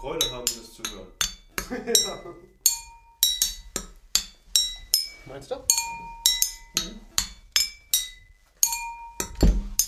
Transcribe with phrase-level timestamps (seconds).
[0.00, 1.08] Freude haben, das zu hören.
[5.26, 5.56] Meinst du?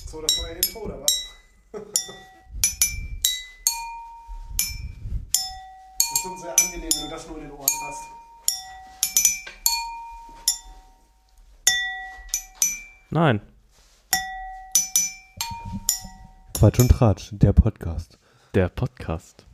[0.07, 1.27] So, das war ja Intro, oder was?
[6.13, 8.03] Das ist schon sehr angenehm, wenn du das nur in den Ohren hast.
[13.11, 13.40] Nein.
[16.58, 18.18] Quatsch und Tratsch, der Podcast.
[18.54, 19.46] Der Podcast.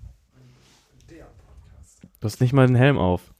[2.20, 3.34] Du hast nicht mal den Helm auf.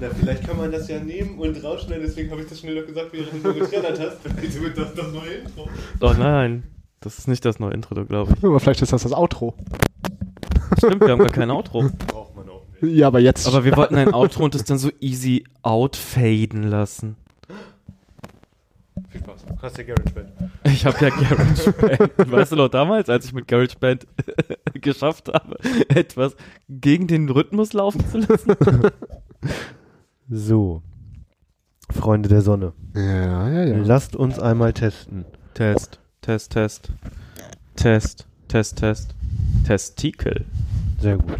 [0.00, 2.86] Na, vielleicht kann man das ja nehmen und rausschneiden, deswegen habe ich das schnell noch
[2.86, 4.24] gesagt, während du getrellert hast.
[4.62, 5.68] Wird das das neue Intro.
[6.00, 6.62] Oh nein.
[7.00, 8.44] Das ist nicht das neue Intro, glaube ich.
[8.44, 9.54] Aber vielleicht ist das das Outro.
[10.76, 11.90] Stimmt, wir haben gar kein Outro.
[12.08, 12.94] Braucht man auch nicht.
[12.94, 13.46] Ja, aber jetzt.
[13.46, 17.16] Aber wir wollten ein Outro und es dann so easy outfaden lassen.
[19.10, 19.46] Viel Spaß.
[19.62, 20.28] Hast ja GarageBand.
[20.64, 22.30] Ich habe ja GarageBand.
[22.32, 24.06] Weißt du noch damals, als ich mit GarageBand
[24.80, 25.56] geschafft habe,
[25.88, 26.36] etwas
[26.68, 28.54] gegen den Rhythmus laufen zu lassen?
[30.30, 30.82] So.
[31.90, 32.74] Freunde der Sonne.
[32.94, 33.76] ja, ja, ja.
[33.78, 35.24] Lasst uns einmal testen.
[35.54, 36.92] Test, Test, Test.
[37.76, 39.14] Test, Test, Test.
[39.66, 40.44] Testikel.
[41.00, 41.38] Sehr gut.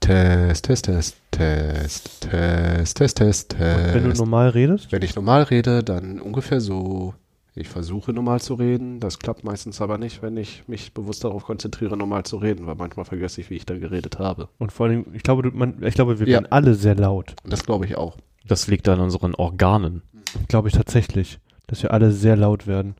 [0.00, 4.18] Test, Test, Test, Test, Test, Test, Test, Und wenn du Test.
[4.20, 7.14] normal redest, Wenn ich normal rede, dann ungefähr so.
[7.54, 8.98] Ich versuche normal zu reden.
[8.98, 12.76] Das klappt meistens aber nicht, wenn ich mich bewusst darauf konzentriere, normal zu reden, weil
[12.76, 14.48] manchmal vergesse ich, wie ich da geredet habe.
[14.58, 16.34] und vor allem, ich glaube, du, man, ich glaube wir Ja.
[16.34, 17.34] werden alle sehr laut.
[17.44, 18.16] Und das glaube ich auch.
[18.46, 20.02] Das liegt an unseren Organen.
[20.48, 22.94] Glaube ich tatsächlich, dass wir alle sehr laut werden.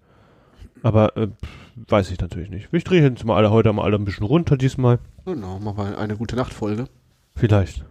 [0.82, 1.28] Aber äh,
[1.88, 2.68] weiß ich natürlich nicht.
[2.72, 4.98] Ich drehe jetzt mal alle heute mal alle ein bisschen runter diesmal.
[5.24, 6.84] Genau, machen wir eine gute Nachtfolge.
[7.34, 7.84] Vielleicht.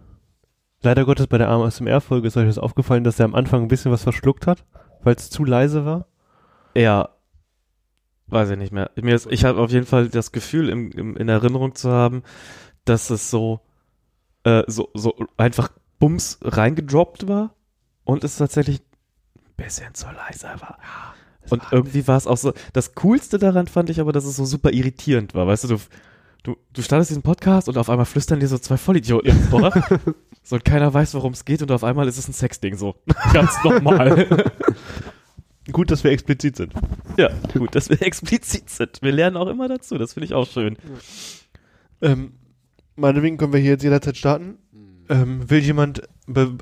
[0.82, 3.90] Leider Gottes bei der ASMR-Folge ist euch das aufgefallen, dass er am Anfang ein bisschen
[3.92, 4.64] was verschluckt hat,
[5.02, 6.06] weil es zu leise war.
[6.74, 7.10] Ja.
[8.26, 8.90] Weiß ich nicht mehr.
[8.96, 12.22] Mir ist, ich habe auf jeden Fall das Gefühl, im, im, in Erinnerung zu haben,
[12.84, 13.60] dass es so,
[14.44, 17.54] äh, so, so einfach bums reingedroppt war
[18.04, 20.78] und es tatsächlich ein bisschen zu leise war.
[21.50, 24.44] Und irgendwie war es auch so, das Coolste daran fand ich aber, dass es so
[24.44, 25.46] super irritierend war.
[25.46, 25.78] Weißt du, du,
[26.42, 29.72] du, du startest diesen Podcast und auf einmal flüstern dir so zwei Vollidioten ins Ohr.
[30.42, 32.96] so und keiner weiß, worum es geht und auf einmal ist es ein Sexding so.
[33.32, 34.50] Ganz normal.
[35.72, 36.72] Gut, dass wir explizit sind.
[37.16, 39.00] Ja, gut, dass wir explizit sind.
[39.02, 40.76] Wir lernen auch immer dazu, das finde ich auch schön.
[42.00, 42.32] Ähm,
[42.96, 44.58] meinetwegen können wir hier jetzt jederzeit starten.
[45.08, 46.02] Ähm, will jemand,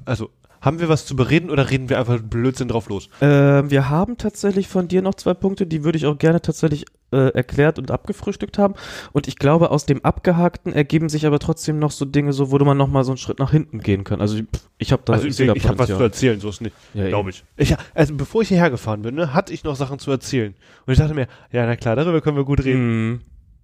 [0.05, 3.09] also haben wir was zu bereden oder reden wir einfach Blödsinn drauf los?
[3.21, 6.85] Ähm, wir haben tatsächlich von dir noch zwei Punkte, die würde ich auch gerne tatsächlich
[7.13, 8.75] äh, erklärt und abgefrühstückt haben.
[9.13, 12.59] Und ich glaube, aus dem Abgehakten ergeben sich aber trotzdem noch so Dinge, so wo
[12.59, 14.21] man noch mal so einen Schritt nach hinten gehen kann.
[14.21, 14.45] Also ich,
[14.79, 17.09] ich habe da also ich, da ich habe was zu erzählen, so ist nicht, Ja,
[17.09, 17.45] glaube ich.
[17.57, 17.75] ich.
[17.95, 20.55] Also bevor ich hierher gefahren bin, ne, hatte ich noch Sachen zu erzählen.
[20.87, 23.09] Und ich dachte mir, ja, na klar, darüber können wir gut reden.
[23.09, 23.21] Mhm.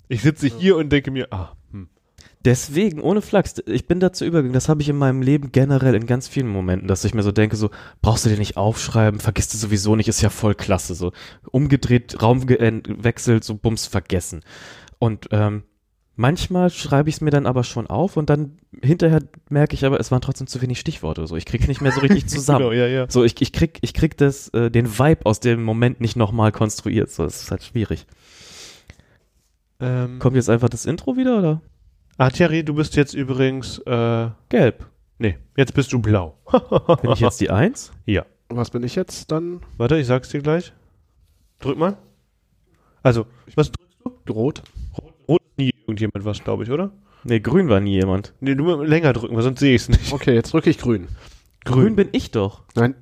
[0.08, 1.88] Ich sitze hier und denke mir, ah, hm.
[2.46, 6.06] Deswegen, ohne Flachs, ich bin dazu übergegangen, das habe ich in meinem Leben generell in
[6.06, 7.70] ganz vielen Momenten, dass ich mir so denke, so,
[8.02, 11.10] brauchst du dir nicht aufschreiben, vergisst du sowieso nicht, ist ja voll klasse, so,
[11.50, 14.44] umgedreht, Raum gewechselt, so bums vergessen.
[15.00, 15.64] Und ähm,
[16.14, 19.98] manchmal schreibe ich es mir dann aber schon auf und dann hinterher merke ich aber,
[19.98, 22.60] es waren trotzdem zu wenig Stichworte, so, ich krieg's nicht mehr so richtig zusammen.
[22.60, 23.06] Genau, ja, ja.
[23.10, 26.52] So, ich, ich krieg, ich krieg das, äh, den Vibe aus dem Moment nicht nochmal
[26.52, 28.06] konstruiert, so, es ist halt schwierig.
[29.80, 31.60] Ähm, Kommt jetzt einfach das Intro wieder, oder?
[32.18, 34.86] Ah, Thierry, du bist jetzt übrigens, äh, Gelb.
[35.18, 36.38] nee, jetzt bist du blau.
[37.02, 37.92] Bin ich jetzt die Eins?
[38.04, 38.24] Ja.
[38.48, 39.60] Was bin ich jetzt dann?
[39.76, 40.72] Warte, ich sag's dir gleich.
[41.58, 41.96] Drück mal.
[43.02, 43.26] Also,
[43.56, 44.32] was drückst du?
[44.32, 44.62] Rot?
[45.28, 46.92] Rot ist nie irgendjemand was, glaube ich, oder?
[47.24, 48.34] Nee, grün war nie jemand.
[48.40, 50.12] Nee, du musst länger drücken, weil sonst sehe ich es nicht.
[50.12, 51.08] Okay, jetzt drücke ich grün.
[51.64, 52.62] Grün, bin ich doch.
[52.76, 52.94] Nein,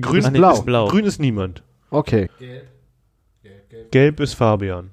[0.00, 0.52] Grün, Ach nee, blau.
[0.52, 0.88] ist blau.
[0.88, 1.62] Grün ist niemand.
[1.90, 2.28] okay.
[3.90, 4.90] Gelb ist Fabian.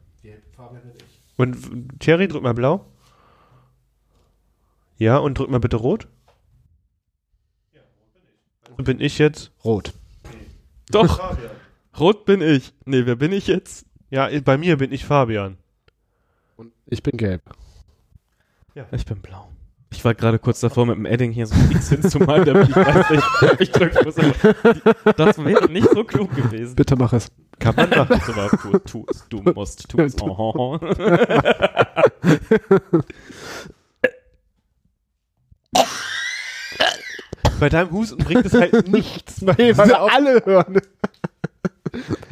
[1.38, 1.58] Und
[2.00, 2.86] Thierry, drück mal blau.
[4.98, 6.08] Ja, und drück mal bitte rot.
[8.78, 9.52] Bin ich jetzt?
[9.64, 9.94] Rot.
[10.90, 11.36] Doch.
[12.00, 12.74] Rot bin ich.
[12.86, 13.86] Nee, wer bin ich jetzt?
[14.10, 15.58] Ja, bei mir bin ich Fabian.
[16.58, 17.42] Und ich bin gelb.
[18.92, 19.50] Ich bin blau.
[19.92, 22.76] Ich war gerade kurz davor, mit dem Edding hier so ein X hinzumalen, damit ich
[22.76, 24.18] weiß, ich, ich drücken muss.
[24.18, 26.76] Aber das wäre nicht so klug gewesen.
[26.76, 27.32] Bitte mach es.
[27.60, 28.12] Kann man machen.
[28.12, 28.50] Also, mal,
[28.86, 30.16] tu, du musst, tu es.
[30.22, 30.78] Oh.
[37.60, 39.46] Bei deinem Husten bringt es halt nichts.
[39.46, 40.80] Weil wir alle hören.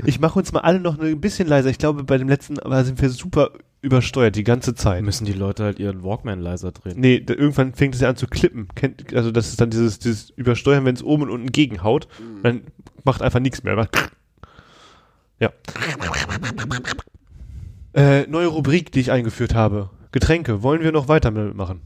[0.06, 1.70] Ich mache uns mal alle noch ein bisschen leiser.
[1.70, 3.52] Ich glaube, bei dem letzten aber sind wir super
[3.82, 5.04] übersteuert die ganze Zeit.
[5.04, 7.00] Müssen die Leute halt ihren Walkman leiser drehen.
[7.00, 8.68] Nee, da, irgendwann fängt es ja an zu klippen.
[8.76, 12.08] Kennt, also das ist dann dieses, dieses Übersteuern, wenn es oben und unten gegenhaut.
[12.44, 12.62] Dann
[13.04, 13.88] macht einfach nichts mehr.
[15.40, 15.52] Ja.
[17.94, 19.90] Äh, neue Rubrik, die ich eingeführt habe.
[20.14, 20.64] Getränke.
[20.64, 21.82] Wollen wir noch weiter machen?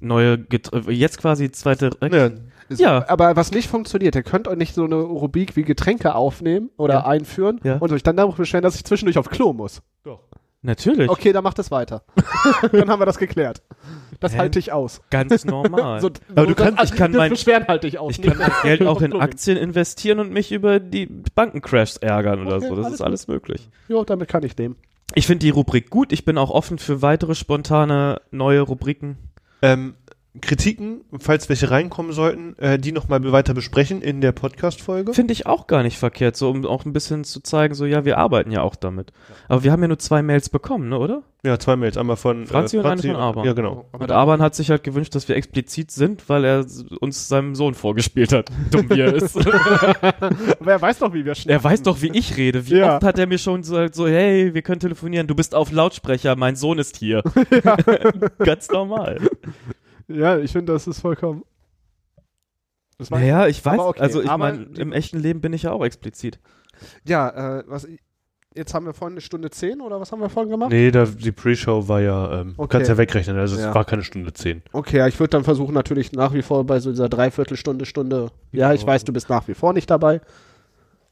[0.00, 1.90] Neue, Get äh, jetzt quasi zweite.
[2.02, 2.30] Ja.
[2.68, 3.08] Ist- Ja.
[3.08, 6.94] Aber was nicht funktioniert, ihr könnt euch nicht so eine Rubrik wie Getränke aufnehmen oder
[6.94, 7.06] Ja.
[7.06, 7.76] einführen Ja.
[7.78, 9.82] und euch dann darüber beschweren, dass ich zwischendurch auf Klo muss.
[10.04, 10.20] Doch.
[10.62, 11.08] Natürlich.
[11.10, 12.02] Okay, dann macht es weiter.
[12.72, 13.62] dann haben wir das geklärt.
[14.20, 15.00] Das halte ich aus.
[15.10, 16.00] Ganz normal.
[16.02, 18.10] So, Aber du das- kannst- ich kann das mein- Beschweren halte ich aus.
[18.18, 19.56] ich kann mein Geld auch in Aktien.
[19.56, 22.76] Investieren und mich über die Bankencrashs ärgern oder Okay, so.
[22.76, 23.68] Das alles ist alles möglich.
[23.88, 24.76] Jo, damit kann ich nehmen.
[25.14, 26.12] Ich finde die Rubrik gut.
[26.12, 29.16] Ich bin auch offen für weitere spontane neue Rubriken.
[29.62, 29.96] Ähm,
[30.40, 35.12] Kritiken, falls welche reinkommen sollten, äh, die nochmal weiter besprechen in der Podcast-Folge.
[35.12, 38.04] Finde ich auch gar nicht verkehrt, so um auch ein bisschen zu zeigen, so ja,
[38.04, 39.12] wir arbeiten ja auch damit.
[39.48, 41.22] Aber wir haben ja nur zwei Mails bekommen, ne, oder?
[41.42, 41.96] Ja, zwei Mails.
[41.96, 43.44] Einmal von Franzi und eine von Arban.
[43.44, 43.86] Ja, genau.
[43.92, 46.66] Und Arban hat sich halt gewünscht, dass wir explizit sind, weil er
[47.00, 49.36] uns seinem Sohn vorgespielt hat, dumm wie er ist.
[50.60, 51.56] Aber er weiß doch, wie wir schnell.
[51.56, 52.66] er weiß doch, wie ich rede.
[52.68, 52.96] Wie Ja.
[52.96, 56.36] oft hat er mir schon gesagt, so, hey, wir können telefonieren, du bist auf Lautsprecher,
[56.36, 57.22] mein Sohn ist hier.
[58.38, 59.18] Ganz normal.
[60.10, 61.44] Ja, ich finde, das ist vollkommen.
[62.98, 65.72] Das Naja, ich weiß, okay, also ich aber meine, im echten Leben bin ich ja
[65.72, 66.38] auch explizit.
[67.04, 67.88] Ja, äh, was,
[68.54, 70.70] jetzt haben wir vorhin eine Stunde zehn oder was haben wir vorhin gemacht?
[70.70, 72.68] Nee, da, die Pre-Show war ja, ähm, Okay.
[72.76, 73.68] kannst ja wegrechnen, also Ja.
[73.70, 74.62] es war keine Stunde zehn.
[74.72, 78.30] Okay, ja, ich würde dann versuchen, natürlich nach wie vor bei so dieser Dreiviertelstunde, Stunde.
[78.52, 80.20] Ja, ich weiß, du bist nach wie vor nicht dabei.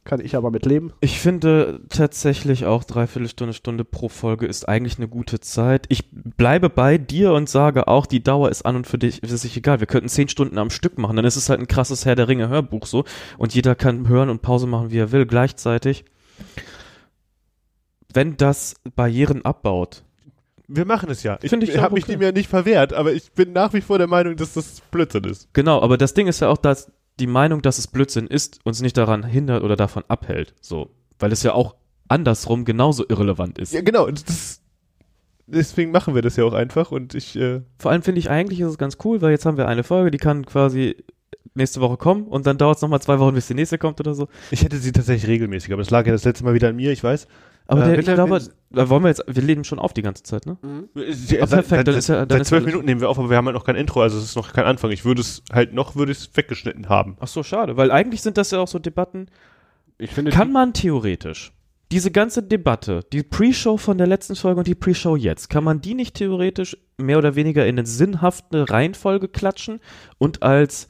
[0.08, 0.94] Kann ich aber mit leben.
[1.00, 5.84] Ich finde tatsächlich auch dreiviertel Stunde, Stunde pro Folge ist eigentlich eine gute Zeit.
[5.90, 9.36] Ich bleibe bei dir und sage auch, die Dauer ist an und für dich für
[9.36, 9.80] sich egal.
[9.80, 12.26] Wir könnten zehn Stunden am Stück machen, dann ist es halt ein krasses Herr der
[12.26, 13.04] Ringe Hörbuch so
[13.36, 15.26] und jeder kann hören und Pause machen, wie er will.
[15.26, 16.06] Gleichzeitig,
[18.14, 20.04] wenn das Barrieren abbaut,
[20.68, 21.38] Wir machen es ja.
[21.42, 22.12] Ich, Finde ich habe mich okay.
[22.12, 25.24] dem ja nicht verwehrt, aber ich bin nach wie vor der Meinung, dass das Blödsinn
[25.24, 25.48] ist.
[25.52, 28.80] Genau, aber das Ding ist ja auch, dass die Meinung, dass es Blödsinn ist, uns
[28.80, 30.54] nicht daran hindert oder davon abhält.
[30.60, 30.90] So.
[31.18, 31.74] Weil es ja auch
[32.08, 33.72] andersrum genauso irrelevant ist.
[33.72, 34.08] Ja, genau.
[34.10, 34.60] Das,
[35.46, 38.60] deswegen machen wir das ja auch einfach und ich, äh, Vor allem finde ich eigentlich
[38.60, 40.96] ist es ganz cool, weil jetzt haben wir eine Folge, die kann quasi
[41.54, 44.14] nächste Woche kommen und dann dauert es nochmal zwei Wochen, bis die nächste kommt oder
[44.14, 44.28] so.
[44.50, 46.92] ich hätte sie tatsächlich regelmäßig, aber das lag ja das letzte Mal wieder an mir,
[46.92, 47.26] ich weiß.
[47.66, 50.22] Aber Äh, der, ich glaube, da wollen wir jetzt, wir leben schon auf die ganze
[50.22, 50.56] Zeit, ne?
[50.94, 53.46] Ja, perfekt, dann ist ja- dann seit zwölf Minuten nehmen wir auf, aber wir haben
[53.46, 54.90] halt noch kein Intro, also es ist noch kein Anfang.
[54.90, 57.16] Ich würde es halt noch, würde ich es weggeschnitten haben.
[57.20, 59.26] Ach so, schade, weil eigentlich sind das ja auch so Debatten.
[59.98, 61.52] Ich finde, Kann man theoretisch
[61.90, 65.80] diese ganze Debatte, die Pre-Show von der letzten Folge und die Pre-Show jetzt, kann man
[65.80, 69.80] die nicht theoretisch mehr oder weniger in eine sinnhafte Reihenfolge klatschen
[70.18, 70.88] und als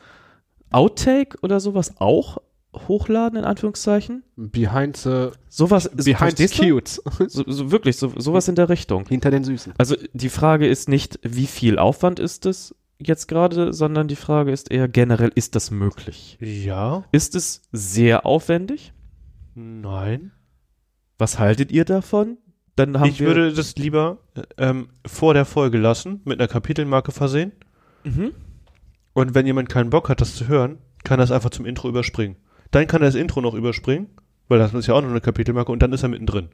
[0.70, 2.38] Outtake oder sowas auch
[2.74, 4.22] hochladen, in Anführungszeichen?
[4.36, 7.00] behind the, Sowas behind the cute.
[7.28, 9.06] So, so wirklich, so, sowas in der Richtung.
[9.08, 9.74] Hinter den Süßen.
[9.78, 14.52] Also die Frage ist nicht, wie viel Aufwand ist es jetzt gerade, sondern die Frage
[14.52, 16.36] ist eher generell, ist das möglich?
[16.40, 18.92] Ja, Ist es sehr aufwendig?
[19.54, 20.32] nein.
[21.20, 22.38] Was haltet ihr davon?
[22.76, 26.46] Dann haben ich wir, würde das lieber äh, ähm, vor der Folge lassen, mit einer
[26.46, 27.50] Kapitelmarke versehen.
[28.04, 28.30] Mhm.
[29.14, 31.88] Und wenn jemand keinen Bock hat, das zu hören, kann er es einfach zum Intro
[31.88, 32.36] überspringen.
[32.70, 34.08] Dann kann er das Intro noch überspringen,
[34.48, 36.48] weil das ist ja auch noch eine Kapitelmarke und dann ist er mittendrin.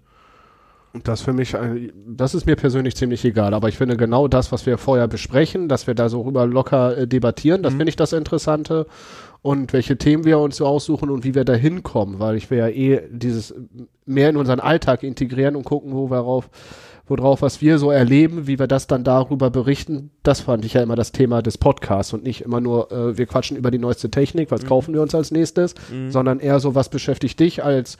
[1.02, 4.52] Das für mich, ein- das ist mir persönlich ziemlich egal, aber ich finde genau das,
[4.52, 7.78] was wir vorher besprechen, dass wir da so rüber locker äh, debattieren, das Mhm.
[7.78, 8.86] finde ich das Interessante
[9.42, 12.58] und welche Themen wir uns so aussuchen und wie wir da hinkommen, weil ich will
[12.58, 13.54] ja eh dieses äh,
[14.06, 16.48] mehr in unseren Alltag integrieren und gucken, wo wir rauf,
[17.06, 20.82] worauf, was wir so erleben, wie wir das dann darüber berichten, das fand ich ja
[20.82, 24.10] immer das Thema des Podcasts und nicht immer nur, äh, wir quatschen über die neueste
[24.10, 26.10] Technik, was kaufen wir uns als nächstes, Mhm.
[26.10, 27.98] sondern eher so, was beschäftigt dich als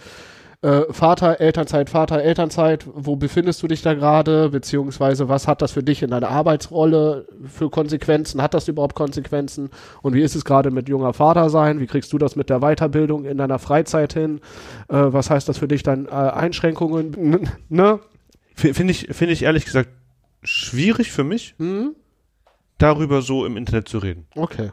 [0.62, 5.72] äh, Vater, Elternzeit, Vater, Elternzeit, wo befindest du dich da gerade, beziehungsweise was hat das
[5.72, 9.68] für dich in deiner Arbeitsrolle für Konsequenzen, hat das überhaupt Konsequenzen
[10.00, 12.60] und wie ist es gerade mit junger Vater sein, wie kriegst du das mit der
[12.60, 14.40] Weiterbildung in deiner Freizeit hin,
[14.88, 17.98] äh, was heißt das für dich dann äh, Einschränkungen, ne?
[18.54, 19.90] Finde ich, finde ich ehrlich gesagt
[20.42, 21.94] schwierig für mich, Hm?
[22.78, 24.26] darüber so im Internet zu reden.
[24.36, 24.70] Okay.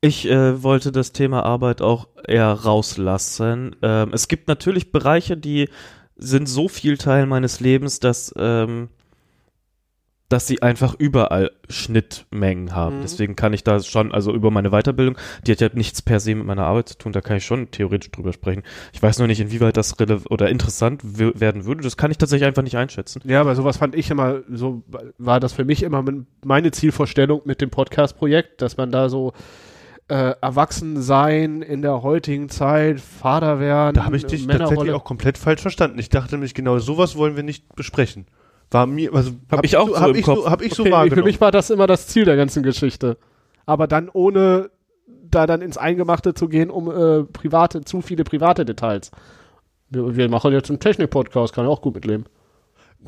[0.00, 3.74] Ich äh, wollte das Thema Arbeit auch eher rauslassen.
[3.82, 5.68] Ähm, es gibt natürlich Bereiche, die
[6.16, 8.90] sind so viel Teil meines Lebens, dass, ähm,
[10.28, 12.98] dass sie einfach überall Schnittmengen haben.
[12.98, 13.02] Mhm.
[13.02, 15.16] Deswegen kann ich da schon, also über meine Weiterbildung,
[15.46, 17.70] die hat ja nichts per se mit meiner Arbeit zu tun, da kann ich schon
[17.70, 18.62] theoretisch drüber sprechen.
[18.92, 21.82] Ich weiß nur nicht, inwieweit das rele oder interessant werden würde.
[21.82, 23.22] Das kann ich tatsächlich einfach nicht einschätzen.
[23.24, 24.82] Ja, aber sowas fand ich immer, so
[25.16, 26.04] war das für mich immer
[26.44, 29.32] meine Zielvorstellung mit dem Podcast-Projekt, dass man da so
[30.08, 35.04] äh, erwachsen sein in der heutigen Zeit, Vater werden, Da habe ich dich tatsächlich auch
[35.04, 35.98] komplett falsch verstanden.
[35.98, 38.26] Ich dachte nämlich genau, sowas wollen wir nicht besprechen.
[38.70, 40.38] War mir, also Hab ich auch so hab im ich Kopf.
[40.44, 41.22] So, hab ich so Okay, wahrgenommen.
[41.22, 43.16] Für mich war das immer das Ziel der ganzen Geschichte.
[43.66, 44.70] Aber dann ohne
[45.30, 49.10] da dann ins Eingemachte zu gehen, um äh, private, zu viele private Details.
[49.90, 52.24] Wir, wir machen jetzt einen Technik-Podcast, kann ich auch gut mitleben.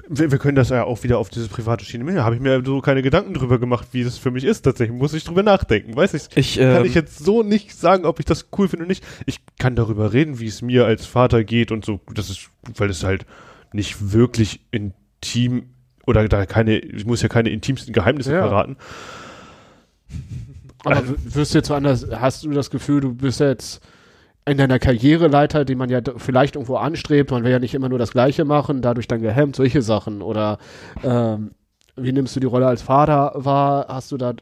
[0.08, 2.24] wir, wir können das ja auch wieder auf diese private Schiene mitnehmen.
[2.24, 4.62] Habe ich mir so keine Gedanken drüber gemacht, wie das für mich ist.
[4.62, 5.96] Tatsächlich muss ich drüber nachdenken.
[5.96, 8.84] Weiß ich, Ich, kann ähm, ich jetzt so nicht sagen, ob ich das cool finde
[8.84, 9.04] oder nicht.
[9.26, 12.00] Ich kann darüber reden, wie es mir als Vater geht und so.
[12.14, 13.26] Das ist, weil es halt
[13.72, 14.60] nicht wirklich
[15.22, 15.66] intim
[16.06, 18.40] oder da keine, ich muss ja keine intimsten Geheimnisse Ja.
[18.42, 18.76] verraten.
[20.84, 23.80] Aber w- wirst du jetzt so anders, hast du das Gefühl, du bist jetzt
[24.46, 27.98] in deiner Karriereleiter, die man ja vielleicht irgendwo anstrebt, man will ja nicht immer nur
[27.98, 30.22] das Gleiche machen, dadurch dann gehemmt, solche Sachen.
[30.22, 30.58] Oder
[31.04, 31.50] ähm,
[31.96, 33.86] wie nimmst du die Rolle als Vater wahr?
[33.88, 34.32] Hast du da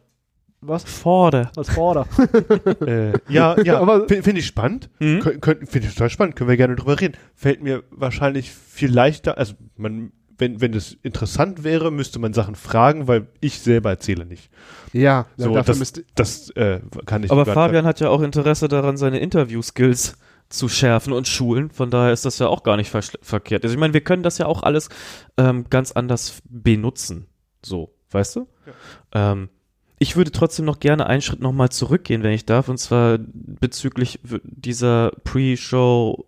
[0.61, 0.85] was?
[0.85, 1.51] Forde.
[1.57, 2.07] Als Vater?
[2.87, 4.89] äh, ja, ja, Aber- finde find ich spannend.
[4.99, 5.21] Hm?
[5.41, 7.17] Könnt- Finde ich total spannend, können wir gerne drüber reden.
[7.35, 12.55] Fällt mir wahrscheinlich viel leichter, also man, wenn, wenn das interessant wäre, müsste man Sachen
[12.55, 14.51] fragen, weil ich selber erzähle nicht.
[14.93, 18.69] ja, So, dafür das, müsste, das äh, kann ich Aber Fabian hat ja auch Interesse
[18.69, 20.17] daran, seine Interview-Skills
[20.49, 21.71] zu schärfen und schulen.
[21.71, 23.65] Von daher ist das ja auch gar nicht versch- verkehrt.
[23.65, 24.89] Also ich meine, wir können das ja auch alles
[25.37, 27.27] ähm, ganz anders benutzen.
[27.65, 28.49] So, weißt du?
[29.13, 29.51] Ähm,
[29.99, 34.21] ich würde trotzdem noch gerne einen Schritt nochmal zurückgehen, wenn ich darf, und zwar bezüglich
[34.45, 36.25] dieser Pre-Show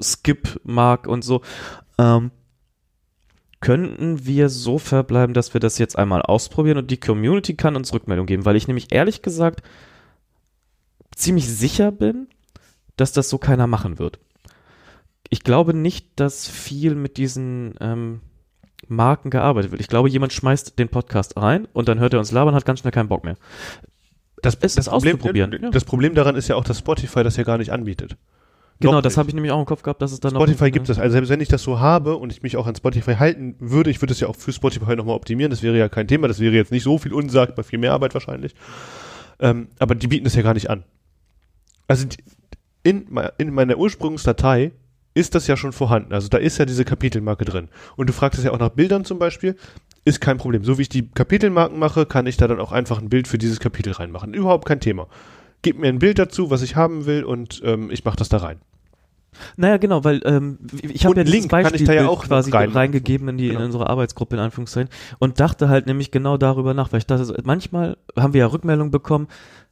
[0.00, 1.40] Skip-Mark und so.
[1.98, 2.30] Ähm,
[3.60, 7.92] könnten wir so verbleiben, dass wir das jetzt einmal ausprobieren und die Community kann uns
[7.92, 9.62] Rückmeldung geben, weil ich nämlich ehrlich gesagt
[11.14, 12.28] ziemlich sicher bin,
[12.96, 14.18] dass das so keiner machen wird.
[15.28, 18.20] Ich glaube nicht, dass viel mit diesen ähm,
[18.88, 19.80] Marken gearbeitet wird.
[19.80, 22.80] Ich glaube, jemand schmeißt den Podcast rein und dann hört er uns labern, hat ganz
[22.80, 23.36] schnell keinen Bock mehr.
[24.42, 25.70] das, es ist auszuprobieren, ja.
[25.70, 28.16] Das Problem daran ist ja auch, dass Spotify das ja gar nicht anbietet.
[28.80, 30.88] Genau, das habe ich nämlich auch im Kopf gehabt, dass es dann Spotify noch, gibt
[30.88, 30.98] es.
[30.98, 33.90] Also selbst wenn ich das so habe und ich mich auch an Spotify halten würde,
[33.90, 35.50] ich würde es ja auch für Spotify nochmal optimieren.
[35.50, 36.28] Das wäre ja kein Thema.
[36.28, 38.54] Das wäre jetzt nicht so viel unsagbar, viel mehr Arbeit wahrscheinlich.
[39.38, 40.84] Ähm, aber die bieten es ja gar nicht an.
[41.88, 42.06] Also
[42.82, 43.06] in,
[43.36, 44.72] in meiner Ursprungsdatei
[45.12, 46.14] ist das ja schon vorhanden.
[46.14, 47.68] Also da ist ja diese Kapitelmarke drin.
[47.96, 49.56] Und du fragst es ja auch nach Bildern zum Beispiel.
[50.04, 50.64] Ist kein Problem.
[50.64, 53.36] So wie ich die Kapitelmarken mache, kann ich da dann auch einfach ein Bild für
[53.36, 54.32] dieses Kapitel reinmachen.
[54.32, 55.08] Überhaupt kein Thema.
[55.62, 58.38] Gib mir ein Bild dazu, was ich haben will und ähm, ich mache das da
[58.38, 58.60] rein.
[59.56, 63.28] Naja, genau, weil ähm, ich habe ja dieses Link Beispielbild ja auch quasi rein- reingegeben
[63.28, 63.60] in, die, Genau.
[63.60, 67.34] in unsere Arbeitsgruppe in Anführungszeichen und dachte halt nämlich genau darüber nach, weil ich dachte,
[67.44, 69.28] manchmal haben wir ja Rückmeldungen bekommen,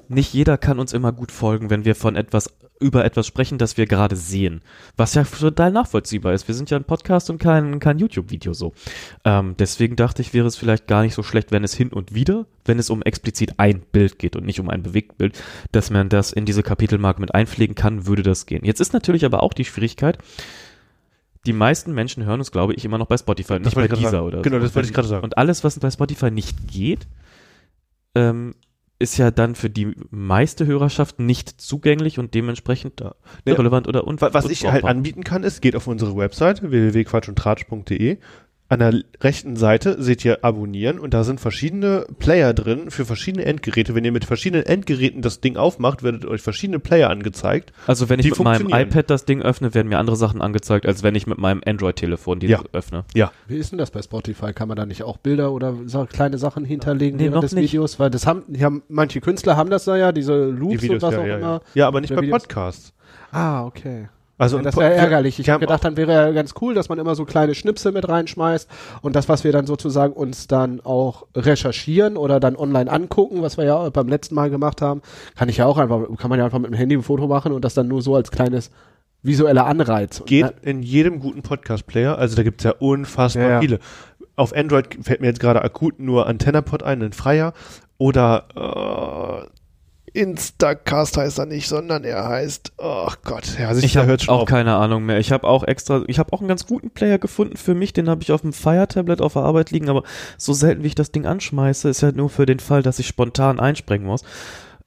[0.08, 3.76] nicht jeder kann uns immer gut folgen, wenn wir von etwas über etwas sprechen, das
[3.76, 4.62] wir gerade sehen.
[4.96, 6.46] Was ja total nachvollziehbar ist.
[6.46, 8.72] Wir sind ja ein Podcast und kein, kein YouTube-Video so.
[9.24, 12.14] Ähm, deswegen dachte ich, wäre es vielleicht gar nicht so schlecht, wenn es hin und
[12.14, 15.40] wieder, wenn es um explizit ein Bild geht und nicht um ein Bewegtbild,
[15.72, 18.64] dass man das in diese Kapitelmarke mit einpflegen kann, würde das gehen.
[18.64, 20.18] Jetzt ist natürlich aber auch die Schwierigkeit,
[21.46, 23.96] die meisten Menschen hören uns, glaube ich, immer noch bei Spotify und Das nicht bei
[23.96, 24.26] sagen.
[24.26, 24.62] oder Genau, so.
[24.62, 25.24] das wollte ich gerade sagen.
[25.24, 27.06] Und alles, was bei Spotify nicht geht,
[28.14, 28.54] ähm,
[29.00, 33.14] ist ja dann für die meiste Hörerschaft nicht zugänglich und dementsprechend Ja.
[33.44, 38.18] irrelevant oder un Wa- Was ich halt anbieten kann, ist, geht auf unsere Webseite www.quatschundtratsch.de.
[38.70, 43.46] An der rechten Seite seht ihr Abonnieren und da sind verschiedene Player drin für verschiedene
[43.46, 43.94] Endgeräte.
[43.94, 47.72] Wenn ihr mit verschiedenen Endgeräten das Ding aufmacht, werdet euch verschiedene Player angezeigt.
[47.86, 50.84] Also wenn ich die mit meinem iPad das Ding öffne, werden mir andere Sachen angezeigt,
[50.84, 52.60] als wenn ich mit meinem Android-Telefon die Ja.
[52.72, 53.04] öffne.
[53.46, 54.52] Wie ist denn das bei Spotify?
[54.52, 57.52] Kann man da nicht auch Bilder oder so kleine Sachen hinterlegen Nee, während noch des
[57.54, 57.72] nicht.
[57.72, 57.98] Videos?
[57.98, 61.14] Weil das haben, die haben, manche Künstler haben das da ja, diese Loops und was
[61.14, 61.46] ja, auch ja, immer.
[61.48, 61.60] ja.
[61.74, 62.42] ja, aber nicht bei Videos.
[62.42, 62.92] Podcasts.
[63.32, 64.08] Ah, okay.
[64.38, 65.40] Also Ja, das wäre ärgerlich.
[65.40, 68.08] Ich habe gedacht, dann wäre ja ganz cool, dass man immer so kleine Schnipsel mit
[68.08, 68.68] reinschmeißt
[69.02, 73.56] und das, was wir dann sozusagen uns dann auch recherchieren oder dann online angucken, was
[73.56, 75.02] wir ja beim letzten Mal gemacht haben,
[75.36, 77.52] kann ich ja auch einfach, kann man ja einfach mit dem Handy ein Foto machen
[77.52, 78.70] und das dann nur so als kleines
[79.22, 80.22] visueller Anreiz.
[80.26, 82.16] geht Und, in jedem guten Podcast-Player.
[82.16, 83.60] Also da gibt's ja unfassbar Ja, ja.
[83.60, 83.78] viele.
[84.36, 87.52] Auf Android fällt mir jetzt gerade akut nur AntennaPod ein, ein Freier.
[87.98, 89.57] Oder äh,
[90.12, 94.34] Instacast heißt er nicht, sondern er heißt, oh Gott, ja, sich Ich habe hört schon
[94.34, 94.48] auch auf.
[94.48, 95.18] keine Ahnung mehr.
[95.18, 97.92] Ich habe auch extra, ich habe auch einen ganz guten Player gefunden für mich.
[97.92, 100.02] Den habe ich auf dem Fire-Tablet auf der Arbeit liegen, aber
[100.36, 103.06] so selten wie ich das Ding anschmeiße, ist ja nur für den Fall, dass ich
[103.06, 104.22] spontan einspringen muss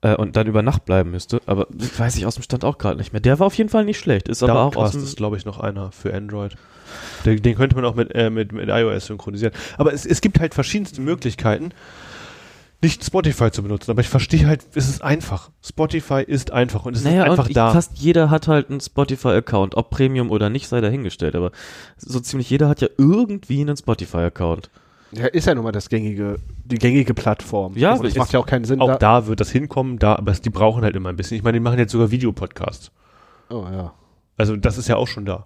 [0.01, 1.41] äh, und dann über Nacht bleiben müsste.
[1.45, 3.21] Aber weiß ich aus dem Stand auch gerade nicht mehr.
[3.21, 4.27] Der war auf jeden Fall nicht schlecht.
[4.27, 6.55] Ist aber auch aus dem ist, glaube ich, noch einer für Android.
[7.25, 9.53] Den, den könnte man auch mit, äh, mit, mit iOS synchronisieren.
[9.77, 11.71] Aber es, es gibt halt verschiedenste Möglichkeiten,
[12.81, 13.91] nicht Spotify zu benutzen.
[13.91, 15.51] Aber ich verstehe halt, es ist einfach.
[15.63, 17.71] Spotify ist einfach und es naja, ist einfach und da.
[17.71, 19.75] fast jeder hat halt einen Spotify-Account.
[19.75, 21.35] Ob Premium oder nicht, sei dahingestellt.
[21.35, 21.51] Aber
[21.97, 24.69] so ziemlich jeder hat ja irgendwie einen Spotify-Account.
[25.11, 27.77] ja, ist ja nun mal das gängige, die gängige Plattform.
[27.77, 28.81] Ja, also das ist- macht ja auch keinen Sinn.
[28.81, 31.37] Auch da wird das hinkommen, da, aber es, die brauchen halt immer ein bisschen.
[31.37, 32.91] Ich meine, die machen jetzt sogar Videopodcasts.
[33.49, 33.93] Oh ja.
[34.37, 35.45] Also das ist ja auch schon da.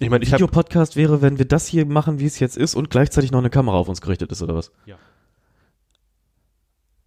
[0.00, 2.90] Ich meine, ich Videopodcast wäre, wenn wir das hier machen, wie es jetzt ist und
[2.90, 4.70] gleichzeitig noch eine Kamera auf uns gerichtet ist, oder was?
[4.86, 4.96] Ja.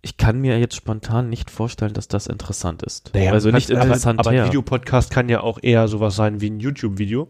[0.03, 3.11] Ich kann mir jetzt spontan nicht vorstellen, dass das interessant ist.
[3.13, 6.59] Naja, also nicht interessant Aber, ein Videopodcast kann ja auch eher sowas sein wie ein
[6.59, 7.29] YouTube-Video.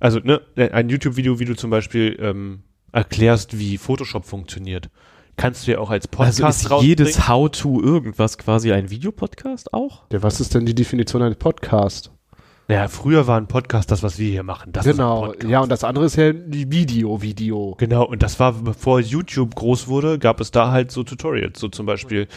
[0.00, 4.90] Also, ne, ein YouTube-Video, wie du zum Beispiel ähm, erklärst, wie Photoshop funktioniert,
[5.36, 10.04] kannst du ja auch als Podcast Also ist jedes How-to irgendwas quasi ein Videopodcast auch?
[10.12, 12.10] Ja, was ist denn die Definition eines Podcasts?
[12.68, 14.72] Naja, früher war ein Podcast das, was wir hier machen.
[14.72, 15.32] Das genau.
[15.42, 17.74] Ja, und das andere ist ja die Video-Video.
[17.78, 21.68] Genau, und das war, bevor YouTube groß wurde, gab es da halt so Tutorials, so
[21.68, 22.28] zum Beispiel,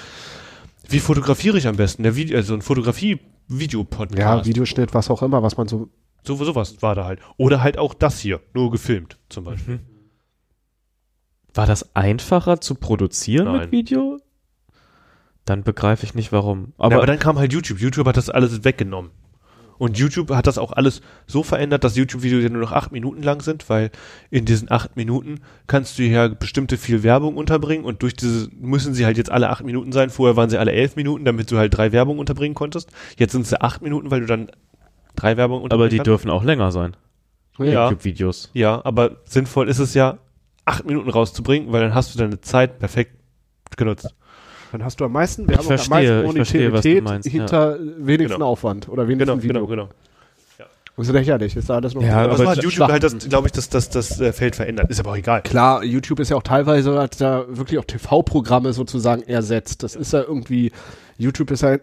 [0.87, 2.03] wie fotografiere ich am besten?
[2.03, 4.17] Der Video, also ein Fotografie-Video-Podcast.
[4.17, 5.89] Ja, Videoschnitt, was auch immer, was man so.
[6.23, 7.19] So, sowas war da halt.
[7.35, 9.81] Oder halt auch das hier, nur gefilmt, zum Beispiel.
[11.53, 13.59] War das einfacher zu produzieren Nein.
[13.59, 14.17] mit Video?
[15.43, 16.73] Dann begreife ich nicht warum.
[16.77, 17.81] Aber, Aber, aber dann kam halt YouTube.
[17.81, 19.11] YouTube hat das alles weggenommen.
[19.81, 23.23] Und YouTube hat das auch alles so verändert, dass YouTube-Videos ja nur noch acht Minuten
[23.23, 23.89] lang sind, weil
[24.29, 28.93] in diesen acht Minuten kannst du ja bestimmte viel Werbung unterbringen und durch diese müssen
[28.93, 30.11] sie halt jetzt alle acht Minuten sein.
[30.11, 32.91] Vorher waren sie alle elf Minuten, damit du halt drei Werbung unterbringen konntest.
[33.17, 34.51] Jetzt sind sie acht Minuten, weil du dann
[35.15, 36.07] drei Werbung aber unterbringen die kannst.
[36.07, 36.95] dürfen auch länger sein.
[37.57, 37.89] Ja.
[37.89, 38.51] YouTube-Videos.
[38.53, 40.19] Ja, aber sinnvoll ist es ja,
[40.63, 43.15] acht Minuten rauszubringen, weil dann hast du deine Zeit perfekt
[43.77, 44.13] genutzt.
[44.71, 47.31] Dann hast du am meisten Werbung, verstehe, am meisten verstehe, Monetarität meinst, ja.
[47.31, 48.47] hinter wenigsten Genau.
[48.51, 49.67] Aufwand oder wenigsten Video.
[49.67, 49.89] genau.
[50.97, 51.55] Das ist lächerlich.
[51.55, 52.61] Ist alles noch Ja, Aber, hat Schlachten.
[52.63, 54.89] YouTube halt das, glaube ich, das, das, das äh, Feld verändert.
[54.91, 55.41] Ist aber auch egal.
[55.41, 59.81] Klar, YouTube ist ja auch teilweise, hat da wirklich auch TV-Programme sozusagen ersetzt.
[59.83, 60.71] Das ist ja irgendwie,
[61.17, 61.81] YouTube ist halt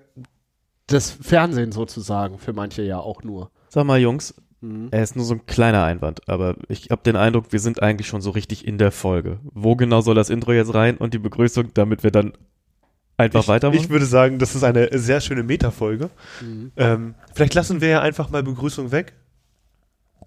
[0.87, 3.50] das Fernsehen sozusagen, für manche ja auch nur.
[3.71, 4.88] Sag mal, Jungs, Mhm.
[4.90, 8.09] er ist nur so ein kleiner Einwand, aber ich habe den Eindruck, wir sind eigentlich
[8.09, 9.38] schon so richtig in der Folge.
[9.45, 12.33] Wo genau soll das Intro jetzt rein und die Begrüßung, damit wir dann
[13.18, 13.78] einfach Ich, weitermachen?
[13.80, 16.08] ich würde sagen, das ist eine sehr schöne Metafolge.
[16.40, 16.72] Mhm.
[16.76, 19.12] Ähm, vielleicht lassen wir ja einfach mal Begrüßung weg.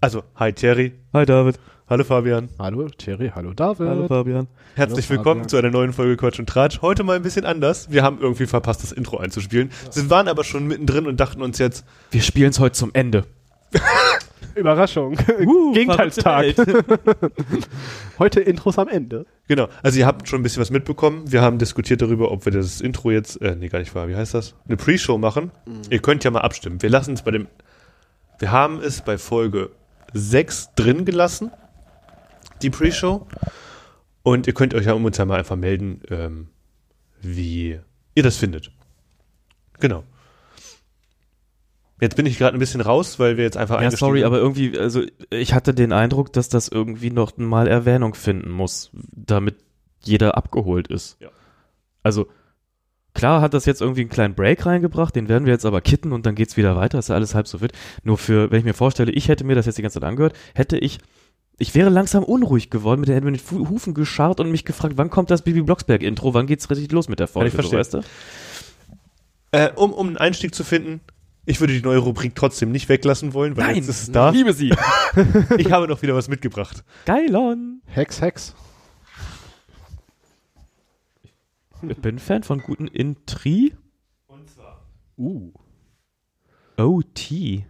[0.00, 1.58] Also, hi Thierry, Hi David.
[1.88, 2.48] hallo Fabian.
[2.58, 3.88] Hallo Thierry, hallo David.
[3.88, 4.48] Hallo Fabian.
[4.74, 5.48] Herzlich Hallo, willkommen Fabian.
[5.48, 6.80] zu einer neuen Folge Quatsch und Tratsch.
[6.82, 7.90] Heute mal ein bisschen anders.
[7.90, 9.70] Wir haben irgendwie verpasst, das Intro einzuspielen.
[9.90, 13.24] Sie waren aber schon mittendrin und dachten uns jetzt, Wir spielen es heute zum Ende.
[14.54, 15.16] Überraschung.
[15.44, 16.54] Uh, Gegenteilstag.
[18.18, 19.26] Heute Intros am Ende.
[19.48, 21.30] genau, also ihr habt schon ein bisschen was mitbekommen.
[21.30, 24.16] Wir haben diskutiert darüber, ob wir das Intro jetzt, äh, nee, gar nicht wahr, wie
[24.16, 24.54] heißt das?
[24.66, 25.50] Eine Pre-Show machen.
[25.90, 26.82] Ihr könnt ja mal abstimmen.
[26.82, 27.48] Wir lassen es bei dem,
[28.38, 29.70] wir haben es bei Folge
[30.12, 31.50] 6 drin gelassen,
[32.62, 33.26] die Pre-Show.
[34.22, 36.48] Und ihr könnt euch ja um uns ja mal einfach melden, ähm,
[37.20, 37.80] wie
[38.14, 38.70] ihr das findet.
[39.80, 40.04] Genau.
[42.02, 44.76] Jetzt bin ich gerade ein bisschen raus, weil wir jetzt einfach Ja, sorry, aber irgendwie,
[44.76, 49.54] also ich hatte den Eindruck, dass das irgendwie noch mal Erwähnung finden muss, damit
[50.02, 51.16] jeder abgeholt ist.
[51.20, 51.28] Ja.
[52.02, 52.26] Also
[53.14, 56.10] klar hat das jetzt irgendwie einen kleinen Break reingebracht, den werden wir jetzt aber kitten
[56.10, 57.72] und dann geht's wieder weiter, ist ja alles halb so wild.
[58.02, 60.34] Nur für, wenn ich mir vorstelle, ich hätte mir das jetzt die ganze Zeit angehört,
[60.56, 60.98] hätte ich,
[61.56, 64.64] ich wäre langsam unruhig geworden, mit der hätten wir mit den Hufen gescharrt und mich
[64.64, 67.54] gefragt, wann kommt das Bibi Blocksberg Intro, wann geht's richtig los mit der Folge, ich
[67.54, 67.78] verstehen.
[67.78, 68.00] weißt du?
[69.52, 71.00] Äh, um, um einen Einstieg zu finden,
[71.44, 74.30] ich würde die neue Rubrik trotzdem nicht weglassen wollen, weil jetzt ist es da.
[74.30, 74.74] liebe sie.
[75.58, 76.84] Ich habe noch wieder was mitgebracht.
[77.04, 77.82] Geilon.
[77.86, 78.54] Hex, Hex.
[81.82, 83.74] Ich bin Fan von guten Intri.
[85.18, 85.52] Uh.
[86.76, 87.64] OT.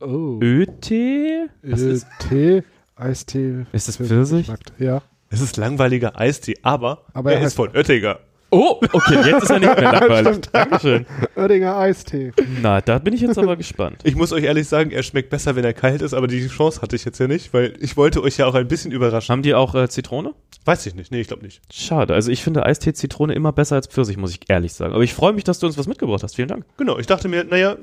[0.00, 0.38] Oh.
[0.42, 0.80] ÖT?
[0.80, 2.62] Tee,
[2.96, 3.66] Eistee.
[3.72, 4.50] ist das Pfirsich?
[4.78, 5.02] Ja.
[5.28, 8.18] Es ist langweiliger Eistee, aber, Aber er er ist von Oettinger.
[8.50, 10.40] Oh, okay, jetzt ist er nicht mehr langweilig.
[10.52, 11.06] Dankeschön.
[11.36, 12.32] Oettinger Eistee.
[12.60, 13.98] Na, da bin ich jetzt aber gespannt.
[14.02, 16.82] Ich muss euch ehrlich sagen, er schmeckt besser, wenn er kalt ist, aber die Chance
[16.82, 19.32] hatte ich jetzt ja nicht, weil ich wollte euch ja auch ein bisschen überraschen.
[19.32, 20.34] Haben die auch äh, Zitrone?
[20.64, 21.60] Weiß ich nicht, nee, ich glaube nicht.
[21.72, 22.12] Schade.
[22.14, 24.94] Also ich finde Eistee Zitrone immer besser als Pfirsich, muss ich ehrlich sagen.
[24.94, 26.36] Aber ich freue mich, dass du uns was mitgebracht hast.
[26.36, 26.64] Vielen Dank.
[26.76, 27.76] Genau, ich dachte mir, naja,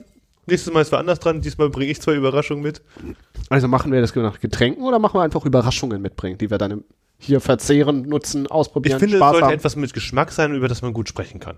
[0.48, 2.82] nächstes Mal ist wer anders dran, diesmal bringe ich zwei Überraschungen mit.
[3.50, 6.72] Also machen wir das nach Getränken oder machen wir einfach Überraschungen mitbringen, die wir dann
[6.72, 6.84] im,
[7.18, 9.54] hier verzehren, nutzen, Ich ausprobieren, finde, es Spaß sollte haben?
[9.54, 11.58] etwas mit Geschmack sein, über das man gut sprechen kann.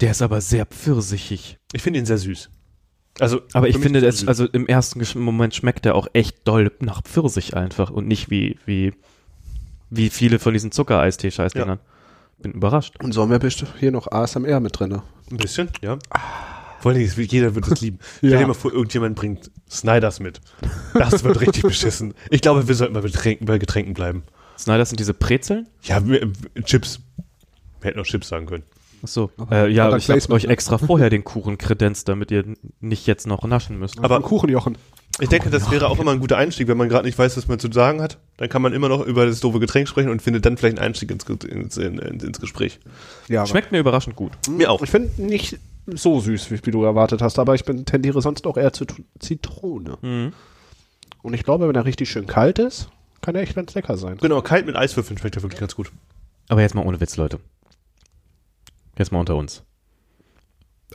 [0.00, 1.58] Der ist aber sehr pfirsichig.
[1.72, 2.50] Ich finde ihn sehr süß.
[3.20, 6.70] Also, Aber ich finde, er das, also im ersten Moment schmeckt der auch echt doll
[6.78, 8.92] nach Pfirsich einfach und nicht wie, wie,
[9.90, 11.80] wie viele von diesen Zuckereistee-Scheißdingern.
[12.40, 12.94] Bin überrascht.
[13.02, 15.02] Und so haben wir bestimmt hier noch ASMR mit drin.
[15.30, 15.98] Ein bisschen, ja.
[16.80, 17.98] Vor Dingen, es wird- jeder wird es lieben.
[18.18, 18.38] Stell Ja.
[18.38, 20.40] dir mal vor, irgendjemand bringt Snyders mit.
[20.94, 22.14] Das wird richtig beschissen.
[22.30, 24.22] Ich glaube, wir sollten mal bei Getränken bleiben.
[24.58, 25.66] Snyder sind diese Brezeln?
[25.82, 26.26] Ja, äh,
[26.64, 27.00] Chips.
[27.80, 28.64] Wir hätten auch Chips sagen können.
[29.04, 29.30] Ach so.
[29.50, 30.50] Äh, ja, ich habe euch ne?
[30.50, 32.44] extra vorher den Kuchen kredenzt, damit ihr
[32.80, 33.98] nicht jetzt noch naschen müsst.
[34.00, 34.76] Aber- Kuchenjochen.
[35.20, 37.48] Ich denke, das wäre auch immer ein guter Einstieg, wenn man gerade nicht weiß, was
[37.48, 38.18] man zu sagen hat.
[38.36, 40.86] Dann kann man immer noch über das doofe Getränk sprechen und findet dann vielleicht einen
[40.86, 42.78] Einstieg ins, ins, in, ins, ins Gespräch.
[43.26, 44.30] Ja, Schmeckt mir überraschend gut.
[44.48, 44.80] Mir auch.
[44.82, 48.46] Ich finde nicht so süß, wie, wie du erwartet hast, aber ich bin, tendiere sonst
[48.46, 48.84] auch eher zu
[49.18, 49.98] Zitrone.
[50.02, 50.32] Mhm.
[51.22, 52.88] Und ich glaube, wenn er richtig schön kalt ist,
[53.20, 54.18] kann er echt ganz lecker sein.
[54.18, 55.90] Genau, kalt mit Eiswürfeln schmeckt er wirklich ganz gut.
[56.48, 57.40] Aber jetzt mal ohne Witz, Leute.
[58.96, 59.62] Jetzt mal unter uns.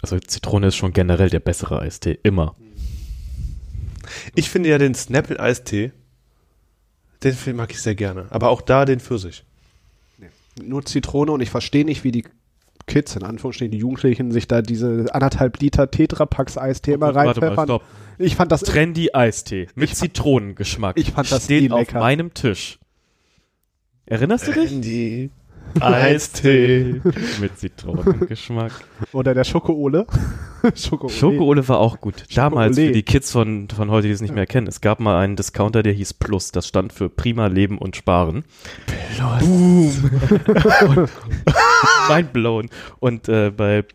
[0.01, 2.19] Also Zitrone ist schon generell der bessere Eistee.
[2.23, 2.55] Immer.
[4.35, 5.91] Ich finde ja den Snapple-Eistee,
[7.23, 8.27] den mag ich sehr gerne.
[8.29, 9.45] Aber auch da den Pfirsich.
[10.61, 12.25] Nur Zitrone und ich verstehe nicht, wie die
[12.85, 17.25] Kids, in Anführungsstrichen, die Jugendlichen, sich da diese anderthalb Liter Tetrapacks Eistee immer Warte mal,
[17.47, 17.65] reinpfeffern.
[17.67, 17.83] stopp.
[18.17, 20.97] Ich fand das Trendy Eistee mit Zitronengeschmack.
[20.99, 21.99] ich fand das steht eh auf lecker.
[21.99, 22.79] meinem Tisch.
[24.05, 24.81] Erinnerst du dich?
[24.81, 25.29] Die
[25.79, 27.01] Eistee.
[27.41, 28.71] mit Zitronengeschmack.
[29.11, 30.05] Oder der Schokoole.
[30.75, 31.13] Schokoole.
[31.13, 32.23] Schokoole war auch gut.
[32.35, 34.67] Damals für die Kids von, von heute, die es nicht mehr kennen.
[34.67, 36.51] Es gab mal einen Discounter, der hieß Plus.
[36.51, 38.43] Das stand für Prima Leben und Sparen.
[39.39, 39.91] Boom.
[40.87, 41.09] und,
[42.09, 42.69] mind blown.
[42.99, 43.85] Und äh, bei,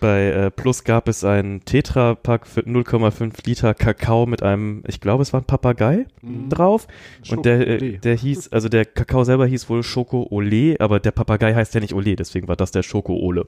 [0.00, 5.22] bei äh, Plus gab es einen Tetra-Pack für 0,5 Liter Kakao mit einem, ich glaube,
[5.22, 6.48] es war ein Papagei Mhm.
[6.48, 6.86] drauf.
[7.30, 11.10] Und der, äh, der hieß, also der Kakao selber hieß wohl Schoko Ole, aber der
[11.12, 13.46] Papagei heißt ja nicht Ole, deswegen war das der Schoko Ole.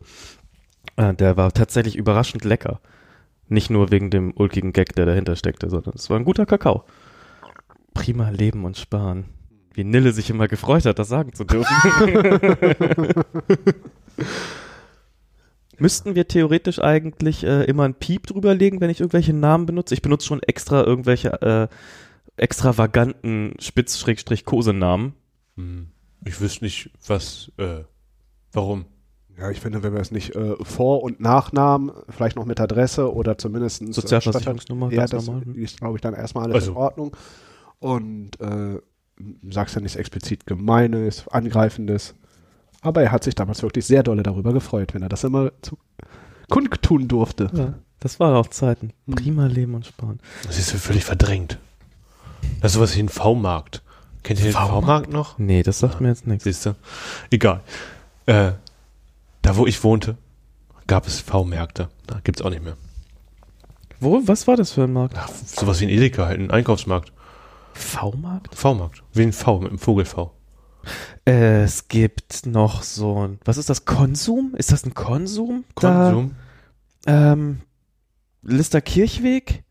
[0.97, 2.81] Äh, der war tatsächlich überraschend lecker.
[3.49, 6.85] Nicht nur wegen dem ulkigen Gag, der dahinter steckte, sondern es war ein guter Kakao.
[7.95, 9.25] Prima Leben und Sparen.
[9.75, 11.75] Wie Nille sich immer gefreut hat, das sagen zu dürfen.
[15.79, 19.95] Müssten wir theoretisch eigentlich äh, immer ein Piep drüberlegen, wenn ich irgendwelche Namen benutze?
[19.95, 21.69] Ich benutze schon extra irgendwelche äh,
[22.37, 25.12] extravaganten Spitz-Kosenamen.
[25.57, 25.88] Hm.
[26.25, 27.83] Ich wüsste nicht, was, äh,
[28.53, 28.87] warum.
[29.38, 33.12] Ja, ich finde, wenn wir es nicht äh, Vor- und Nachnamen, vielleicht noch mit Adresse
[33.14, 35.45] oder zumindest Sozialversicherungsnummer, Ja, das normal.
[35.57, 36.71] ist, glaube ich, dann erstmal alles Also.
[36.73, 37.17] in Ordnung.
[37.79, 38.81] Und äh,
[39.51, 42.14] sagst ja nichts explizit Gemeines, Angreifendes.
[42.81, 45.79] Aber er hat sich damals wirklich sehr dolle darüber gefreut, wenn er das immer zu
[46.49, 47.51] kundtun durfte.
[47.53, 48.93] Ja, das waren auch Zeiten.
[49.07, 49.14] Hm.
[49.14, 50.21] Prima Leben und Sparen.
[50.47, 51.59] Das ist völlig verdrängt.
[52.61, 53.83] Das ist sowas wie ein V-Markt.
[54.23, 55.11] Kennt ihr den V-Markt?
[55.11, 55.38] Noch?
[55.38, 56.45] Nee, das sagt mir jetzt nichts.
[56.45, 56.75] Siehst du?
[57.31, 57.62] Egal.
[58.27, 58.53] Äh,
[59.43, 60.17] da, wo ich wohnte,
[60.87, 61.88] gab es V-Märkte.
[62.07, 62.77] Da gibt's auch nicht mehr.
[64.01, 64.23] Wo?
[64.27, 65.17] Was war das für ein Markt?
[65.19, 67.12] Ach, sowas wie ein Edeka, halt ein Einkaufsmarkt.
[67.75, 68.55] V-Markt?
[68.55, 69.03] V-Markt.
[69.12, 70.23] Wie ein V mit einem Vogel-V.
[70.23, 70.38] Äh,
[71.24, 73.38] es gibt noch so ein.
[73.44, 73.85] Was ist das?
[73.85, 74.55] Konsum?
[74.57, 75.64] Ist das ein Konsum?
[75.74, 76.35] Konsum?
[77.05, 77.61] Da, ähm,
[78.42, 79.62] Lister Kirchweg?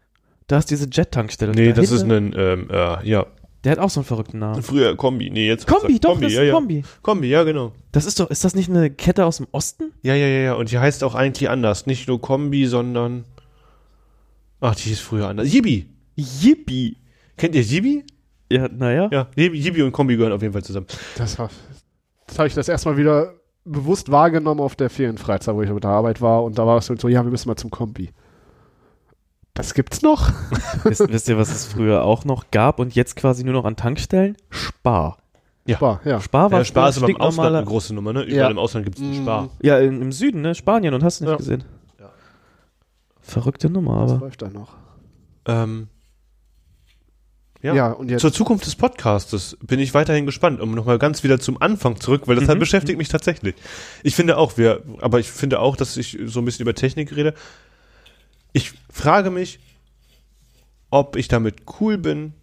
[0.48, 1.52] Da ist diese Jet-Tankstelle.
[1.54, 3.26] Nee, Und das ist dahinter- ein, ähm, äh, ja.
[3.64, 4.62] Der hat auch so einen verrückten Namen.
[4.64, 5.30] Früher Kombi.
[5.30, 5.68] Nee, jetzt.
[5.68, 6.54] Kombi, doch, Kombi, das ja, ist ja.
[6.54, 6.84] Kombi.
[7.02, 7.74] Kombi, ja, genau.
[7.92, 9.92] Das ist doch, ist das nicht eine Kette aus dem Osten?
[10.04, 10.54] Ja, ja, ja, ja.
[10.54, 11.86] Und die heißt auch eigentlich anders.
[11.86, 13.26] Nicht nur Kombi, sondern.
[14.62, 15.52] Ach, die hieß früher anders.
[15.52, 15.90] Yibi.
[16.16, 16.98] Yippie.
[17.36, 18.06] Kennt ihr Yibi?
[18.50, 19.10] Ja, naja.
[19.12, 20.88] Ja, Yibi und Kombi gehören auf jeden Fall zusammen.
[21.18, 21.50] Das war,
[22.28, 23.34] das habe ich das erstmal wieder
[23.66, 26.44] bewusst wahrgenommen auf der Ferienfreizeit, wo ich mit der Arbeit war.
[26.44, 28.12] Und da war es so, ja, wir müssen mal zum Kombi.
[29.54, 30.32] Das gibt's noch?
[30.84, 33.76] wisst, wisst ihr, was es früher auch noch gab und jetzt quasi nur noch an
[33.76, 34.38] Tankstellen?
[34.50, 35.18] Spar.
[35.66, 35.82] Ja.
[35.82, 36.22] War, ja.
[36.22, 38.22] Spar war Ja, Spar ist aber im Ausland eine große Nummer, ne?
[38.22, 38.50] Überall Ja.
[38.50, 39.24] im Ausland gibt es einen Mm.
[39.24, 39.50] Spar.
[39.62, 40.56] Ja, in, im Süden, ne?
[40.56, 41.38] Spanien und hast du nicht Ja.
[41.38, 41.64] gesehen.
[42.00, 42.10] Ja.
[43.20, 44.20] Verrückte Nummer, aber.
[44.20, 44.76] läuft da noch.
[45.46, 45.88] Ähm,
[47.62, 47.74] ja.
[47.76, 48.22] Ja, und jetzt.
[48.22, 52.24] Zur Zukunft des Podcastes bin ich weiterhin gespannt, um nochmal ganz wieder zum Anfang zurück,
[52.28, 52.62] weil das halt Mhm.
[52.62, 53.56] beschäftigt mich tatsächlich.
[54.04, 57.16] Ich finde auch, wir, aber ich finde auch, dass ich so ein bisschen über Technik
[57.16, 57.34] rede.
[58.54, 59.60] Ich frage mich,
[60.90, 62.34] ob ich damit cool bin,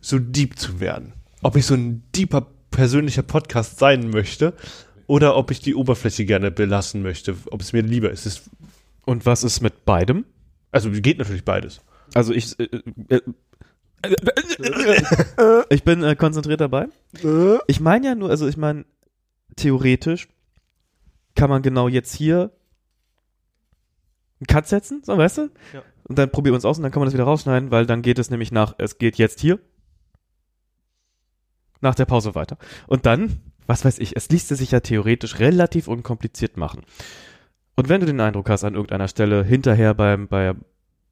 [0.00, 1.12] so deep zu werden.
[1.42, 4.54] Ob ich so ein deeper persönlicher Podcast sein möchte
[5.06, 8.26] oder ob ich die Oberfläche gerne belassen möchte, ob es mir lieber ist.
[8.26, 8.42] Es,
[9.04, 10.24] Und was ist mit beidem?
[10.72, 11.80] also geht natürlich beides.
[12.14, 12.58] Also ich.
[12.60, 12.68] Äh,
[13.08, 13.20] äh,
[15.70, 16.88] ich bin äh, konzentriert dabei.
[17.22, 18.84] äh, Ich meine ja nur, also ich meine,
[19.56, 20.28] theoretisch
[21.34, 22.50] kann man genau jetzt hier
[24.40, 25.50] einen Cut setzen, so weißt du?
[25.72, 25.82] Ja.
[26.04, 28.02] Und dann probieren wir uns aus und dann kann man das wieder rausschneiden, weil dann
[28.02, 29.58] geht es nämlich nach, es geht jetzt hier.
[31.80, 32.58] Nach der Pause weiter.
[32.88, 36.82] Und dann, was weiß ich, es ließe sich ja theoretisch relativ unkompliziert machen.
[37.76, 40.54] Und wenn du den Eindruck hast an irgendeiner Stelle hinterher beim, bei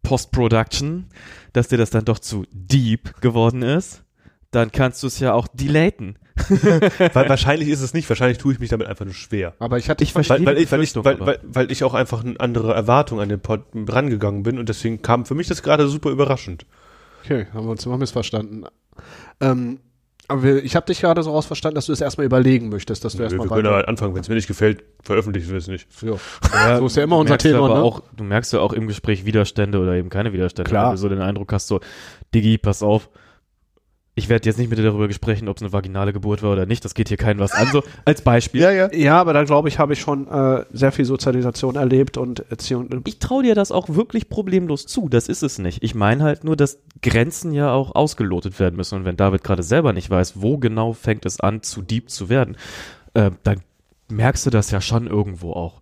[0.08, 1.06] Post-Production,
[1.52, 4.04] dass dir das dann doch zu deep geworden ist,
[4.50, 6.16] dann kannst du es ja auch delaten.
[6.48, 9.52] Weil wahrscheinlich ist es nicht, wahrscheinlich tue ich mich damit einfach nur schwer.
[9.58, 12.24] aber ich hatte Ich verstehe Weil, weil, ich, weil, ich, weil, weil ich auch einfach
[12.24, 15.86] eine andere Erwartung an den Pod rangegangen bin und deswegen kam für mich das gerade
[15.88, 16.64] super überraschend.
[17.22, 18.64] Okay, haben wir uns immer missverstanden.
[19.40, 19.80] Ähm,
[20.28, 23.18] aber ich habe dich gerade so rausverstanden, dass du es erstmal überlegen möchtest, dass du
[23.18, 25.88] Wir, wir erstmal können halt anfangen, wenn es mir nicht gefällt, veröffentlichen wir es nicht.
[26.02, 26.76] Ja.
[26.78, 27.82] so ist ja immer unser ja Thema, aber ne?
[27.82, 30.68] auch, du merkst ja auch im Gespräch Widerstände oder eben keine Widerstände.
[30.68, 30.88] Klar.
[30.88, 31.80] Wenn du so den Eindruck hast, so,
[32.34, 33.08] Digi, pass auf,
[34.18, 36.66] ich werde jetzt nicht mit dir darüber sprechen, ob es eine vaginale Geburt war oder
[36.66, 38.60] nicht, das geht hier keinem was an, so als Beispiel.
[38.60, 38.92] ja, ja.
[38.92, 42.88] Ja, aber da glaube ich, habe ich schon äh, sehr viel Sozialisation erlebt und Erziehung.
[43.06, 45.82] Ich traue dir das auch wirklich problemlos zu, das ist es nicht.
[45.82, 49.62] Ich meine halt nur, dass Grenzen ja auch ausgelotet werden müssen und wenn David gerade
[49.62, 52.56] selber nicht weiß, wo genau fängt es an, zu deep zu werden,
[53.14, 53.60] äh, dann
[54.10, 55.80] merkst du das ja schon irgendwo auch.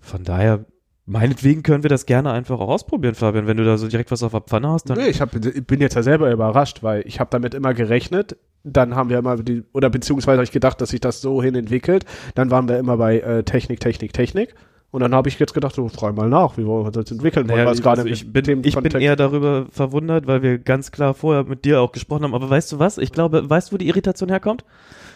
[0.00, 0.64] Von daher
[1.10, 3.46] meinetwegen können wir das gerne einfach auch ausprobieren, Fabian.
[3.46, 4.98] Wenn du da so direkt was auf der Pfanne hast, dann.
[4.98, 8.36] Nee, ich, hab, ich bin jetzt ja selber überrascht, weil ich habe damit immer gerechnet.
[8.62, 11.54] Dann haben wir immer die, oder beziehungsweise habe ich gedacht, dass sich das so hin
[11.54, 12.04] entwickelt.
[12.34, 14.54] Dann waren wir immer bei äh, Technik, Technik, Technik.
[14.92, 17.46] Und dann habe ich jetzt gedacht, so frei mal nach, wie wollen wir das entwickeln?
[17.46, 20.90] Naja, Wollen ich, also mit ich, bin, ich bin eher darüber verwundert, weil wir ganz
[20.90, 22.34] klar vorher mit dir auch gesprochen haben.
[22.34, 22.98] Aber weißt du was?
[22.98, 24.64] Ich glaube, weißt du, wo die Irritation herkommt?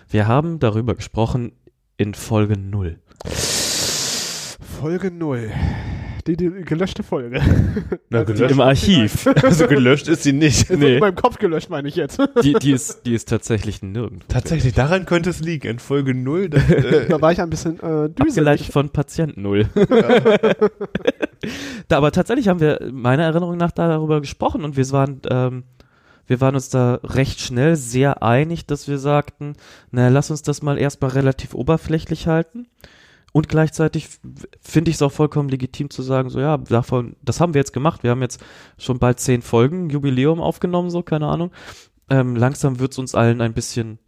[0.08, 1.52] Wir haben darüber gesprochen
[1.96, 2.98] in Folge 0.
[4.80, 5.50] Folge 0.
[6.26, 7.40] Die, die gelöschte Folge.
[8.10, 9.26] Na, Also gelöscht, Im Archiv.
[9.42, 10.70] also gelöscht ist sie nicht.
[10.70, 10.94] Ist Nee.
[10.94, 12.18] in meinem Kopf gelöscht, meine ich jetzt.
[12.42, 14.24] Die, die, ist, die ist tatsächlich nirgendwo.
[14.28, 15.68] Tatsächlich, daran könnte es liegen.
[15.68, 18.70] In Folge 0, das, äh, da war ich ein bisschen äh, Abgeleitet düselig.
[18.72, 19.68] von Patient 0.
[21.88, 25.64] da, aber tatsächlich haben wir meiner Erinnerung nach da darüber gesprochen und wir waren, ähm,
[26.26, 29.54] wir waren uns da recht schnell sehr einig, dass wir sagten,
[29.90, 32.66] naja, lass uns das mal erstmal relativ oberflächlich halten.
[33.36, 34.10] Und gleichzeitig
[34.60, 37.72] finde ich es auch vollkommen legitim zu sagen, so ja, davon, das haben wir jetzt
[37.72, 38.04] gemacht.
[38.04, 38.40] Wir haben jetzt
[38.78, 41.50] schon bald zehn Folgen, Jubiläum aufgenommen, so, keine Ahnung.
[42.08, 43.98] Ähm, langsam wird es uns allen ein bisschen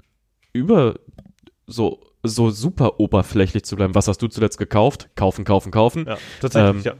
[0.52, 1.00] über
[1.66, 3.96] so, so super oberflächlich zu bleiben.
[3.96, 5.08] Was hast du zuletzt gekauft?
[5.16, 6.06] Kaufen, kaufen, kaufen.
[6.06, 6.94] ja, tatsächlich, Ähm, ja.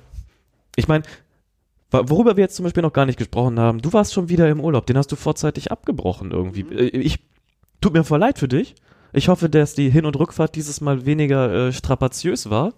[0.75, 1.05] Ich meine,
[1.93, 4.59] worüber wir jetzt zum Beispiel noch gar nicht gesprochen haben, du warst schon wieder im
[4.61, 6.63] Urlaub, den hast du vorzeitig abgebrochen irgendwie.
[6.63, 7.21] Äh, Ich,
[7.81, 8.75] tut mir voll leid für dich.
[9.13, 12.75] Ich hoffe, dass die Hin- und Rückfahrt dieses Mal weniger äh, strapaziös war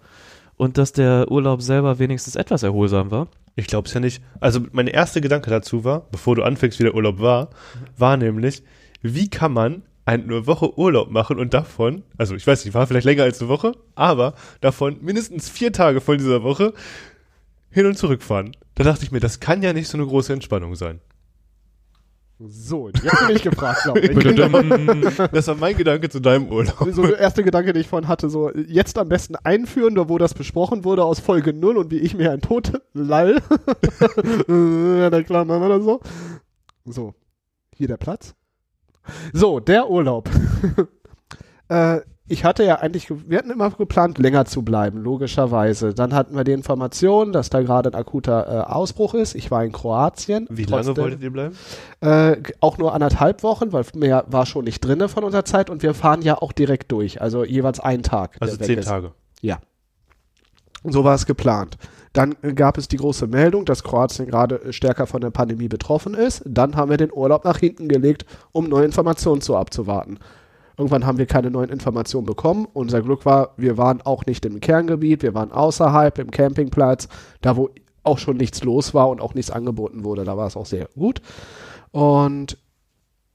[0.57, 3.27] und dass der Urlaub selber wenigstens etwas erholsam war.
[3.55, 4.21] Ich glaube es ja nicht.
[4.39, 7.49] Also mein erster Gedanke dazu war, bevor du anfängst, wie der Urlaub war,
[7.97, 8.63] war nämlich,
[9.01, 13.05] wie kann man eine Woche Urlaub machen und davon, also ich weiß nicht, war vielleicht
[13.05, 16.73] länger als eine Woche, aber davon mindestens vier Tage von dieser Woche
[17.69, 18.55] hin und zurück fahren.
[18.75, 20.99] Da dachte ich mir, das kann ja nicht so eine große Entspannung sein.
[22.41, 25.17] So, jetzt bin ich gefragt, glaube ich.
[25.31, 26.87] Das war mein Gedanke zu deinem Urlaub.
[26.91, 30.17] so der erste Gedanke, den ich vorhin hatte, so jetzt am besten einführen, da wo
[30.17, 33.35] das besprochen wurde aus Folge 0 und wie ich mir ein Tod lall.
[34.47, 35.99] ja, na klar, machen wir das so.
[36.85, 37.13] So,
[37.75, 38.35] hier der Platz.
[39.33, 40.29] So, der Urlaub.
[41.67, 41.99] äh,
[42.29, 45.93] ich hatte ja eigentlich, ge- wir hatten immer geplant, länger zu bleiben, logischerweise.
[45.93, 49.35] Dann hatten wir die Information, dass da gerade ein akuter äh, Ausbruch ist.
[49.35, 50.47] Ich war in Kroatien.
[50.49, 51.55] Wie lange Trotzdem- wolltet ihr bleiben?
[52.01, 55.83] äh, auch nur anderthalb Wochen, weil mehr war schon nicht drinne von unserer Zeit und
[55.83, 58.37] wir fahren ja auch direkt durch, also jeweils einen Tag.
[58.39, 58.85] Also zehn ist.
[58.87, 59.11] Tage.
[59.41, 59.59] Ja.
[60.83, 61.77] So war es geplant.
[62.13, 66.13] Dann gab es die große Meldung, dass Kroatien gerade äh, stärker von der Pandemie betroffen
[66.13, 66.41] ist.
[66.45, 70.19] Dann haben wir den Urlaub nach hinten gelegt, um neue Informationen zu abzuwarten.
[70.79, 72.65] Irgendwann haben wir keine neuen Informationen bekommen.
[72.71, 77.09] Unser Glück war, wir waren auch nicht im Kerngebiet, wir waren außerhalb im Campingplatz,
[77.41, 77.69] da wo
[78.03, 80.23] auch schon nichts los war und auch nichts angeboten wurde.
[80.23, 81.21] Da war es auch sehr gut.
[81.91, 82.57] Und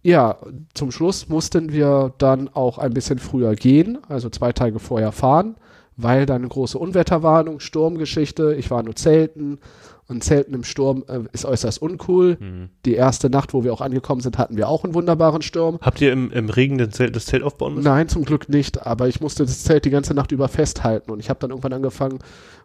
[0.02, 0.38] ja,
[0.72, 5.56] zum Schluss mussten wir dann auch ein bisschen früher gehen, also zwei Tage vorher fahren,
[5.98, 9.58] weil dann eine große Unwetterwarnung, Sturmgeschichte, ich war nur zelten
[10.06, 12.36] und Zelten im Sturm äh, ist äußerst uncool.
[12.38, 12.68] Mhm.
[12.84, 15.78] Die erste Nacht, wo wir auch angekommen sind, hatten wir auch einen wunderbaren Sturm.
[15.80, 17.84] Habt ihr im, im Regen den Zelt, das Zelt aufbauen müssen?
[17.86, 21.20] Nein, zum Glück nicht, aber ich musste das Zelt die ganze Nacht über festhalten und
[21.20, 22.18] ich habe dann irgendwann angefangen,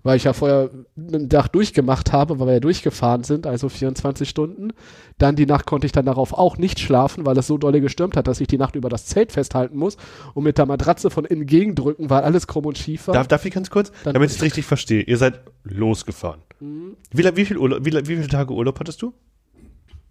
[0.04, 4.28] weil ich ja vorher einen Tag durchgemacht habe, weil wir ja durchgefahren sind, also 24
[4.28, 4.72] Stunden.
[5.18, 8.18] Dann die Nacht konnte ich dann darauf auch nicht schlafen, weil es so dolle gestürmt
[8.18, 9.98] hat, dass ich die Nacht über das Zelt festhalten muss
[10.34, 13.14] und mit der Matratze von innen gegendrücken, weil alles krumm und schief war.
[13.14, 13.92] Darf, darf ich ganz kurz?
[14.04, 15.04] Dann- damit ich es richtig verstehe.
[15.04, 16.42] Ihr seid losgefahren.
[16.60, 16.96] Mhm.
[17.12, 19.14] Wie, wie, viel Urlaub, wie, wie viele Tage Urlaub hattest du?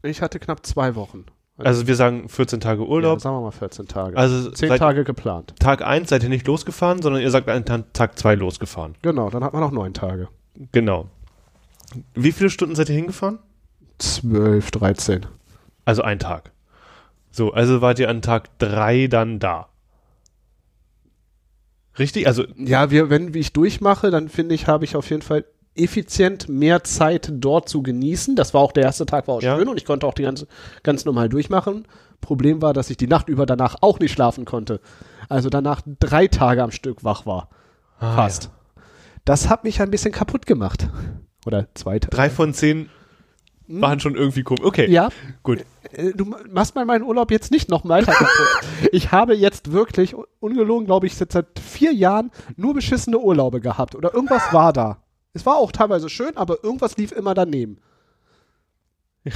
[0.03, 1.25] Ich hatte knapp zwei Wochen.
[1.57, 3.21] Also wir sagen 14 Tage Ja, Urlaub.
[3.21, 4.17] sagen wir mal 14 Tage.
[4.17, 5.55] also Zehn seit Tage geplant.
[5.59, 8.95] Tag 1 seid ihr nicht losgefahren, sondern ihr sagt an Tag- Tag 2 losgefahren.
[9.03, 10.29] Genau, dann hat man noch neun Tage.
[10.71, 11.09] Genau.
[12.15, 13.41] Wie viele Stunden seid ihr hingefahren?
[13.99, 15.27] 12, 13.
[15.85, 16.53] Also ein Tag.
[17.33, 19.69] So, also wart ihr an Tag 3 dann da.
[21.99, 22.27] Richtig?
[22.29, 25.45] Also Ja, wir, wenn ich durchmache, dann finde ich, habe ich auf jeden Fall
[25.79, 28.37] effizient mehr Zeit dort zu genießen.
[28.37, 29.57] Das war auch der erste Tag, war auch Ja.
[29.57, 30.47] schön und ich konnte auch die ganze,
[30.83, 31.87] ganz normal durchmachen.
[32.21, 34.81] Problem war, dass ich die Nacht über danach auch nicht schlafen konnte.
[35.29, 37.49] Also danach drei Tage am Stück wach war.
[38.01, 38.45] ah, Fast.
[38.45, 38.83] Ja.
[39.25, 40.89] Das hat mich ein bisschen kaputt gemacht.
[41.47, 42.15] Oder zwei Tage.
[42.17, 42.89] Drei von zehn
[43.69, 43.83] Hm?
[43.83, 44.65] waren schon irgendwie komisch.
[44.65, 45.11] Okay, Ja,
[45.43, 45.65] gut.
[45.93, 48.31] äh, du machst mal meinen Urlaub jetzt nicht noch weiter kaputt.
[48.93, 53.95] ich habe jetzt wirklich, un- ungelogen, glaube ich, seit vier Jahren nur beschissene Urlaube gehabt.
[53.95, 54.99] Oder irgendwas war da.
[55.39, 57.79] Es war auch teilweise schön, aber irgendwas lief immer daneben.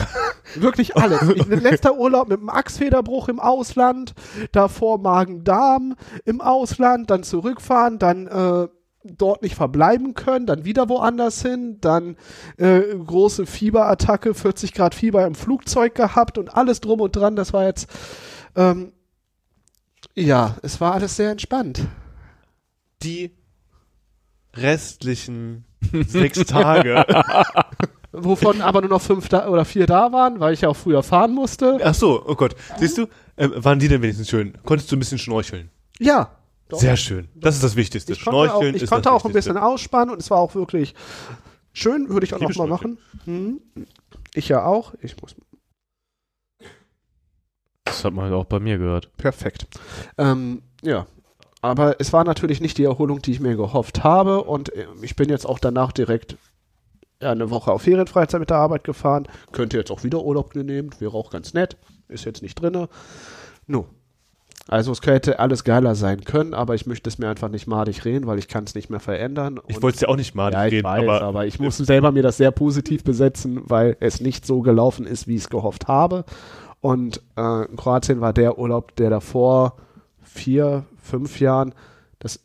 [0.57, 1.23] Wirklich alles.
[1.35, 4.15] Ich, letzter Urlaub mit einem Achsfederbruch im Ausland,
[4.51, 8.69] davor Magen-Darm im Ausland, dann zurückfahren, dann äh,
[9.05, 12.17] dort nicht verbleiben können, dann wieder woanders hin, dann
[12.57, 17.37] äh, große Fieberattacke, 40 Grad Fieber im Flugzeug gehabt und alles drum und dran.
[17.37, 17.89] Das war jetzt,
[18.57, 18.93] ähm,
[20.15, 21.87] ja, es war alles sehr entspannt.
[23.03, 23.33] Die
[24.55, 25.65] restlichen
[26.07, 27.05] Sechs Tage.
[28.13, 31.03] Wovon aber nur noch fünf da oder vier da waren, weil ich ja auch früher
[31.03, 31.79] fahren musste.
[31.83, 32.55] Ach so, oh Gott.
[32.79, 33.07] Siehst du,
[33.39, 34.53] ähm, waren die denn wenigstens schön?
[34.65, 35.71] Konntest du ein bisschen schnorcheln?
[35.99, 36.37] Ja.
[36.69, 36.79] doch.
[36.79, 37.29] Sehr schön.
[37.35, 38.13] Das ist das Wichtigste.
[38.13, 39.67] Ich konnte auch, Schnorcheln ich ist konnte das auch ein bisschen Wichtigste.
[39.67, 40.95] ausspannen und es war auch wirklich
[41.73, 42.99] schön, würde ich auch Ich noch liebe mal machen.
[43.25, 43.61] Hm.
[44.35, 44.93] Ich ja auch.
[45.01, 45.35] Ich muss
[47.85, 49.11] Das hat man auch bei mir gehört.
[49.17, 49.67] perfekt.
[50.19, 51.07] Ähm, ja.
[51.63, 54.43] Aber es war natürlich nicht die Erholung, die ich mir gehofft habe.
[54.43, 56.37] Und äh, ich bin jetzt auch danach direkt
[57.21, 59.29] eine Woche auf Ferienfreizeit mit der Arbeit gefahren.
[59.53, 61.77] Könnte jetzt auch wieder Urlaub genehmen, wäre auch ganz nett.
[62.09, 62.89] Ist jetzt nicht drinne.
[63.69, 63.87] No.
[64.69, 68.05] Also es hätte alles geiler sein können, aber ich möchte es mir einfach nicht madig
[68.05, 69.61] reden, weil ich kann es nicht mehr verändern.
[69.67, 71.59] Ich Und- wollte es ja auch nicht mal ja, ich reden, weiß, aber, aber, ich
[71.59, 75.43] muss selber mir das sehr positiv besetzen, weil es nicht so gelaufen ist, wie ich
[75.43, 76.25] es gehofft habe.
[76.81, 79.77] Und äh, Kroatien war der Urlaub, der davor
[80.33, 81.75] vier, fünf Jahren
[82.19, 82.41] das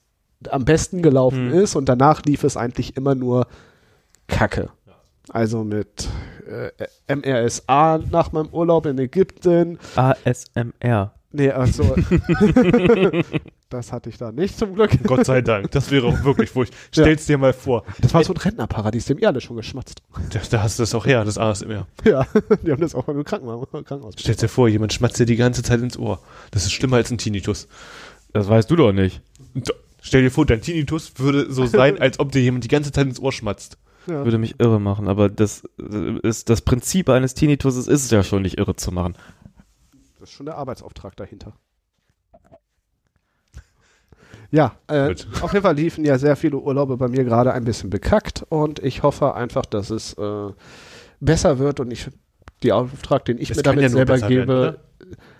[0.50, 1.60] am besten gelaufen Hm.
[1.60, 3.47] ist und danach lief es eigentlich immer nur
[4.28, 4.69] Kacke.
[5.30, 6.08] Also mit
[6.47, 9.78] äh, MRSA nach meinem Urlaub in Ägypten.
[9.95, 11.13] ASMR.
[11.38, 11.84] Nee, also
[13.69, 14.91] das hatte ich da nicht zum Glück.
[15.04, 15.69] Gott sei Dank.
[15.71, 16.73] Das wäre auch wirklich furcht.
[16.91, 17.84] Stell's dir mal vor.
[18.02, 20.02] Das war so ein Rentnerparadies, dem ihr alle schon geschmatzt.
[20.32, 21.86] Da, da hast du das auch her, das ASMR.
[22.06, 22.26] Ja,
[22.65, 23.67] die haben das auch beim Krankenhaus.
[23.69, 24.15] Krankenhaus.
[24.17, 26.19] Stell's dir vor, jemand schmatzt dir die ganze Zeit ins Ohr.
[26.50, 27.67] Das ist schlimmer als ein Tinnitus.
[28.34, 29.21] Das weißt du doch nicht.
[29.54, 32.91] Da- Stell dir vor, dein Tinnitus würde so sein, als ob dir jemand die ganze
[32.91, 33.78] Zeit ins Ohr schmatzt.
[34.08, 34.23] Ja.
[34.23, 38.23] Würde mich irre machen, aber das äh, ist das Prinzip eines Tinnituses ist es ja
[38.23, 39.15] schon nicht irre zu machen.
[40.19, 41.53] Das ist schon der Arbeitsauftrag dahinter.
[44.49, 47.89] Ja, äh, auf jeden Fall liefen ja sehr viele Urlaube bei mir gerade ein bisschen
[47.89, 50.51] bekackt und ich hoffe einfach, dass es äh,
[51.19, 52.10] besser wird und ich
[52.63, 54.77] die Auftrag, den ich Es mir damit ja selber gebe, werden,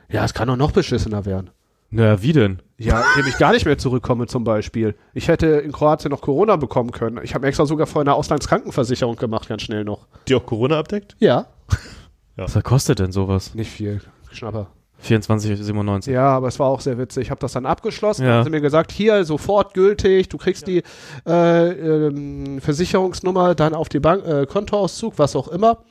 [0.10, 1.52] ja, es kann auch noch beschissener werden.
[1.90, 2.62] Naja, wie denn?
[2.78, 4.96] Ja, indem ich gar nicht mehr zurückkomme zum Beispiel.
[5.13, 7.20] Ich hätte in Kroatien noch Corona bekommen können.
[7.24, 10.08] Ich habe extra sogar vorher eine Auslandskrankenversicherung gemacht, ganz schnell noch.
[10.28, 11.16] Die auch Corona abdeckt?
[11.20, 11.48] Ja.
[12.36, 13.56] Was kostet denn sowas?
[13.56, 14.02] Nicht viel.
[14.38, 14.67] Schnapper.
[15.04, 16.12] 24,97.
[16.12, 17.23] Ja, aber es war auch sehr witzig.
[17.23, 18.23] Ich habe das dann abgeschlossen.
[18.23, 18.30] Ja.
[18.30, 20.82] Dann haben sie mir gesagt, hier sofort gültig, du kriegst die
[21.28, 25.84] äh, ähm, Versicherungsnummer dann auf die Bank, äh, Kontoauszug, was auch immer.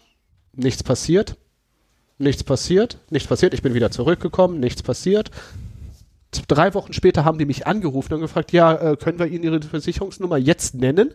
[0.55, 1.37] Nichts passiert.
[2.19, 2.99] Nichts passiert.
[3.11, 3.55] Nichts passiert.
[3.55, 4.59] Ich bin wieder zurückgekommen.
[4.59, 5.31] Nichts passiert.
[6.49, 9.63] Drei Wochen später haben die mich angerufen und gefragt, ja, äh, können wir Ihnen Ihre
[9.63, 11.15] Versicherungsnummer jetzt nennen?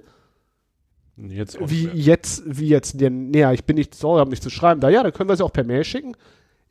[1.17, 1.95] Jetzt Wie mehr.
[1.95, 4.79] jetzt, wie jetzt, naja, ich bin nicht sorry, habe nichts zu schreiben.
[4.79, 6.15] Da, ja, dann können wir sie auch per Mail schicken.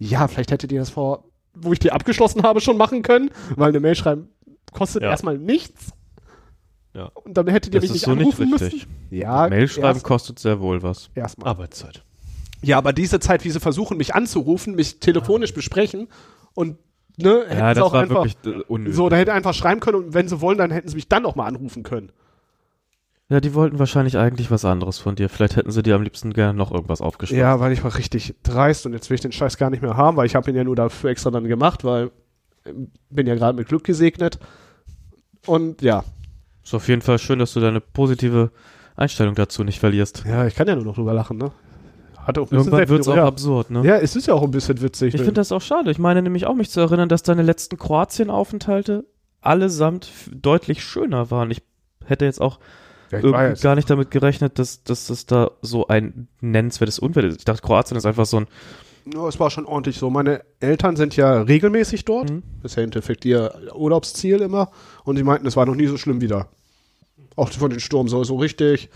[0.00, 3.68] Ja, vielleicht hättet ihr das vor, wo ich die abgeschlossen habe, schon machen können, weil
[3.68, 4.28] eine Mail schreiben
[4.72, 5.10] kostet Ja.
[5.10, 5.92] erstmal nichts.
[6.94, 7.10] Ja.
[7.14, 8.86] Und dann hättet ihr Das mich ist nicht so nicht anrufen richtig.
[8.86, 8.96] müssen.
[9.10, 11.10] Ja, Mail schreiben kostet sehr wohl was.
[11.14, 11.48] erstmal.
[11.50, 12.02] Arbeitszeit.
[12.62, 16.08] Ja, aber diese Zeit, wie sie versuchen, mich anzurufen, mich telefonisch besprechen
[16.54, 16.78] und
[17.16, 18.96] ne, hätten Ja, sie das auch war einfach wirklich äh, unnötig.
[18.96, 21.22] so, da hätte einfach schreiben können und wenn sie wollen, dann hätten sie mich dann
[21.22, 22.10] noch mal anrufen können.
[23.30, 25.28] Ja, die wollten wahrscheinlich eigentlich was anderes von dir.
[25.28, 27.40] Vielleicht hätten sie dir am liebsten gerne noch irgendwas aufgeschrieben.
[27.40, 29.96] Ja, weil ich war richtig dreist und jetzt will ich den Scheiß gar nicht mehr
[29.96, 32.10] haben, weil ich habe ihn ja nur dafür extra dann gemacht, weil
[32.66, 34.40] ähm, bin ja gerade mit Glück gesegnet.
[35.46, 36.02] Und ja,
[36.64, 38.50] Ist auf jeden Fall schön, dass du deine positive
[38.96, 40.24] Einstellung dazu nicht verlierst.
[40.26, 41.52] ja, ich kann ja nur noch drüber lachen, ne?
[42.18, 43.26] Hat auch ein bisschen Irgendwann wird es auch ja.
[43.26, 43.86] absurd, ne?
[43.86, 45.14] ja, es ist ja auch ein bisschen witzig.
[45.14, 45.24] Ich ne?
[45.24, 45.92] finde das auch schade.
[45.92, 49.04] Ich meine nämlich auch, mich zu erinnern, dass deine letzten Kroatien-Aufenthalte
[49.40, 51.50] allesamt deutlich schöner waren.
[51.52, 51.62] Ich
[52.04, 52.58] hätte jetzt auch
[53.18, 57.38] irgendwie gar nicht damit gerechnet, dass, dass es da so ein nennenswertes Unwetter ist.
[57.38, 58.46] Ich dachte, Kroatien ist einfach so ein.
[59.12, 60.10] ja, es war schon ordentlich so.
[60.10, 62.30] Meine Eltern sind ja regelmäßig dort.
[62.30, 62.42] Mhm.
[62.62, 64.70] Das ist ja im Endeffekt ihr Urlaubsziel immer.
[65.04, 66.48] Und die meinten, es war noch nie so schlimm wieder.
[67.36, 68.90] Auch von den Sturm so, so richtig.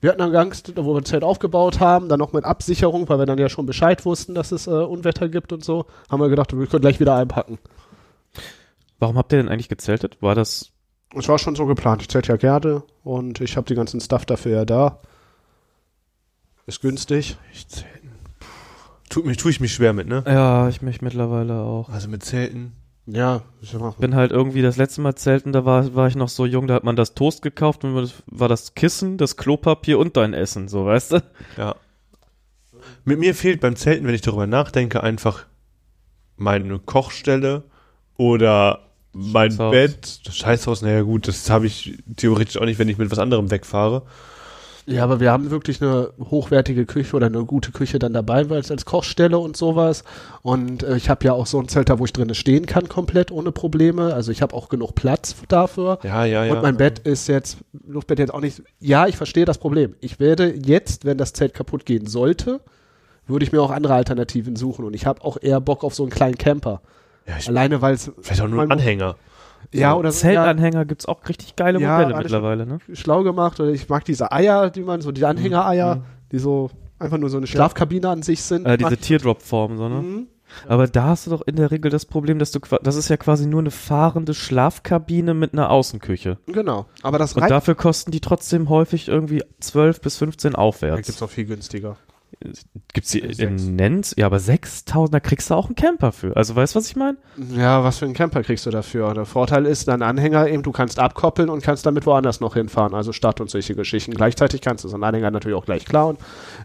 [0.00, 3.18] Wir hatten dann Angst, wo wir das Zelt aufgebaut haben, dann noch mit Absicherung, weil
[3.18, 5.84] wir dann ja schon Bescheid wussten, dass es äh, Unwetter gibt und so.
[6.08, 7.58] Haben wir gedacht, wir können gleich wieder einpacken.
[8.98, 10.22] Warum habt ihr denn eigentlich gezeltet?
[10.22, 10.69] War das.
[11.16, 12.02] Es war schon so geplant.
[12.02, 15.00] Ich zählte ja gerne und ich habe die ganzen Stuff dafür ja da.
[16.66, 17.36] Ist günstig.
[17.52, 18.12] Ich zelten.
[19.08, 20.22] Tut mich, tue ich mich schwer mit, ne?
[20.24, 21.88] Ja, ich mich mittlerweile auch.
[21.88, 22.74] Also mit Zelten.
[23.06, 26.46] Ja, ich bin halt irgendwie das letzte Mal zelten, da war, war ich noch so
[26.46, 30.16] jung, da hat man das Toast gekauft und das war das Kissen, das Klopapier und
[30.16, 31.22] dein Essen, so weißt du?
[31.56, 31.74] Ja.
[33.04, 35.46] Mit mir fehlt beim Zelten, wenn ich darüber nachdenke, einfach
[36.36, 37.64] meine Kochstelle
[38.16, 39.72] oder mein Scheißhaus.
[39.72, 40.20] Bett.
[40.26, 43.50] Das Scheißhaus, naja gut, das habe ich theoretisch auch nicht, wenn ich mit was anderem
[43.50, 44.02] wegfahre.
[44.86, 48.58] Ja, aber wir haben wirklich eine hochwertige Küche oder eine gute Küche dann dabei, weil
[48.58, 50.04] es als Kochstelle und sowas.
[50.42, 52.88] Und äh, ich habe ja auch so ein Zelt da, wo ich drinnen stehen kann,
[52.88, 54.14] komplett ohne Probleme.
[54.14, 55.98] Also ich habe auch genug Platz dafür.
[56.02, 56.54] Ja, ja, ja.
[56.54, 58.62] Und mein Bett ist jetzt, Luftbett jetzt auch nicht.
[58.80, 59.94] Ja, ich verstehe das Problem.
[60.00, 62.60] Ich werde jetzt, wenn das Zelt kaputt gehen sollte,
[63.26, 64.84] würde ich mir auch andere Alternativen suchen.
[64.84, 66.80] Und ich habe auch eher Bock auf so einen kleinen Camper.
[67.30, 68.10] Ja ich, Alleine, weil es.
[68.20, 69.16] vielleicht auch nur ein Anhänger.
[69.72, 72.78] Ja, oder so, ja, Zeltanhänger gibt's auch richtig geile Ja, Modelle mittlerweile, ne?
[72.92, 73.60] schlau gemacht.
[73.60, 76.02] Oder ich mag diese Eier, die man, so die Anhängereier, Mhm.
[76.32, 78.66] die so einfach nur so eine Schlafkabine an sich sind.
[78.66, 79.94] Äh, diese Teardrop-Form, so, ne?
[80.02, 80.26] Mhm.
[80.66, 83.16] Aber da hast du doch in der Regel das Problem, dass du, das ist ja
[83.16, 86.38] quasi nur eine fahrende Schlafkabine mit einer Außenküche.
[86.46, 86.86] Genau.
[87.02, 91.06] Aber das Und dafür kosten die trotzdem häufig irgendwie 12 bis 15 Da aufwärts.
[91.06, 91.96] gibt's auch viel günstiger.
[92.94, 94.14] Gibt's die in Nens?
[94.16, 96.34] Ja, aber 6000, da kriegst du auch einen Camper für.
[96.36, 97.18] Also weißt du, was ich meine?
[97.54, 99.12] Ja, was für einen Camper kriegst du dafür?
[99.12, 102.94] Der Vorteil ist, dein Anhänger eben, du kannst abkoppeln und kannst damit woanders noch hinfahren,
[102.94, 104.12] also Stadt und solche Geschichten.
[104.14, 106.16] Gleichzeitig kannst du so einen Anhänger natürlich auch gleich klauen.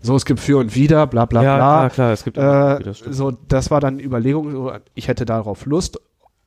[0.01, 1.65] So, es gibt für und wieder, bla bla ja, bla.
[1.77, 2.41] klar, klar, es gibt Äh,
[2.79, 3.15] das stimmt.
[3.15, 5.99] so, das war dann die Überlegung, ich hätte darauf Lust,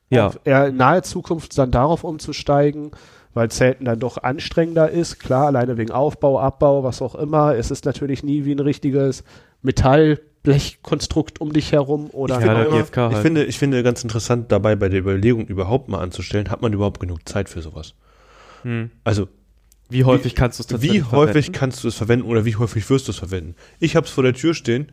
[0.09, 0.29] Ja.
[0.29, 2.93] auf eher in naher Zukunft dann darauf umzusteigen,
[3.35, 5.19] weil Zelten dann doch anstrengender ist.
[5.19, 7.55] Klar, alleine wegen Aufbau, Abbau, was auch immer.
[7.55, 9.25] Es ist natürlich nie wie ein richtiges
[9.63, 13.17] Metallblechkonstrukt um dich herum oder Ja, finde ich halt.
[13.19, 17.01] finde, ich finde ganz interessant dabei bei der Überlegung überhaupt mal anzustellen, hat man überhaupt
[17.01, 17.95] genug Zeit für sowas?
[18.63, 18.91] Hm.
[19.05, 19.29] Also
[19.89, 21.53] Wie häufig kannst du es wie tatsächlich häufig verwenden?
[21.53, 23.55] kannst du es verwenden oder wie häufig wirst du es verwenden?
[23.79, 24.93] Ich habe es vor der Tür stehen.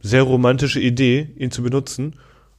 [0.00, 2.16] Sehr romantische Idee, ihn zu benutzen.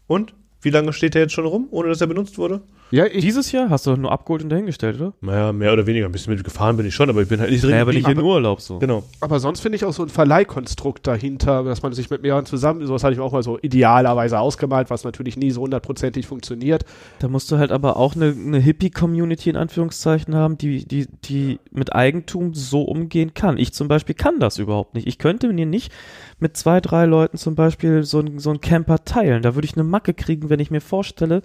[0.08, 2.62] Und wie lange steht er jetzt schon rum, ohne dass er benutzt wurde?
[2.92, 5.14] Ja, ich, Dieses Jahr hast du doch nur abgeholt und dahingestellt, oder?
[5.20, 6.06] Naja, mehr oder weniger.
[6.06, 7.72] Ein bisschen mit gefahren bin ich schon, aber ich bin halt nicht drin.
[7.72, 8.78] Naja, aber nicht in Urlaub so.
[8.80, 9.04] Genau.
[9.22, 12.86] aber sonst finde ich auch so ein Verleihkonstrukt dahinter, dass man sich mit mehreren zusammen,
[12.86, 16.86] sowas hatte ich mir auch mal so idealerweise ausgemalt, was natürlich nie so hundertprozentig funktioniert.
[17.20, 21.60] Da musst du halt aber auch eine, eine Hippie-Community in Anführungszeichen haben, die, die, die
[21.72, 23.58] mit Eigentum so umgehen kann.
[23.58, 25.08] Ich zum Beispiel kann das überhaupt nicht.
[25.08, 25.92] Ich könnte mir nicht
[26.40, 29.42] mit zwei, drei Leuten zum Beispiel so, ein- so einen Camper teilen.
[29.42, 31.42] Da würde ich eine Macke kriegen, wenn ich mir vorstelle,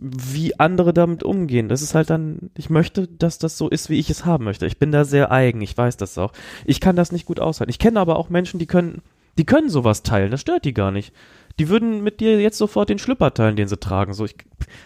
[0.00, 1.68] wie andere damit umgehen.
[1.68, 4.66] Das ist halt dann, ich möchte, dass das so ist, wie ich es haben möchte.
[4.66, 6.32] Ich bin da sehr eigen, ich weiß das auch.
[6.64, 7.70] Ich kann das nicht gut aushalten.
[7.70, 9.02] Ich kenne aber auch Menschen, die können,
[9.36, 11.12] die können sowas teilen, das stört die gar nicht.
[11.60, 14.14] Die würden mit dir jetzt sofort den Schlüpper teilen, den sie tragen.
[14.14, 14.34] So, ich,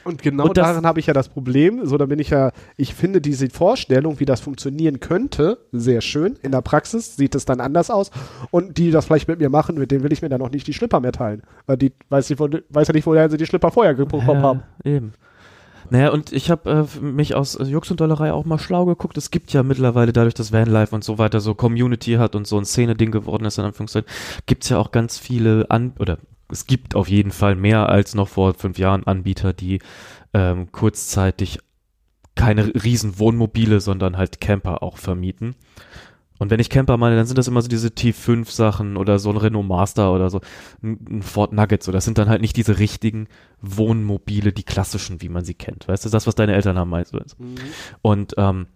[0.03, 1.87] Und genau Und daran habe ich ja das Problem.
[1.87, 6.37] So, da bin ich ja, ich finde diese Vorstellung, wie das funktionieren könnte, sehr schön.
[6.43, 8.11] In der Praxis sieht es dann anders aus.
[8.51, 10.51] Und die, die das vielleicht mit mir machen, mit denen will ich mir dann auch
[10.51, 11.43] nicht die Schlipper mehr teilen.
[11.66, 14.62] Weil die weiß, wo, weiß ja nicht, woher sie die Schlipper vorher bekommen Ja, haben.
[14.83, 15.12] Eben.
[15.91, 19.16] Naja, und ich habe äh, mich aus äh, Jux und Dollerei auch mal schlau geguckt.
[19.16, 22.59] Es gibt ja mittlerweile, dadurch, dass Vanlife und so weiter so Community hat und so
[22.59, 24.09] ein Szene-Ding geworden ist, in Anführungszeichen,
[24.47, 26.18] gibt's ja auch ganz viele An oder
[26.51, 29.81] es gibt auf jeden Fall mehr als noch vor fünf Jahren Anbieter, die
[30.33, 31.59] ähm, kurzzeitig
[32.35, 35.55] keine riesen Wohnmobile, sondern halt Camper auch vermieten.
[36.39, 39.37] Und wenn ich Camper meine, dann sind das immer so diese T5-Sachen oder so ein
[39.37, 40.41] Renault Master oder so,
[40.83, 41.83] ein Ford Nugget.
[41.83, 43.29] So, das sind dann halt nicht diese richtigen
[43.61, 45.87] Wohnmobile, die klassischen, wie man sie kennt.
[45.87, 47.21] Weißt du, das, was deine Eltern haben, meinst du?
[48.03, 48.67] Und ähm,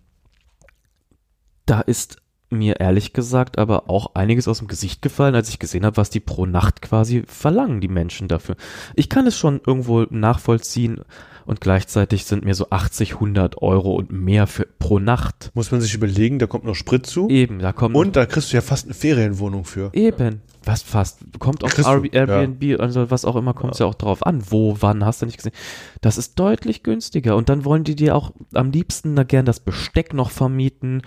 [1.67, 5.85] da ist mir ehrlich gesagt aber auch einiges aus dem Gesicht gefallen, als ich gesehen
[5.85, 8.57] habe, was die pro Nacht quasi verlangen, die Menschen dafür.
[8.95, 11.01] Ich kann es schon irgendwo nachvollziehen
[11.49, 15.51] und gleichzeitig sind mir so 80, 100 Euro und mehr für pro Nacht.
[15.55, 17.31] Muss man sich überlegen, da kommt noch Sprit zu.
[17.31, 19.89] Eben, da kommt Und da kriegst du ja fast eine Ferienwohnung für.
[19.95, 20.43] Eben.
[20.65, 21.21] Was fast.
[21.39, 23.87] Kommt auf Airbnb, Airbnb, also was auch immer, kommt es ja.
[23.87, 24.43] auch drauf an.
[24.51, 25.55] Wo, wann, hast du nicht gesehen.
[26.03, 27.35] Das ist deutlich günstiger.
[27.35, 31.01] Und dann wollen die dir auch am liebsten da gern das Besteck noch vermieten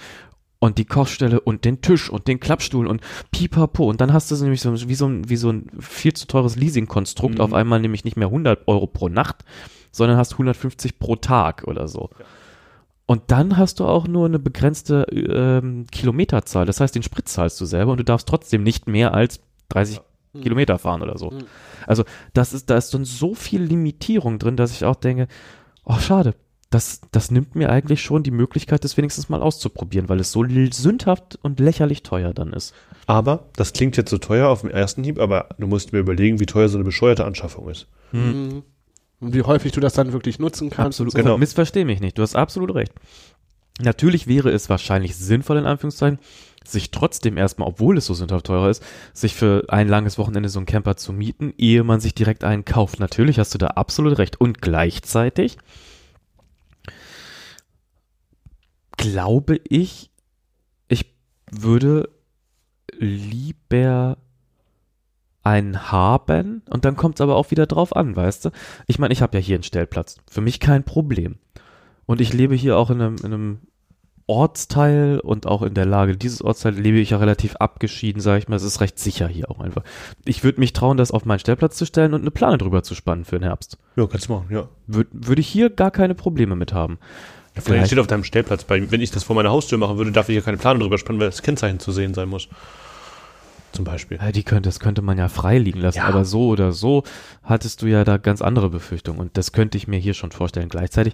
[0.62, 3.01] und die Kochstelle und den Tisch und den Klappstuhl und
[3.32, 3.89] pipapo.
[3.89, 6.55] Und dann hast du nämlich so, wie, so ein, wie so ein viel zu teures
[6.55, 7.36] Leasingkonstrukt.
[7.36, 7.41] Mhm.
[7.41, 9.43] Auf einmal nämlich nicht mehr 100 Euro pro Nacht,
[9.91, 12.12] sondern hast 150 pro Tag oder so.
[13.07, 16.68] Und dann hast du auch nur eine begrenzte ähm, Kilometerzahl.
[16.68, 19.99] Das heißt, den Sprit zahlst du selber und du darfst trotzdem nicht mehr als 30
[20.43, 21.32] Kilometer fahren oder so.
[21.32, 21.45] Mhm.
[21.88, 22.03] Also
[22.34, 25.28] das ist, da ist dann so viel Limitierung drin, dass ich auch denke,
[25.86, 26.36] oh schade,
[26.72, 30.45] das, das nimmt mir eigentlich schon die Möglichkeit, das wenigstens mal auszuprobieren, weil es so
[30.72, 32.74] sündhaft und lächerlich teuer dann ist.
[33.07, 36.39] Aber, das klingt jetzt so teuer auf den ersten Hieb, aber du musst mir überlegen,
[36.39, 37.88] wie teuer so eine bescheuerte Anschaffung ist.
[38.13, 38.63] Mhm.
[39.19, 40.99] Und wie häufig du das dann wirklich nutzen kannst.
[40.99, 41.38] Absolut, genau.
[41.38, 42.93] Missversteh mich nicht, du hast absolut recht.
[43.82, 46.19] Natürlich wäre es wahrscheinlich sinnvoll, in Anführungszeichen,
[46.63, 48.82] sich trotzdem erstmal, obwohl es so sündhaft teurer ist,
[49.13, 52.63] sich für ein langes Wochenende so einen Camper zu mieten, ehe man sich direkt einen
[52.63, 52.99] kauft.
[52.99, 54.39] Natürlich hast du da absolut recht.
[54.39, 55.57] Und gleichzeitig
[59.01, 60.11] glaube ich,
[60.87, 61.13] ich
[61.51, 62.09] würde
[62.99, 64.17] lieber
[65.43, 68.49] einen haben und dann kommt es aber auch wieder drauf an, weißt du?
[68.85, 70.17] Ich meine, ich habe ja hier einen Stellplatz.
[70.29, 71.39] Für mich kein Problem.
[72.05, 73.59] Und ich lebe hier auch in einem, in einem
[74.27, 78.47] Ortsteil und auch in der Lage dieses Ortsteils lebe ich ja relativ abgeschieden, sage ich
[78.47, 78.55] mal.
[78.55, 79.83] Es ist recht sicher hier auch einfach.
[80.25, 82.93] Ich würde mich trauen, das auf meinen Stellplatz zu stellen und eine Plane drüber zu
[82.93, 83.79] spannen für den Herbst.
[83.95, 84.69] Ja, kannst du machen, ja.
[84.85, 86.99] Würde würd ich hier gar keine Probleme mit haben.
[87.53, 90.11] Vielleicht Vielleicht- steht auf deinem Stellplatz bei, wenn ich das vor meiner Haustür machen würde,
[90.11, 92.47] darf ich hier keine Plane drüber spannen, weil das Kennzeichen zu sehen sein muss.
[93.73, 94.17] zum Beispiel.
[94.21, 96.03] Ja, die könnte, das könnte man ja frei liegen lassen, Ja.
[96.03, 97.03] aber so oder so
[97.41, 100.67] hattest du ja da ganz andere Befürchtungen und das könnte ich mir hier schon vorstellen.
[100.67, 101.13] Gleichzeitig,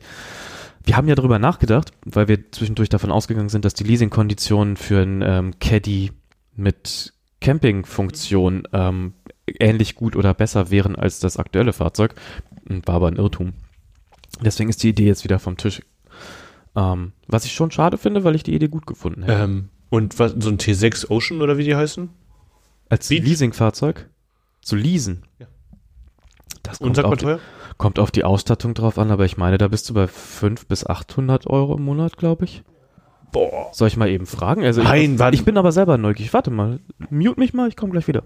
[0.83, 5.03] wir haben ja darüber nachgedacht, weil wir zwischendurch davon ausgegangen sind, dass die Leasingkonditionen für
[5.03, 6.11] ein ähm, Caddy
[6.55, 9.13] mit Campingfunktion ähm,
[9.45, 12.15] ähnlich gut oder besser wären als das aktuelle Fahrzeug.
[12.65, 13.53] War aber ein Irrtum.
[14.41, 15.83] Deswegen ist die Idee jetzt wieder vom Tisch.
[16.77, 19.41] Ähm, was ich schon schade finde, weil ich die Idee gut gefunden hätte.
[19.43, 22.07] Ähm, und was, so ein T6 Ocean oder wie die heißen?
[22.89, 23.23] Als Beach?
[23.23, 24.07] Leasingfahrzeug
[24.61, 25.23] zu leasen.
[25.39, 25.47] Ja.
[26.61, 27.37] Das Und kommt auf, die,
[27.77, 30.85] kommt auf die Ausstattung drauf an, aber ich meine, da bist du bei 500 bis
[30.85, 32.63] 800 Euro im Monat, glaube ich.
[33.31, 33.69] Boah.
[33.73, 34.63] Soll ich mal eben fragen?
[34.63, 36.33] Also Nein, ich, wann- ich bin aber selber neugierig.
[36.33, 38.23] Warte mal, mute mich mal, ich komme gleich wieder.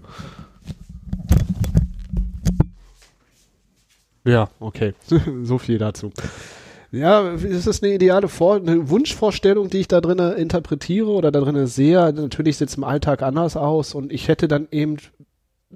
[4.24, 4.94] Ja, okay.
[5.42, 6.12] so viel dazu.
[6.92, 11.40] Ja, es ist eine ideale Vor eine Wunschvorstellung, die ich da drin interpretiere oder da
[11.40, 12.12] drin sehe.
[12.12, 14.98] Natürlich sieht es im Alltag anders aus und ich hätte dann eben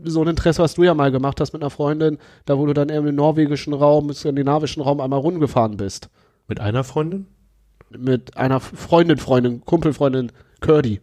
[0.05, 2.75] so ein Interesse, was du ja mal gemacht hast mit einer Freundin, da wo du
[2.75, 6.11] dann eben im norwegischen Raum, im skandinavischen Raum einmal rumgefahren bist.
[6.49, 7.27] Mit einer Freundin?
[7.89, 11.01] Mit einer Freundin, Freundin, Kumpelfreundin, Curdy.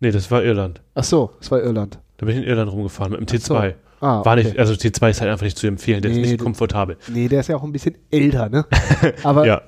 [0.00, 0.82] Nee, das war Irland.
[0.94, 1.98] Ach so, das war Irland.
[2.18, 3.54] Da bin ich in Irland rumgefahren mit dem Ach so.
[3.54, 3.74] T2.
[4.00, 6.40] Ah, War nicht, also T2 ist halt einfach nicht zu empfehlen, der Nee, ist nicht
[6.40, 6.96] komfortabel.
[7.08, 8.66] Nee, der ist ja auch ein bisschen älter, ne?
[9.22, 9.62] Aber Ja,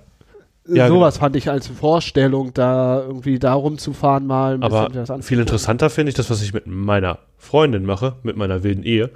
[0.69, 4.59] Ja, sowas fand ich als Vorstellung, da irgendwie da rumzufahren mal.
[4.61, 4.91] Aber
[5.23, 9.11] viel interessanter finde ich das, was ich mit meiner Freundin mache, mit meiner wilden Ehe.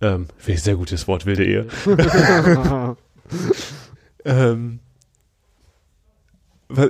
[0.00, 1.66] Ähm, finde ich sehr gutes Wort, wilde Ehe.
[4.24, 4.80] ähm,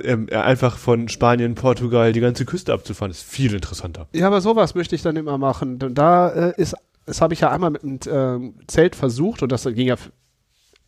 [0.03, 4.07] ähm, einfach von Spanien, Portugal die ganze Küste abzufahren, ist viel interessanter.
[4.13, 5.79] Ja, aber sowas möchte ich dann immer machen.
[5.81, 6.75] Und da äh, ist,
[7.05, 9.95] das habe ich ja einmal mit einem ähm, Zelt versucht und das ging ja,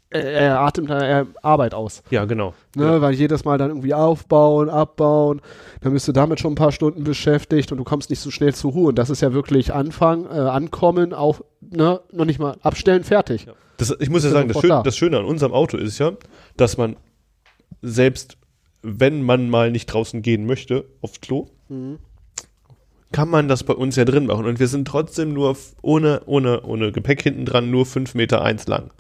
[0.10, 2.02] äh, er atmet äh, Arbeit aus.
[2.10, 2.54] Ja, genau.
[2.76, 2.86] Ne?
[2.86, 3.02] Ja.
[3.02, 5.42] Weil jedes Mal dann irgendwie aufbauen, abbauen,
[5.82, 8.56] dann bist du damit schon ein paar Stunden beschäftigt und du kommst nicht so schnell
[8.56, 8.90] zur Ruhe.
[8.90, 13.48] Und das ist ja wirklich Anfang, äh, Ankommen, auch, ne, noch nicht mal abstellen, fertig.
[13.78, 14.82] Das, ich muss ja ja sagen, das, Schön, da.
[14.82, 16.14] das Schöne an unserem Auto ist ja,
[16.56, 16.96] dass man
[17.82, 18.38] selbst,
[18.82, 22.00] wenn man mal nicht draußen gehen möchte, aufs Klo, Mhm.
[23.12, 24.46] Kann man das bei uns ja drin machen.
[24.46, 28.68] Und wir sind trotzdem nur ohne, ohne, ohne Gepäck hinten dran nur 5 Meter eins
[28.68, 28.92] lang.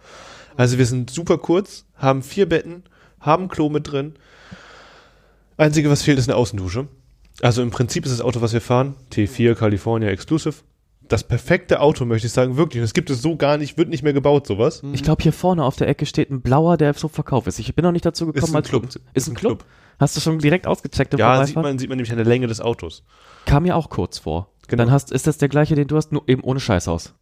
[0.55, 2.83] Also wir sind super kurz, haben vier Betten,
[3.19, 4.13] haben Klo mit drin.
[5.57, 6.87] Einzige, was fehlt, ist eine Außendusche.
[7.41, 10.55] Also im Prinzip ist das Auto, was wir fahren, T4 California Exclusive.
[11.07, 12.81] Das perfekte Auto, möchte ich sagen, wirklich.
[12.81, 14.81] Und es gibt es so gar nicht, wird nicht mehr gebaut, sowas.
[14.93, 17.59] Ich glaube, hier vorne auf der Ecke steht ein blauer, der so verkauft ist.
[17.59, 18.91] Ich bin noch nicht dazu gekommen, Ist ein Club.
[18.91, 19.63] zu- Ist ein Club?
[19.99, 22.47] Hast du schon direkt ausgecheckt im Ja, sieht man, sieht man nämlich an der Länge
[22.47, 23.03] des Autos.
[23.45, 24.49] Kam mir auch kurz vor.
[24.67, 24.83] Genau.
[24.83, 27.13] Dann hast, ist das der gleiche, den du hast, nur eben ohne Scheißhaus.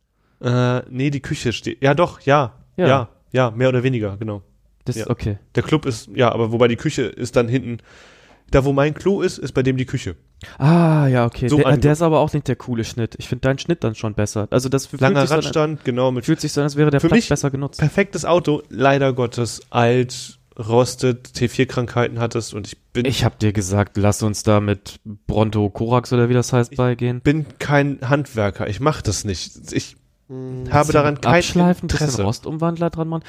[0.42, 1.82] Äh, nee, die Küche steht.
[1.82, 2.54] Ja, doch, ja.
[2.76, 2.88] Ja.
[2.88, 4.42] Ja, ja, mehr oder weniger, genau.
[4.84, 5.10] Das Ja.
[5.10, 5.38] okay.
[5.56, 7.78] Der Club ist, ja, aber wobei die Küche ist dann hinten.
[8.52, 10.18] Da, wo mein Klo ist, ist bei dem die Küche.
[10.60, 11.48] Ah, ja, okay.
[11.48, 13.16] So der, ange- der ist aber auch nicht der coole Schnitt.
[13.18, 14.48] Ich finde deinen Schnitt dann schon besser.
[14.52, 16.76] Also das fühlt Langer sich, so an, Radstand, genau, mit fühlt sich so an, als
[16.76, 17.80] wäre der Für Platz besser genutzt.
[17.80, 18.62] perfektes Auto.
[18.70, 24.44] Leider Gottes alt, rostet, T4-Krankheiten hattest und ich bin, Ich habe dir gesagt, lass uns
[24.44, 27.22] da mit Bronto Korax oder wie das heißt Ich- beigehen.
[27.22, 28.68] bin kein Handwerker.
[28.70, 29.52] Ich mache das nicht.
[29.74, 29.98] Ich
[30.72, 32.24] habe daran kein Abschleifen, bisschen Interesse.
[32.24, 33.24] Rostumwandler dran machen.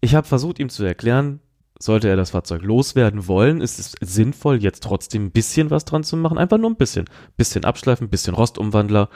[0.00, 1.40] Ich habe versucht, ihm zu erklären,
[1.78, 6.02] sollte er das Fahrzeug loswerden wollen, ist es sinnvoll, jetzt trotzdem ein bisschen was dran
[6.04, 6.38] zu machen.
[6.38, 7.04] Einfach nur ein bisschen.
[7.36, 9.08] Bisschen abschleifen, bisschen Rostumwandler.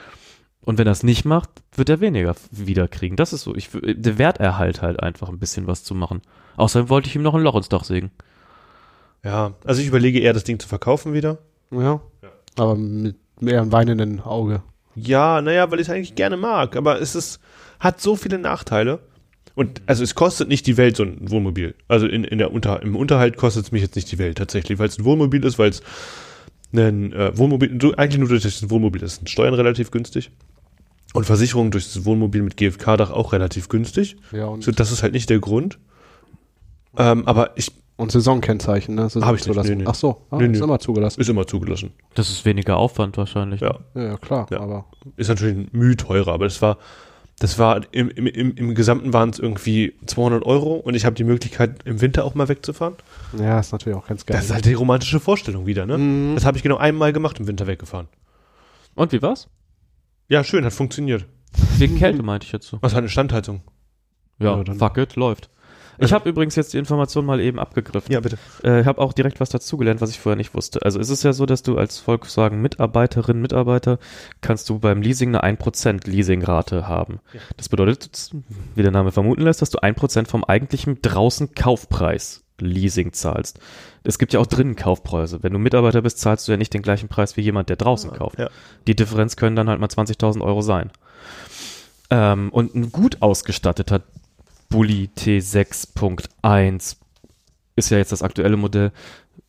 [0.65, 3.15] Und wenn er es nicht macht, wird er weniger wiederkriegen.
[3.15, 3.55] Das ist so.
[3.55, 6.21] Ich, der Werterhalt halt einfach ein bisschen was zu machen.
[6.57, 8.11] Außerdem wollte ich ihm noch ein Loch ins Dach sägen.
[9.23, 11.37] Ja, also ich überlege eher, das Ding zu verkaufen wieder.
[11.71, 12.01] Ja.
[12.57, 14.61] Aber mit mehr einem weinenden Auge.
[14.95, 17.39] Ja, naja, weil ich es eigentlich gerne mag, aber es ist,
[17.79, 18.99] hat so viele Nachteile.
[19.53, 21.75] Und also es kostet nicht die Welt, so ein Wohnmobil.
[21.87, 24.79] Also in, in der Unter, im Unterhalt kostet es mich jetzt nicht die Welt tatsächlich,
[24.79, 25.81] weil es ein Wohnmobil ist, weil es
[26.73, 30.31] ein äh, Wohnmobil, eigentlich nur durch das Wohnmobil ist, sind Steuern relativ günstig.
[31.15, 34.17] Und Versicherung durch das Wohnmobil mit GFK-Dach auch relativ günstig.
[34.31, 35.79] Ja, und, So, das ist halt nicht der Grund.
[36.97, 39.03] Ähm, aber ich und Saisonkennzeichen, ne?
[39.03, 39.69] Saison Hab ich nicht, zulassen.
[39.77, 39.89] nee, nee.
[39.89, 40.63] Ach so, ah, Nee, ist nee.
[40.65, 41.21] immer zugelassen.
[41.21, 41.93] ist immer zugelassen.
[42.13, 43.61] Das ist weniger Aufwand wahrscheinlich.
[43.61, 43.79] Ja.
[43.93, 44.59] Ja, klar, Ja.
[44.59, 44.85] aber
[45.15, 46.77] ist natürlich ein Mühe teurer, aber das war,
[47.39, 51.15] das war im, im, im, im Gesamten waren es irgendwie 200 Euro und ich habe
[51.15, 52.95] die Möglichkeit, im Winter auch mal wegzufahren.
[53.39, 54.35] ja, ist natürlich auch ganz geil.
[54.35, 55.97] Das ist halt die romantische Vorstellung wieder, ne?
[55.97, 56.35] Mhm.
[56.35, 58.07] Das habe ich genau einmal gemacht, im Winter weggefahren.
[58.95, 59.47] Und wie war's?
[60.27, 61.25] Ja, schön, hat funktioniert.
[61.77, 62.77] Wegen Kälte meinte ich jetzt so.
[62.81, 63.61] Was hat eine Standheizung?
[64.39, 65.49] Ja, Ja, dann- fuck it, läuft.
[65.97, 68.11] Ich habe übrigens jetzt die Information mal eben abgegriffen.
[68.11, 68.37] Ja, bitte.
[68.65, 70.81] Äh, ich habe auch direkt was dazugelernt, was ich vorher nicht wusste.
[70.83, 73.99] Also es ist ja so, dass du als Volkswagen-Mitarbeiterin, Mitarbeiter,
[74.41, 77.19] kannst du beim Leasing eine 1% Leasingrate haben.
[77.55, 78.31] Das bedeutet,
[78.75, 83.59] wie der Name vermuten lässt, dass du 1% vom eigentlichen draußen Kaufpreis Leasing zahlst.
[84.03, 85.43] Es gibt ja auch drinnen Kaufpreise.
[85.43, 88.11] Wenn du Mitarbeiter bist, zahlst du ja nicht den gleichen Preis wie jemand, der draußen
[88.11, 88.39] kauft.
[88.39, 88.49] Ja.
[88.87, 90.91] Die Differenz können dann halt mal 20.000 Euro sein.
[92.09, 94.03] Ähm, und ein gut ausgestatteter
[94.69, 96.97] Bulli T6.1
[97.75, 98.91] ist ja jetzt das aktuelle Modell,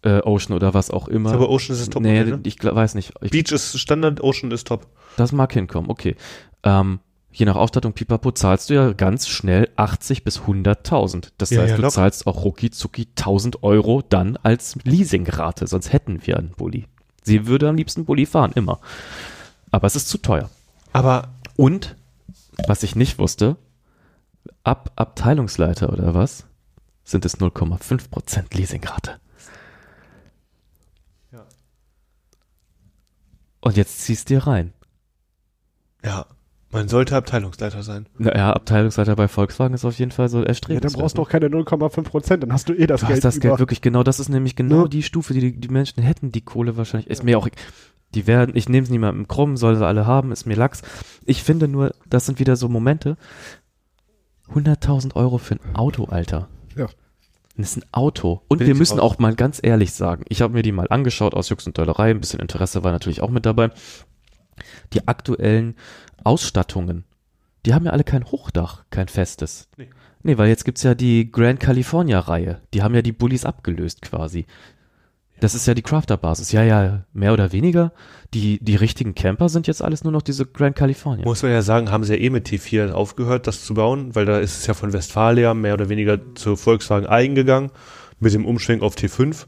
[0.03, 1.31] äh, Ocean oder was auch immer.
[1.31, 2.41] Ich glaube, Ocean ist das top nee, ne?
[2.45, 3.13] ich weiß nicht.
[3.21, 4.87] Ich, Beach ist Standard, Ocean ist top.
[5.17, 6.17] das mag hinkommen, okay.
[6.63, 7.01] Ähm,
[7.39, 11.33] je nach Ausstattung Pipapo zahlst du ja ganz schnell 80 bis 100.000.
[11.37, 11.95] Das Ja, heißt, ja, du locker.
[11.95, 16.87] zahlst auch rucki zucki 1000 Euro dann als Leasingrate, sonst hätten wir einen Bulli.
[17.23, 18.81] Sie würde am liebsten Bulli fahren, immer.
[19.71, 20.49] Aber es ist zu teuer.
[20.93, 21.97] Aber Und,
[22.67, 23.57] was ich nicht wusste,
[24.65, 26.47] ab Abteilungsleiter oder was,
[27.05, 29.21] sind es 0,5% Leasingrate.
[31.33, 31.45] Ja.
[33.61, 34.73] Und jetzt ziehst du dir rein.
[36.05, 36.27] ja,
[36.77, 38.07] man sollte Abteilungsleiter sein.
[38.19, 40.93] Naja, Abteilungsleiter bei Volkswagen ist auf jeden Fall so Ja, erstrebenswert.
[40.95, 43.25] dann brauchst du auch keine 0,5 Prozent, dann hast du eh das Du Geld hast
[43.25, 43.49] das über.
[43.49, 44.89] Geld wirklich genau, das ist nämlich genau Ne?
[44.89, 47.09] die Stufe, die, die die Menschen hätten, die Kohle wahrscheinlich.
[47.11, 47.49] Ist mir auch,
[48.15, 50.83] die werden, ich nehme es niemandem krumm, soll sie alle haben, ist mir Lachs.
[51.25, 53.17] Ich finde nur, das sind wieder so Momente.
[54.55, 56.49] 100.000 Euro für ein Auto, Alter.
[56.77, 56.87] Ja.
[57.57, 58.43] Das ist ein Auto.
[58.49, 61.35] Und Bin wir müssen auch mal ganz ehrlich sagen, ich habe mir die mal angeschaut
[61.35, 63.71] aus Jux und Dollerei, ein bisschen Interesse war natürlich auch mit dabei.
[64.93, 65.75] Die aktuellen
[66.27, 67.05] Ausstattungen,
[67.65, 69.69] die haben ja alle kein Hochdach, kein festes.
[69.77, 69.89] Nee.
[70.23, 72.61] Nee, weil jetzt gibt's ja die Grand California Reihe.
[72.75, 74.47] Die haben ja die Bullies abgelöst quasi.
[75.39, 76.51] Das ist ja die Crafter-Basis.
[76.51, 77.93] Ja, ja, mehr oder weniger.
[78.33, 81.25] Die, die richtigen Camper sind jetzt alles nur noch diese Grand California.
[81.25, 84.25] Muss man ja sagen, haben sie ja eh mit T4 aufgehört, das zu bauen, weil
[84.25, 87.71] da ist es ja von Westfalia mehr oder weniger zu Volkswagen eingegangen,
[88.19, 89.47] mit dem Umschwenk auf T5.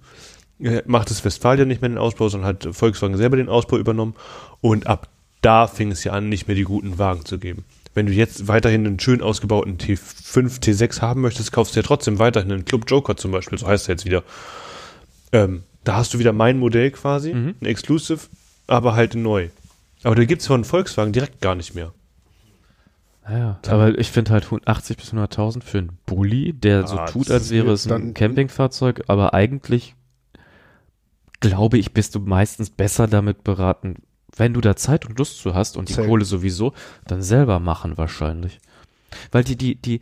[0.60, 4.14] Äh, Macht es Westfalia nicht mehr den Ausbau, sondern hat Volkswagen selber den Ausbau übernommen.
[4.60, 5.08] Und ab
[5.42, 7.64] da fing es ja an, nicht mehr die guten Wagen zu geben.
[7.94, 12.18] Wenn du jetzt weiterhin einen schön ausgebauten T5, T6 haben möchtest, kaufst du ja trotzdem
[12.18, 14.22] weiterhin einen Club Joker zum Beispiel, so heißt er jetzt wieder.
[15.32, 17.54] Ähm, da hast du wieder mein Modell quasi, Mhm.
[17.60, 18.20] ein Exclusive,
[18.66, 19.48] aber halt neu.
[20.04, 21.92] Aber da gibt es von Volkswagen direkt gar nicht mehr.
[23.28, 27.26] Ja, aber ich finde halt 80 bis 100.000 für einen Bulli, der so Ah, tut,
[27.28, 29.94] das als wäre es ein Campingfahrzeug, aber eigentlich
[31.40, 33.96] glaube ich, bist du meistens besser damit beraten,
[34.38, 36.06] wenn du da Zeit und Lust zu hast und die Safe.
[36.08, 36.72] Kohle sowieso,
[37.06, 38.58] dann selber machen wahrscheinlich.
[39.32, 40.00] Weil die, die, die,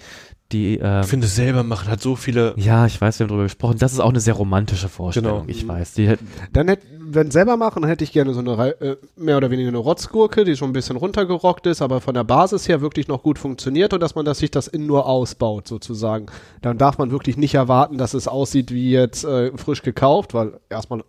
[0.52, 2.54] die, ähm, Ich finde, selber machen hat so viele.
[2.56, 3.78] ja, ich weiß, wir haben darüber gesprochen.
[3.78, 5.46] Das ist auch eine sehr romantische Vorstellung.
[5.46, 5.50] Genau.
[5.50, 5.94] Ich weiß.
[5.94, 9.36] Die hätten, Dann hätte, wenn selber machen, dann hätte ich gerne so eine äh, mehr
[9.36, 12.80] oder weniger eine Rotzgurke, die schon ein bisschen runtergerockt ist, aber von der Basis her
[12.80, 16.26] wirklich noch gut funktioniert und dass man das sich das innen nur ausbaut sozusagen.
[16.62, 20.60] Dann darf man wirklich nicht erwarten, dass es aussieht wie jetzt äh, frisch gekauft, weil
[20.68, 21.02] erstmal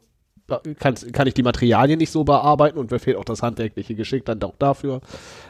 [0.79, 4.25] kann, kann ich die Materialien nicht so bearbeiten und mir fehlt auch das handwerkliche Geschick
[4.25, 5.01] dann auch dafür.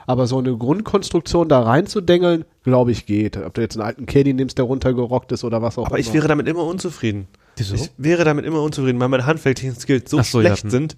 [0.05, 3.37] Aber so eine Grundkonstruktion da reinzudengeln, glaube ich, geht.
[3.37, 6.07] Ob du jetzt einen alten Caddy nimmst, der runtergerockt ist oder was auch Aber immer.
[6.07, 7.27] ich wäre damit immer unzufrieden.
[7.57, 7.75] Wieso?
[7.75, 10.69] Ich wäre damit immer unzufrieden, weil meine handwerklichen Skills so, so, ja, schlecht hm.
[10.69, 10.95] sind.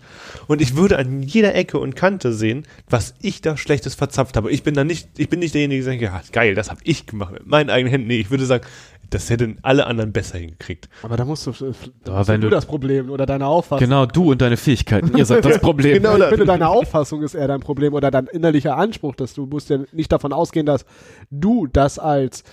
[0.47, 4.52] Und ich würde an jeder Ecke und Kante sehen, was ich da Schlechtes verzapft habe.
[4.52, 7.06] Ich bin da nicht, ich bin nicht derjenige, der sagt, ja, geil, das habe ich
[7.06, 8.08] gemacht mit meinen eigenen Händen.
[8.08, 8.66] Nee, ich würde sagen,
[9.10, 10.89] das hätten alle anderen besser hingekriegt.
[11.03, 11.66] aber da musst du, da
[12.12, 13.80] Aber hast wenn du du- das Problem oder deine Auffassung.
[13.88, 15.93] genau, du und deine Fähigkeiten, ihr seid das Problem.
[16.01, 16.18] Genau.
[16.18, 19.70] Ich finde, deine Auffassung ist eher dein Problem oder dein innerlicher Anspruch, dass du musst
[19.70, 20.86] ja nicht davon ausgehen, dass
[21.32, 22.43] du das als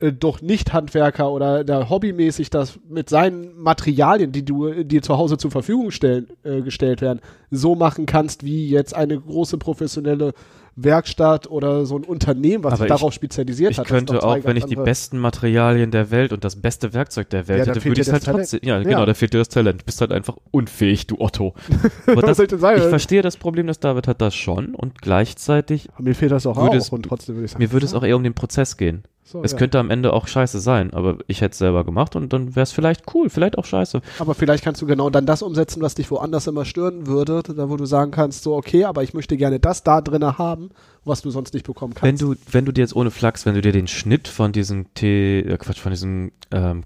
[0.00, 5.16] äh, doch nicht Handwerker oder der hobbymäßig das mit seinen Materialien, die du dir zu
[5.16, 10.32] Hause zur Verfügung stellen, äh, gestellt werden, so machen kannst wie jetzt eine große professionelle
[10.76, 13.86] Werkstatt oder so ein Unternehmen, was Aber sich ich- darauf spezialisiert Ich hat.
[13.86, 17.46] Sind könnte auch, wenn ich die besten Materialien der Welt und das beste Werkzeug der
[17.48, 18.50] Welt Ja, hätte, würde ich dir halt das Talent.
[18.50, 18.60] trotzdem.
[18.68, 18.82] Ja, Ja.
[18.82, 19.82] genau, da fehlt dir das Talent.
[19.82, 21.54] Du bist halt einfach unfähig, du Otto.
[22.06, 25.88] Aber Was das, ich ich verstehe das Problem, das David hat das schon und gleichzeitig,
[25.98, 27.62] Mir fehlt das auch, auch es- und trotzdem würde ich sagen.
[27.62, 29.04] mir würde es auch eher um den Prozess gehen.
[29.26, 29.58] so, Es ja.
[29.58, 32.62] könnte am Ende auch scheiße sein, aber ich hätte es selber gemacht und dann wäre
[32.64, 34.02] es vielleicht cool, vielleicht auch scheiße.
[34.18, 37.70] Aber vielleicht kannst du genau dann das umsetzen, was dich woanders immer stören würde, da
[37.70, 40.63] wo du sagen kannst, so okay, aber ich möchte gerne das da drinne haben,
[41.04, 42.22] was du sonst nicht bekommen Wenn kannst.
[42.22, 45.40] du, wenn du dir jetzt ohne Flachs, wenn du dir den Schnitt von diesem T,
[45.40, 46.84] äh Quatsch, von diesem ähm,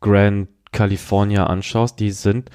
[0.00, 2.50] Grand California anschaust, die sind,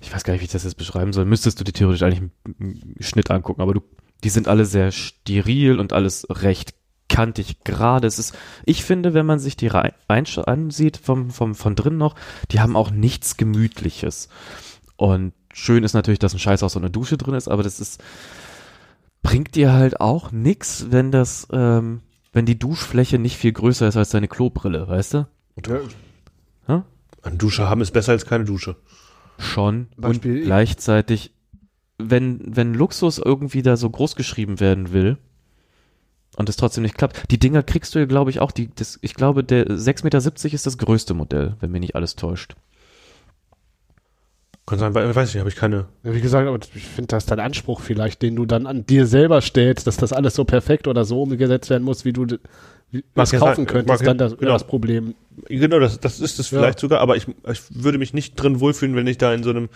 [0.00, 2.30] ich weiß gar nicht, wie ich das jetzt beschreiben soll, müsstest du dir theoretisch eigentlich
[2.44, 3.80] einen, Schnitt angucken, aber du,
[4.24, 6.74] die sind alle sehr steril und alles recht
[7.08, 8.06] kantig gerade.
[8.06, 12.14] Es ist, ich finde, wenn man sich die rein, ansieht vom, vom, von drin noch,
[12.50, 14.28] die haben auch nichts Gemütliches.
[14.96, 18.02] Und schön ist natürlich, dass ein Scheißhaus und eine Dusche drin ist, aber das ist,
[19.22, 22.00] bringt dir halt auch nix, wenn das, ähm,
[22.32, 25.28] wenn die Duschfläche nicht viel größer ist als deine Klobrille, weißt du?
[26.68, 26.84] Ja,
[27.22, 28.76] Eine Dusche haben ist besser als keine Dusche.
[29.38, 29.88] Schon.
[29.96, 31.34] Beispiel- und gleichzeitig,
[31.98, 35.18] wenn, wenn Luxus irgendwie da so groß geschrieben werden will,
[36.36, 37.30] und es trotzdem nicht klappt.
[37.30, 38.52] Die Dinger kriegst du ja, glaube ich, auch.
[38.52, 42.16] Die, das, ich glaube, der 6,70 Meter ist das größte Modell, wenn mir nicht alles
[42.16, 42.54] täuscht.
[44.70, 45.86] Kann sein, weil- weiß ich nicht, habe ich keine.
[46.04, 48.86] Ja, Wie gesagt, aber ich finde, das ist dein Anspruch vielleicht, den du dann an
[48.86, 52.24] dir selber stellst, dass das alles so perfekt oder so umgesetzt werden muss, wie du
[52.92, 54.52] ja kaufen könntest, dann das, genau.
[54.52, 55.14] das Problem.
[55.48, 56.60] Genau, das, das ist es Ja.
[56.60, 59.50] vielleicht sogar, aber ich, ich würde mich nicht drin wohlfühlen, wenn ich da in so
[59.50, 59.70] einem,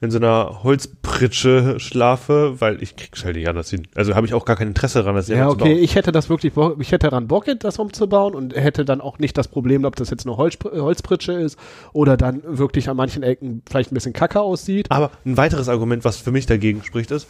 [0.00, 3.82] in so einer Holzpritsche schlafe, weil ich krieg's halt nicht anders hin.
[3.94, 6.52] Also habe ich auch gar kein Interesse daran, das Ja, okay, ich hätte das wirklich,
[6.78, 10.10] ich hätte daran Bock, das umzubauen und hätte dann auch nicht das Problem, ob das
[10.10, 11.58] jetzt eine Holz, Holzpritsche ist
[11.92, 14.90] oder dann wirklich an manchen Ecken vielleicht ein bisschen kacke aussieht.
[14.90, 17.26] Aber ein weiteres Argument, was für mich dagegen spricht, ist,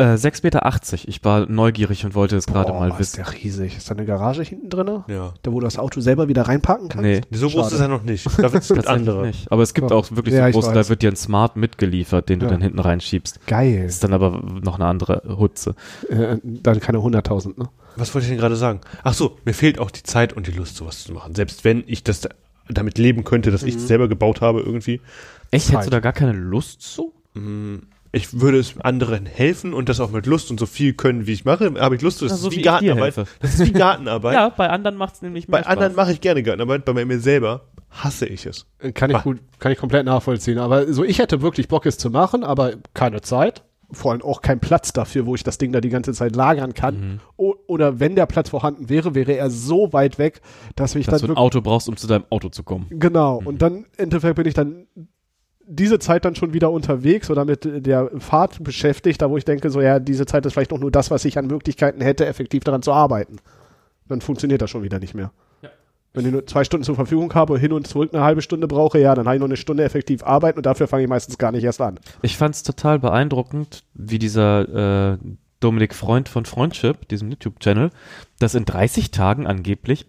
[0.00, 1.08] Äh, 6,80 Meter.
[1.08, 3.16] Ich war neugierig und wollte es gerade mal ist wissen.
[3.16, 3.76] der riesig.
[3.76, 5.04] Ist da eine Garage hinten drin?
[5.08, 7.02] ja, Da, wo du das Auto selber wieder reinpacken kannst?
[7.04, 7.20] Nee.
[7.30, 7.74] so groß Schade.
[7.74, 8.26] ist er noch nicht.
[8.26, 9.26] Da wird es Tatsächlich andere.
[9.26, 9.52] nicht.
[9.52, 9.96] Aber es gibt Ja.
[9.96, 10.74] auch wirklich Ja, so große, weiß.
[10.86, 12.52] da wird dir ein Smart mitgeliefert, den du Ja.
[12.52, 13.46] dann hinten reinschiebst.
[13.46, 13.84] Geil.
[13.86, 15.74] Ist dann aber noch eine andere Hutze.
[16.08, 17.68] Äh, dann keine 100.000, ne?
[17.96, 18.80] Was wollte ich denn gerade sagen?
[19.02, 21.34] Ach so, mir fehlt auch die Zeit und die Lust, sowas zu machen.
[21.34, 22.30] Selbst wenn ich das da-
[22.68, 23.80] damit leben könnte, dass ich Mhm.
[23.80, 25.00] es selber gebaut habe irgendwie.
[25.50, 25.66] Echt?
[25.66, 25.72] Zeit.
[25.74, 27.12] Hättest du da gar keine Lust zu?
[28.12, 31.32] Ich würde es anderen helfen und das auch mit Lust und so viel können, wie
[31.32, 31.72] ich mache.
[31.78, 32.20] Habe ich Lust.
[32.22, 33.16] Das Na, ist so wie Gartenarbeit.
[33.40, 34.34] Das ist wie Gartenarbeit.
[34.40, 36.04] Ja, bei anderen macht es nämlich mehr Bei anderen Spaß.
[36.04, 38.66] mache ich gerne Gartenarbeit, bei mir selber hasse ich es.
[38.94, 39.20] Kann ich Ah.
[39.22, 40.58] gut, kann ich komplett nachvollziehen.
[40.58, 43.64] Aber so, ich hätte wirklich Bock, es zu machen, aber keine Zeit.
[43.92, 46.74] Vor allem auch kein Platz dafür, wo ich das Ding da die ganze Zeit lagern
[46.74, 46.94] kann.
[47.14, 47.20] Mhm.
[47.36, 50.40] O oder wenn der Platz vorhanden wäre, wäre er so weit weg,
[50.76, 52.86] dass ich Dass dann du ein wirklich, Auto brauchst, um zu deinem Auto zu kommen.
[52.90, 53.42] genau.
[53.44, 54.86] Und dann, im Endeffekt bin ich dann
[55.70, 59.70] diese Zeit dann schon wieder unterwegs oder mit der Fahrt beschäftigt, da wo ich denke,
[59.70, 62.64] so ja, diese Zeit ist vielleicht auch nur das, was ich an Möglichkeiten hätte, effektiv
[62.64, 63.36] daran zu arbeiten.
[64.08, 65.30] Dann funktioniert das schon wieder nicht mehr.
[65.62, 65.70] Ja.
[66.12, 68.98] Wenn ich nur zwei Stunden zur Verfügung habe, hin und zurück eine halbe Stunde brauche,
[68.98, 71.52] ja, dann habe ich noch eine Stunde effektiv arbeiten und dafür fange ich meistens gar
[71.52, 72.00] nicht erst an.
[72.22, 75.18] Ich fand es total beeindruckend, wie dieser äh,
[75.60, 77.90] Dominik Freund von Freundship, diesem YouTube-Channel,
[78.40, 80.06] das in 30 Tagen angeblich.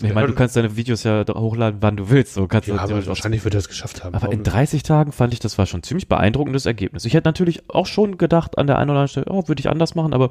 [0.00, 2.34] Ich meine, du kannst deine Videos ja hochladen, wann du willst.
[2.34, 4.14] So kannst Ja, du aber wahrscheinlich wird er es geschafft haben.
[4.14, 7.04] aber in 30 Tagen fand ich, das war schon ein ziemlich beeindruckendes Ergebnis.
[7.04, 9.68] Ich hätte natürlich auch schon gedacht an der einen oder anderen Stelle, oh, würde ich
[9.68, 10.30] anders machen, aber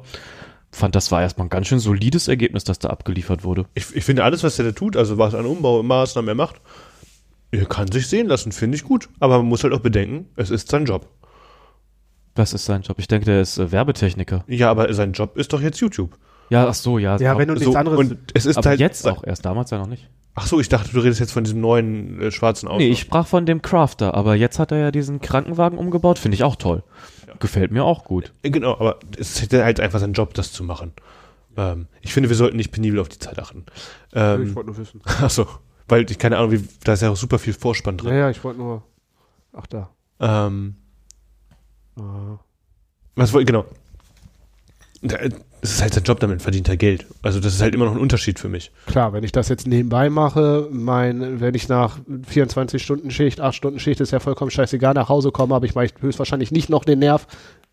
[0.70, 3.66] fand, das war erstmal ein ganz schön solides Ergebnis, das da abgeliefert wurde.
[3.74, 6.60] Ich, ich finde alles, was er da tut, also was an Umbaumaßnahmen er macht,
[7.50, 9.08] er kann sich sehen lassen, finde ich gut.
[9.20, 11.08] Aber man muss halt auch bedenken, es ist sein Job.
[12.34, 12.98] Das ist sein Job.
[13.00, 14.44] Ich denke, der ist äh, Werbetechniker.
[14.46, 16.16] Ja, aber sein Job ist doch jetzt YouTube.
[16.50, 17.16] Ja, ach so, ja.
[17.18, 17.98] Ja, auch- wenn du nichts So, anderes.
[17.98, 20.08] und es ist aber halt jetzt auch erst, damals ja noch nicht.
[20.34, 22.78] Ach so, ich dachte, du redest jetzt von diesem neuen äh, schwarzen Auto.
[22.78, 26.36] Nee, ich sprach von dem Crafter, aber jetzt hat er ja diesen Krankenwagen umgebaut, finde
[26.36, 26.84] ich auch toll.
[27.40, 28.32] Gefällt mir auch gut.
[28.42, 30.92] Äh, Genau, aber es ist halt einfach sein Job, das zu machen.
[31.56, 33.64] Ähm, ich finde, wir sollten nicht penibel auf die Zeit achten.
[34.12, 35.00] Ähm, ich wollte nur wissen.
[35.06, 35.46] ach so,
[35.88, 38.14] weil ich keine Ahnung, wie, da ist ja auch super viel Vorspann Ja, drin.
[38.16, 38.82] ja, ich wollte nur.
[39.52, 39.90] Ach da.
[40.20, 40.76] Ähm,
[43.16, 43.64] was wollte, genau.
[45.60, 47.06] Es ist halt sein Job, damit verdient er Geld.
[47.22, 48.70] Also das ist halt immer noch ein Unterschied für mich.
[48.86, 51.98] Klar, wenn ich das jetzt nebenbei mache, mein, wenn ich nach
[52.28, 55.74] 24 Stunden Schicht, 8 Stunden Schicht, ist ja vollkommen scheißegal, nach Hause komme, habe ich
[55.74, 57.26] höchstwahrscheinlich nicht noch den Nerv,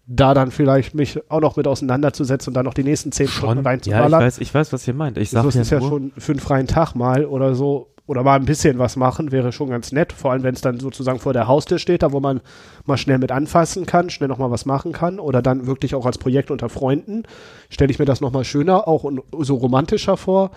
[0.07, 3.55] da dann vielleicht mich auch noch mit auseinanderzusetzen und dann noch die nächsten 10 Stunden
[3.55, 4.21] Ja, ich reinzuballern.
[4.21, 5.17] weiß, ich weiß, was ihr meint.
[5.17, 8.23] Ich sag das ja, ist ja schon für einen freien Tag mal oder so, oder
[8.23, 10.13] mal ein bisschen was machen, wäre schon ganz nett.
[10.13, 12.41] Vor allem, wenn es dann sozusagen vor der Haustür steht, da wo man
[12.85, 15.19] mal schnell mit anfassen kann, schnell nochmal was machen kann.
[15.19, 17.23] Oder dann wirklich auch als Projekt unter Freunden.
[17.69, 20.51] Stelle ich mir das nochmal schöner, auch und so romantischer vor,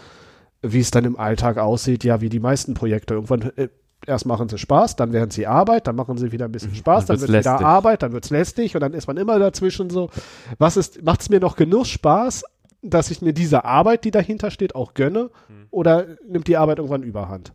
[0.61, 3.15] wie es dann im Alltag aussieht, ja, wie die meisten Projekte.
[3.15, 3.69] Irgendwann äh,
[4.07, 7.07] erst machen sie Spaß, dann werden sie Arbeit, dann machen sie wieder ein bisschen Spaß,
[7.07, 7.67] dann dann wird's wird wieder lästig.
[7.67, 10.11] Arbeit, dann wird es lästig und dann ist man immer dazwischen so.
[10.59, 12.45] Was ist, macht es mir noch genug Spaß,
[12.89, 15.31] dass ich mir diese Arbeit, die dahinter steht, auch gönne?
[15.71, 17.53] Oder nimmt die Arbeit irgendwann überhand?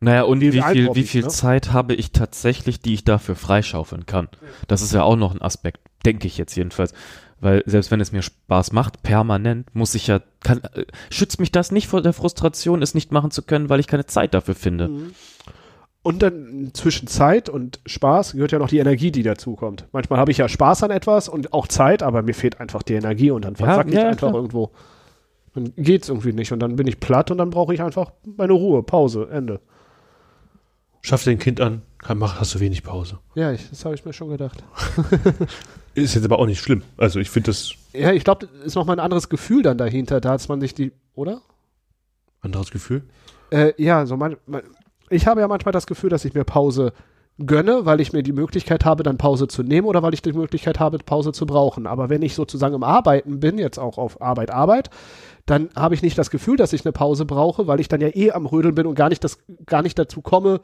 [0.00, 1.28] Naja, und Wie wie viel, wie viel ne?
[1.28, 4.28] Zeit habe ich tatsächlich, die ich dafür freischaufeln kann?
[4.68, 6.92] Das ist ja auch noch ein Aspekt, denke ich jetzt jedenfalls.
[7.40, 11.52] Weil selbst wenn es mir Spaß macht, permanent, muss ich ja, kann, äh, schützt mich
[11.52, 14.54] das nicht vor der Frustration, es nicht machen zu können, weil ich keine Zeit dafür
[14.54, 14.90] finde.
[16.04, 19.86] Und dann zwischen Zeit und Spaß gehört ja noch die Energie, die dazukommt.
[19.90, 22.92] Manchmal habe ich ja Spaß an etwas und auch Zeit, aber mir fehlt einfach die
[22.92, 24.34] Energie und dann Ja, versack ich ja, einfach klar.
[24.34, 24.70] irgendwo.
[25.54, 28.52] Dann geht's irgendwie nicht und dann bin ich platt und dann brauche ich einfach meine
[28.52, 29.60] Ruhe, Pause, Ende.
[31.00, 33.18] Schaff dein Kind an, kann, mach, hast du wenig Pause.
[33.34, 34.62] Ja, ich, das habe ich mir schon gedacht.
[35.94, 36.82] Ist jetzt aber auch nicht schlimm.
[36.98, 40.20] Also ich finde das Ja, ich glaube, ist noch mal ein anderes Gefühl dann dahinter,
[40.20, 41.40] da hat man sich die, oder?
[42.42, 43.04] anderes Gefühl.
[43.50, 44.62] Äh, ja, so man, man,
[45.14, 46.92] ich habe ja manchmal das Gefühl, dass ich mir Pause
[47.38, 50.32] gönne, weil ich mir die Möglichkeit habe, dann Pause zu nehmen oder weil ich die
[50.32, 51.86] Möglichkeit habe, Pause zu brauchen.
[51.86, 54.90] Aber wenn ich sozusagen im Arbeiten bin, jetzt auch auf Arbeit, Arbeit,
[55.46, 58.08] dann habe ich nicht das Gefühl, dass ich eine Pause brauche, weil ich dann ja
[58.08, 60.60] eh am Rödeln bin und gar nicht, das, gar nicht dazu komme,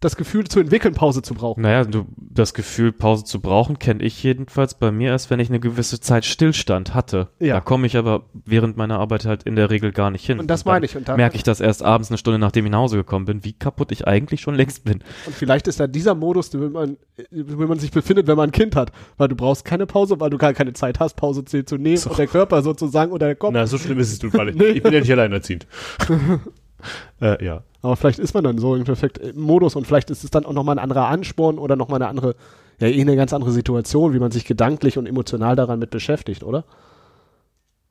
[0.00, 1.62] das Gefühl zu entwickeln, Pause zu brauchen.
[1.62, 5.48] Naja, du, das Gefühl, Pause zu brauchen, kenne ich jedenfalls bei mir erst, wenn ich
[5.48, 7.28] eine gewisse Zeit Stillstand hatte.
[7.38, 7.54] Ja.
[7.54, 10.38] Da komme ich aber während meiner Arbeit halt in der Regel gar nicht hin.
[10.38, 10.96] Und das dann meine ich.
[10.96, 13.42] Und, da, Merke ich das erst abends eine Stunde, nachdem ich nach Hause gekommen bin,
[13.42, 15.02] wie kaputt ich eigentlich schon längst bin.
[15.26, 16.96] und vielleicht ist da dieser Modus, wenn man,
[17.30, 18.92] wenn man sich befindet, wenn man ein Kind hat.
[19.16, 21.96] Weil du brauchst keine Pause, weil du gar keine Zeit hast, Pause zu zu nehmen.
[21.96, 22.10] So.
[22.10, 23.52] Und der Körper sozusagen oder der Kopf.
[23.52, 24.58] Na, so schlimm ist es nun gar nicht.
[24.58, 24.66] Nee.
[24.66, 25.66] Ich bin ja nicht alleinerziehend.
[27.20, 27.62] äh, ja.
[27.86, 30.44] Aber vielleicht ist man dann so im Perfekt im Modus und vielleicht ist es dann
[30.44, 32.34] auch nochmal ein anderer Ansporn oder nochmal eine andere,
[32.80, 36.42] ja, eh eine ganz andere Situation, wie man sich gedanklich und emotional daran mit beschäftigt,
[36.42, 36.64] oder?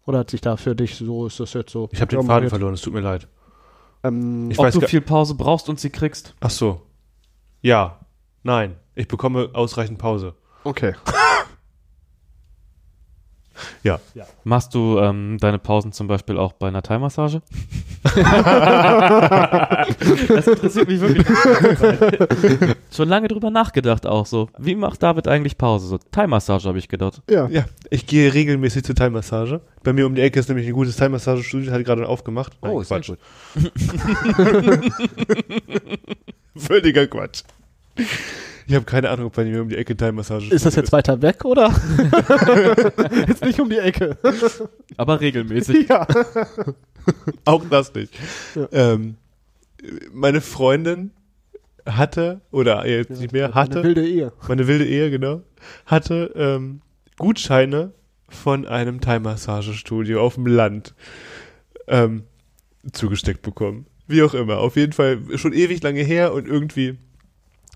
[0.05, 1.87] Oder hat sich da für dich so, ist das jetzt so?
[1.93, 3.29] Ich habe den Faden jetzt, verloren, es tut mir leid.
[4.03, 6.35] Ähm, Ich Ob weiß du viel Pause brauchst und sie kriegst?
[6.41, 6.81] Ach so.
[7.61, 8.01] Ja.
[8.43, 8.75] Nein.
[8.95, 10.33] Ich bekomme ausreichend Pause.
[10.65, 10.93] okay.
[13.83, 13.99] Ja.
[14.43, 17.41] Machst du ähm, deine Pausen zum Beispiel auch bei einer Thai-Massage?
[18.03, 18.15] das
[20.47, 21.27] interessiert mich wirklich.
[22.91, 24.49] Schon lange drüber nachgedacht auch so.
[24.57, 25.87] Wie macht David eigentlich Pause?
[25.87, 27.21] So Thai-Massage habe ich gedacht.
[27.29, 27.47] Ja.
[27.47, 29.61] Ja, ich gehe regelmäßig zur Thai-Massage.
[29.83, 32.53] Bei mir um die Ecke ist nämlich ein gutes Thai-Massagestudio, hat gerade aufgemacht.
[32.61, 33.17] Oh, sehr Quatsch.
[36.55, 37.43] Völliger Quatsch.
[38.67, 41.21] Ich habe keine Ahnung, ob bei mir um die Ecke Thai-Massage Ist das jetzt weiter
[41.21, 41.67] weg, oder?
[43.27, 44.17] ist nicht um die Ecke.
[44.97, 45.87] Aber regelmäßig.
[45.87, 46.07] ja.
[47.45, 48.17] Auch das nicht.
[48.55, 48.67] Ja.
[48.71, 49.17] Ähm,
[50.11, 51.11] meine Freundin
[51.85, 54.31] hatte, oder jetzt nicht mehr, hatte, wilde Ehe.
[54.47, 55.43] meine wilde Ehe, genau,
[55.85, 56.81] hatte ähm,
[57.17, 57.91] Gutscheine
[58.27, 60.95] von einem Thai-Massagestudio auf dem Land
[61.87, 62.23] ähm,
[62.91, 63.85] zugesteckt bekommen.
[64.07, 64.57] Wie auch immer.
[64.57, 66.97] Auf jeden Fall schon ewig lange her und irgendwie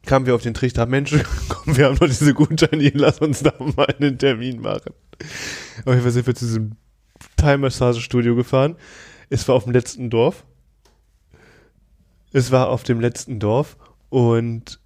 [0.05, 1.15] kamen wir auf den Trichter, Mensch,
[1.49, 4.93] komm, wir haben noch diese Gutscheine, lass uns da mal einen Termin machen.
[5.85, 6.71] Auf jeden Fall sind wir zu diesem
[7.37, 8.75] Thai-Massagestudio gefahren.
[9.29, 10.45] Es war auf dem letzten Dorf.
[12.31, 13.77] Es war auf dem letzten Dorf
[14.09, 14.79] und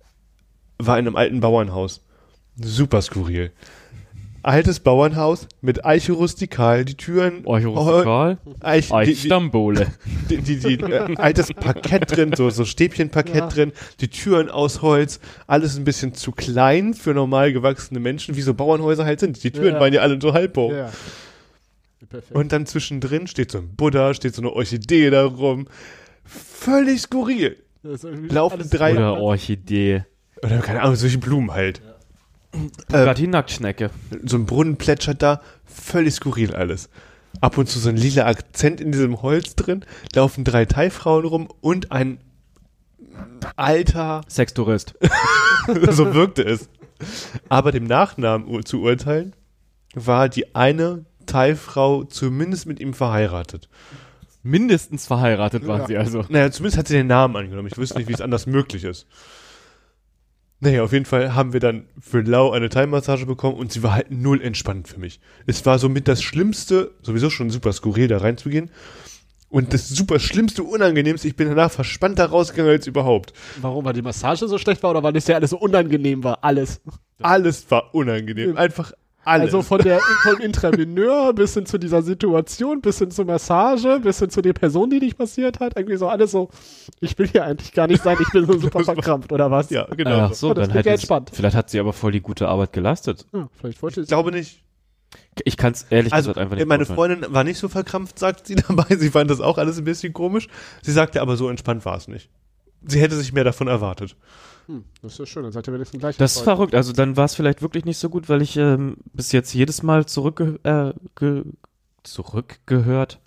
[0.77, 2.03] war in einem alten Bauernhaus.
[2.55, 3.51] Super skurril.
[4.43, 7.45] Altes Bauernhaus mit Eiche rustikal, die Türen.
[7.47, 8.37] Euch rustikal?
[8.59, 9.87] Eich, die, Euch die, Stammbowle.
[10.29, 13.47] die, die, die, äh, altes Parkett drin, so, so Stäbchenparkett Ja.
[13.47, 13.71] drin,
[14.01, 18.53] die Türen aus Holz, alles ein bisschen zu klein für normal gewachsene Menschen, wie so
[18.53, 19.41] Bauernhäuser halt sind.
[19.43, 19.79] Die Türen Ja.
[19.79, 20.73] waren ja alle so halb hoch.
[20.73, 20.91] Ja.
[22.09, 22.35] Perfekt.
[22.35, 25.67] Und dann zwischendrin steht so ein Buddha, steht so eine Orchidee da rum.
[26.25, 27.57] Völlig skurril.
[27.81, 30.03] Das ist irgendwie laufen drei- Oder Orchidee.
[30.43, 31.81] Oder keine Ahnung, solche Blumen halt.
[32.87, 33.89] Bugatti Nacktschnecke.
[34.23, 36.89] So ein Brunnen plätschert da, völlig skurril alles.
[37.41, 39.83] Ab und zu so ein lila Akzent in diesem Holz drin,
[40.13, 42.19] laufen drei Thai-Frauen rum und ein
[43.55, 44.95] alter, Sextourist.
[45.91, 46.69] so wirkte es.
[47.49, 49.35] Aber dem Nachnamen zu urteilen,
[49.95, 53.69] war die eine Thai-Frau zumindest mit ihm verheiratet.
[54.43, 55.87] Mindestens verheiratet waren Ja.
[55.87, 56.25] sie also.
[56.29, 57.67] Naja, zumindest hat sie den Namen angenommen.
[57.71, 59.07] Ich wüsste nicht, wie es anders möglich ist.
[60.63, 63.95] Naja, auf jeden Fall haben wir dann für Lau eine Thai-Massage bekommen und sie war
[63.95, 65.19] halt null entspannt für mich.
[65.45, 68.71] Es war somit das Schlimmste, sowieso schon super skurril da reinzugehen.
[69.49, 73.33] Und das super Schlimmste, Unangenehmste, ich bin danach verspannter rausgegangen als überhaupt.
[73.59, 76.45] Warum, weil die Massage so schlecht war oder weil das ja alles so unangenehm war?
[76.45, 76.79] Alles.
[77.21, 78.55] Alles war unangenehm.
[78.55, 78.93] Einfach
[79.25, 79.45] alles.
[79.47, 84.19] Also von der vom Intraveneur bis hin zu dieser Situation, bis hin zur Massage, bis
[84.19, 85.77] hin zu der Person, die dich passiert hat.
[85.77, 86.49] Irgendwie so alles so,
[86.99, 89.69] ich will hier eigentlich gar nicht sein, ich bin so super verkrampft, oder was?
[89.69, 90.19] ja, genau.
[90.29, 91.31] Ach so, Oh, das dann hätte ja es, entspannt.
[91.33, 93.25] vielleicht hat sie aber voll die gute Arbeit geleistet.
[93.33, 94.13] Ja, vielleicht wollte Ich sie.
[94.13, 94.61] glaube nicht.
[95.45, 96.85] Ich kann es ehrlich Also, gesagt einfach nicht meine.
[96.85, 98.85] Freundin war nicht so verkrampft, sagt sie dabei.
[98.95, 100.47] Sie fand das auch alles ein bisschen komisch.
[100.81, 102.29] Sie sagte aber, so entspannt war es nicht.
[102.85, 104.15] Sie hätte sich mehr davon erwartet.
[104.67, 106.17] Hm, das ist ja schön, dann seid ihr wenigstens gleich.
[106.17, 106.73] Das ist verrückt.
[106.73, 109.83] Also dann war es vielleicht wirklich nicht so gut, weil ich ähm, bis jetzt jedes
[109.83, 111.43] Mal zurückge äh, ge
[112.03, 113.19] zurückgehört.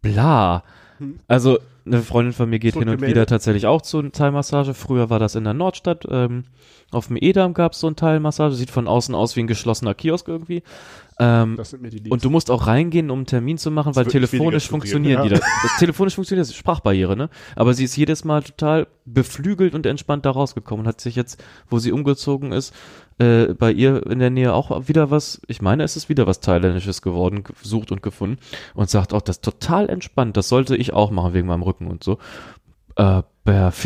[0.00, 0.64] Bla.
[0.98, 1.20] Hm.
[1.28, 4.74] Also eine Freundin von mir geht hin und wieder tatsächlich auch zu einer Thai-Massage.
[4.74, 6.06] Früher war das in der Nordstadt.
[6.08, 6.44] Ähm,
[6.92, 8.54] auf dem Edam gab es so eine Thai-Massage.
[8.54, 10.62] Sieht von außen aus wie ein geschlossener Kiosk irgendwie.
[11.18, 12.12] Ähm, Das sind mir die Liebsten.
[12.12, 15.34] und du musst auch reingehen, um einen Termin zu machen, weil Das telefonisch funktionieren skurril,
[15.34, 15.40] die.
[15.62, 17.28] Das telefonisch funktioniert das ist Sprachbarriere, ne?
[17.54, 21.42] Aber sie ist jedes Mal total beflügelt und entspannt da rausgekommen und hat sich jetzt,
[21.68, 22.74] wo sie umgezogen ist,
[23.18, 26.40] äh, bei ihr in der Nähe auch wieder was, ich meine, es ist wieder was
[26.40, 28.38] Thailändisches geworden, gesucht und gefunden
[28.74, 31.88] und sagt auch, das ist total entspannt, das sollte ich auch machen wegen meinem Rücken
[31.88, 32.18] und so.
[32.96, 33.22] Äh,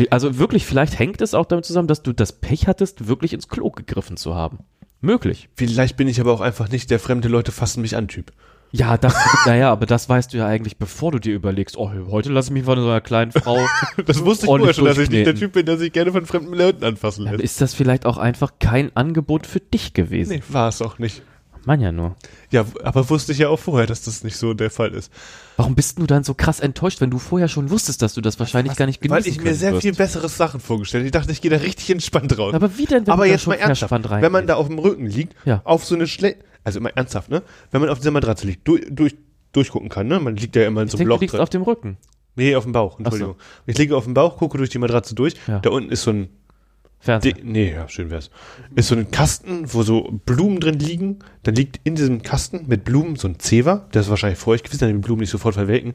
[0.09, 3.47] also wirklich, vielleicht hängt es auch damit zusammen, dass du das Pech hattest, wirklich ins
[3.47, 4.59] Klo gegriffen zu haben.
[5.01, 5.49] Möglich.
[5.55, 8.31] Vielleicht bin ich aber auch einfach nicht der fremde Leute fassen mich an Typ.
[8.71, 12.31] Ja, das, naja, aber das weißt du ja eigentlich, bevor du dir überlegst, oh, heute
[12.31, 13.57] lasse ich mich von so einer kleinen Frau.
[14.05, 15.35] Das wusste ich vorher schon, dass ich nicht der.
[15.35, 17.43] Typ bin, der sich gerne von fremden Leuten anfassen Ja, lässt.
[17.43, 20.33] ist das vielleicht auch einfach kein Angebot für dich gewesen?
[20.33, 21.21] Nee, war es auch nicht.
[21.67, 22.15] Mann ja nur.
[22.49, 25.11] Ja, aber wusste ich ja auch vorher, dass das nicht so der Fall ist.
[25.57, 28.39] Warum bist du dann so krass enttäuscht, wenn du vorher schon wusstest, dass du das
[28.39, 29.81] wahrscheinlich gar nicht genießen Weil ich mir sehr wirst?
[29.83, 31.07] viel bessere Sachen vorgestellt habe.
[31.07, 32.55] Ich dachte, ich gehe da richtig entspannt raus.
[32.55, 34.67] Aber wie denn, wenn aber du da jetzt mal ernsthaft, verspannt wenn man da auf
[34.67, 35.61] dem Rücken liegt, Ja.
[35.65, 37.43] auf so eine Schle also immer ernsthaft, ne?
[37.71, 39.15] Wenn man auf dieser Matratze liegt, durch, durch,
[39.53, 40.19] durchgucken kann, ne?
[40.19, 41.41] Man liegt ja immer in so einem denke, du Loch liegst drin.
[41.41, 41.97] auf dem Rücken.
[42.35, 43.35] Nee, auf dem Bauch, Entschuldigung.
[43.65, 45.35] Ich liege auf dem Bauch, gucke durch die Matratze durch.
[45.47, 45.59] Ja.
[45.59, 46.29] Da unten ist so ein
[46.99, 47.33] Fernseher.
[47.33, 48.29] Die, nee, ja, schön wär's.
[48.75, 51.19] Ist so ein Kasten, wo so Blumen drin liegen.
[51.43, 53.87] Dann liegt in diesem Kasten mit Blumen so ein Zewa.
[53.93, 55.93] Der ist wahrscheinlich feucht gewesen, damit die Blumen nicht sofort verwelken.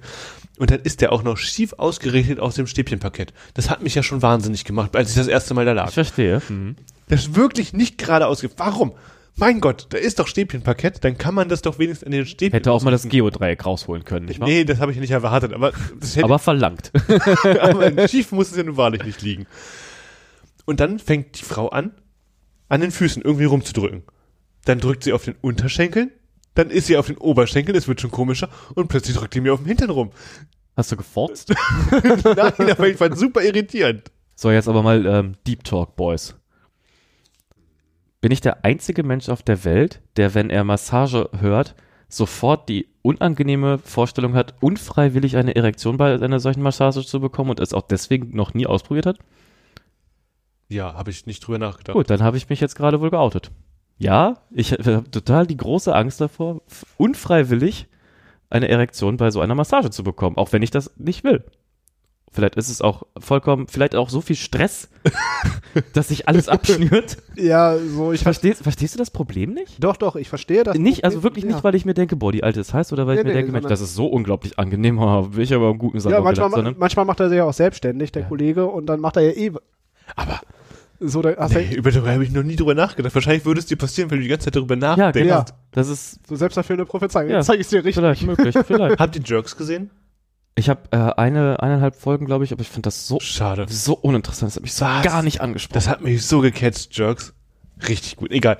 [0.58, 3.32] Und dann ist der auch noch schief ausgerichtet aus dem Stäbchenparkett.
[3.54, 5.88] Das hat mich ja schon wahnsinnig gemacht, als ich das erste Mal da lag.
[5.88, 6.40] Ich verstehe.
[6.48, 6.76] Mhm.
[7.08, 8.48] Das ist wirklich nicht gerade ausge...
[8.56, 8.92] Warum?
[9.36, 12.52] Mein Gott, da ist doch Stäbchenparkett, dann kann man das doch wenigstens an den Stäbchen...
[12.52, 14.48] Hätte auch mal das Geodreieck rausholen können, nicht wahr?
[14.48, 16.92] Nee, das habe ich nicht erwartet, aber das hätte Aber verlangt.
[17.60, 19.46] aber schief muss es ja nun wahrlich nicht liegen.
[20.64, 21.92] Und dann fängt die Frau an,
[22.68, 24.02] an den Füßen irgendwie rumzudrücken.
[24.64, 26.10] Dann drückt sie auf den Unterschenkeln,
[26.54, 29.54] dann ist sie auf den Oberschenkeln, es wird schon komischer, und plötzlich drückt die mir
[29.54, 30.10] auf den Hintern rum.
[30.76, 31.52] Hast du geforzt?
[31.90, 34.10] Nein, aber ich fand super irritierend.
[34.34, 36.34] So, jetzt aber mal ähm, Deep Talk, Boys.
[38.20, 41.74] Bin ich der einzige Mensch auf der Welt, der, wenn er Massage hört,
[42.08, 47.60] sofort die unangenehme Vorstellung hat, unfreiwillig eine Erektion bei einer solchen Massage zu bekommen und
[47.60, 49.18] es auch deswegen noch nie ausprobiert hat?
[50.72, 51.94] Ja, habe ich nicht drüber nachgedacht.
[51.94, 53.50] Gut, dann habe ich mich jetzt gerade wohl geoutet.
[53.98, 56.62] Ja, ich habe total die große Angst davor,
[56.96, 57.86] unfreiwillig
[58.50, 61.44] eine Erektion bei so einer Massage zu bekommen, auch wenn ich das nicht will.
[62.34, 64.88] Vielleicht ist es auch vollkommen, vielleicht auch so viel Stress,
[65.92, 67.18] dass sich alles abschnürt.
[67.36, 68.52] Ja, so, ich verstehe.
[68.52, 69.82] Verstehst, verstehst du das Problem nicht?
[69.82, 70.76] Doch, doch, ich verstehe das.
[70.78, 71.50] nicht, also Problem, wirklich ja.
[71.52, 73.34] nicht, weil ich mir denke, boah, die alte ist heiß, oder weil ich Nee, mir
[73.34, 76.18] nee, denke, Mensch, das ist so unglaublich angenehm, oh, bin ich aber im guten Salon
[76.18, 78.28] Ja, manchmal, gelandet, sondern, manchmal macht er sich ja auch selbstständig, der Ja.
[78.28, 79.52] Kollege, und dann macht er ja eh.
[80.16, 80.40] Aber
[81.04, 83.14] So, da hast nee, über darüber habe ich noch nie drüber nachgedacht.
[83.14, 85.18] Wahrscheinlich würde es dir passieren, wenn du die ganze Zeit darüber ja, nachdenkst.
[85.18, 85.44] genau, Ja.
[85.72, 87.30] das ist so selbsterfüllende Prophezeiung.
[87.30, 87.40] Ja.
[87.42, 87.96] Zeige ich dir richtig.
[87.96, 88.98] vielleicht möglich, vielleicht.
[88.98, 89.90] Habt ihr Jerks gesehen?
[90.54, 93.66] Ich habe äh, eine, eineinhalb Folgen, glaube ich, aber ich finde das so Schade.
[93.68, 94.50] so uninteressant.
[94.50, 95.02] Das hat mich so Was?
[95.02, 95.74] gar nicht angesprochen.
[95.74, 97.32] Das hat mich so gecatcht, Jerks.
[97.88, 98.30] Richtig gut.
[98.30, 98.58] Egal.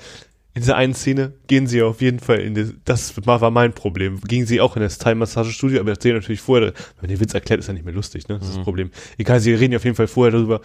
[0.55, 4.21] In dieser einen Szene gehen sie auf jeden Fall in das, das war, mein Problem.
[4.21, 7.69] Gingen sie auch in das Thai-Massagestudio, aber erzählen natürlich vorher, wenn den Witz erklärt, ist
[7.69, 8.39] ja nicht mehr lustig, ne?
[8.39, 8.91] Das ist das Problem.
[9.17, 10.61] Egal, sie reden ja auf jeden Fall vorher darüber.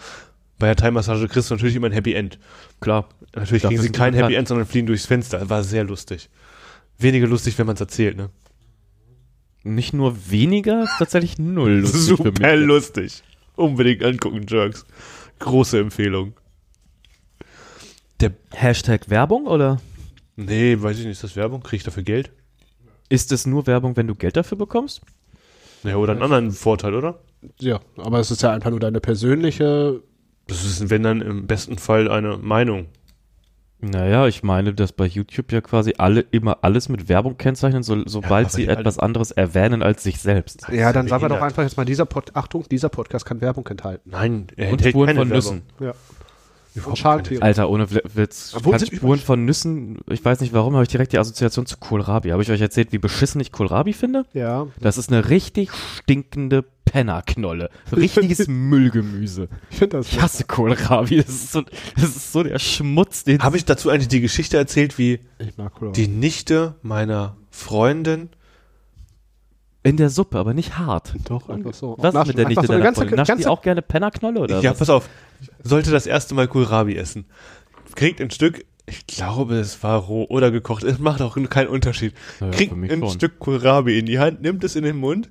[0.58, 2.38] Bei der Thai-Massage kriegst du natürlich immer ein Happy End.
[2.80, 3.08] Klar.
[3.34, 4.34] Natürlich kriegen sie kein Happy.
[4.34, 5.48] End, sondern fliehen durchs Fenster.
[5.48, 6.28] War sehr lustig.
[6.98, 8.30] Weniger lustig, wenn man es erzählt, ne?
[9.62, 12.66] Nicht nur weniger, tatsächlich null lustig für Super mich.
[12.66, 13.22] lustig.
[13.56, 14.84] Unbedingt angucken, Jerks.
[15.38, 16.32] Große Empfehlung.
[18.20, 19.80] Der, Hashtag Werbung oder
[20.34, 21.62] nee, weiß ich nicht, ist das Werbung?
[21.62, 22.32] Krieg ich dafür Geld?
[23.08, 25.00] ist es nur Werbung, wenn du Geld dafür bekommst?
[25.82, 27.20] Ja, oder einen anderen Vorteil, oder?
[27.60, 30.02] Ja, aber es ist ja einfach nur deine persönliche.
[30.48, 32.86] Das ist, wenn dann im besten Fall eine Meinung.
[33.80, 38.02] Naja, ich meine, dass bei YouTube ja quasi alle immer alles mit Werbung kennzeichnen, so,
[38.06, 40.66] sobald aber sie etwas anderes erwähnen als sich selbst.
[40.72, 43.64] Ja, dann sagen wir doch einfach jetzt mal, dieser Pod Achtung, dieser Podcast kann Werbung
[43.68, 44.10] enthalten.
[44.10, 45.54] Nein, er Und enthält Spuren keine von Werbung.
[45.54, 45.62] Nüssen.
[45.78, 45.92] Ja.
[47.40, 48.50] Alter, ohne Witz.
[48.50, 51.76] Sind Spuren übrigens- von Nüssen, ich weiß nicht warum, habe ich direkt die Assoziation zu
[51.78, 52.30] Kohlrabi.
[52.30, 54.26] Habe ich euch erzählt, wie beschissen ich Kohlrabi finde?
[54.32, 54.66] Ja.
[54.80, 57.70] Das ist eine richtig stinkende Pennerknolle.
[57.94, 59.48] Richtiges Müllgemüse.
[59.70, 60.12] Ich finde das.
[60.12, 61.16] Ich hasse Kohlrabi.
[61.18, 61.62] Das ist so,
[61.96, 65.56] das ist so der Schmutz, den Habe ich dazu eigentlich die Geschichte erzählt, wie Ich
[65.56, 65.92] mag Cola.
[65.92, 68.30] die Nichte meiner Freundin
[69.82, 71.14] in der Suppe, aber nicht hart.
[71.28, 71.94] Doch, einfach so.
[71.98, 72.28] Was ist Naschen.
[72.28, 73.16] mit der Nichte so eine deiner ganze, Freundin?
[73.16, 74.78] Nascht die ganze, auch gerne Pennerknolle oder ja, was?
[74.78, 75.08] pass auf,
[75.62, 77.26] sollte das erste Mal Kohlrabi essen.
[77.94, 82.12] Kriegt ein Stück, ich glaube, es war roh oder gekocht, es macht auch keinen Unterschied.
[82.40, 83.10] Naja, Kriegt ein schon.
[83.10, 85.28] Stück Kohlrabi in die Hand, nimmt es in den Mund,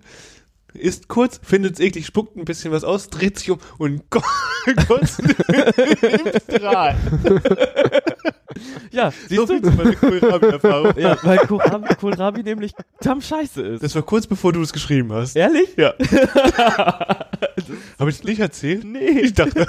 [0.77, 4.21] isst kurz, findet es eklig, spuckt ein bisschen was aus, dreht sich um und ko-
[4.87, 6.95] kotzt im Strahl.
[8.91, 9.69] Ja, So siehst viel du?
[9.71, 10.93] zu meiner Kohlrabi-Erfahrung.
[10.97, 13.83] Ja, weil Kohlrabi, Kohlrabi nämlich tam scheiße ist.
[13.83, 15.35] Das war kurz bevor du es geschrieben hast.
[15.35, 15.69] Ehrlich?
[15.77, 15.93] Ja.
[17.99, 18.83] Habe ich es nicht erzählt?
[18.83, 19.67] Nee, Ich dachte,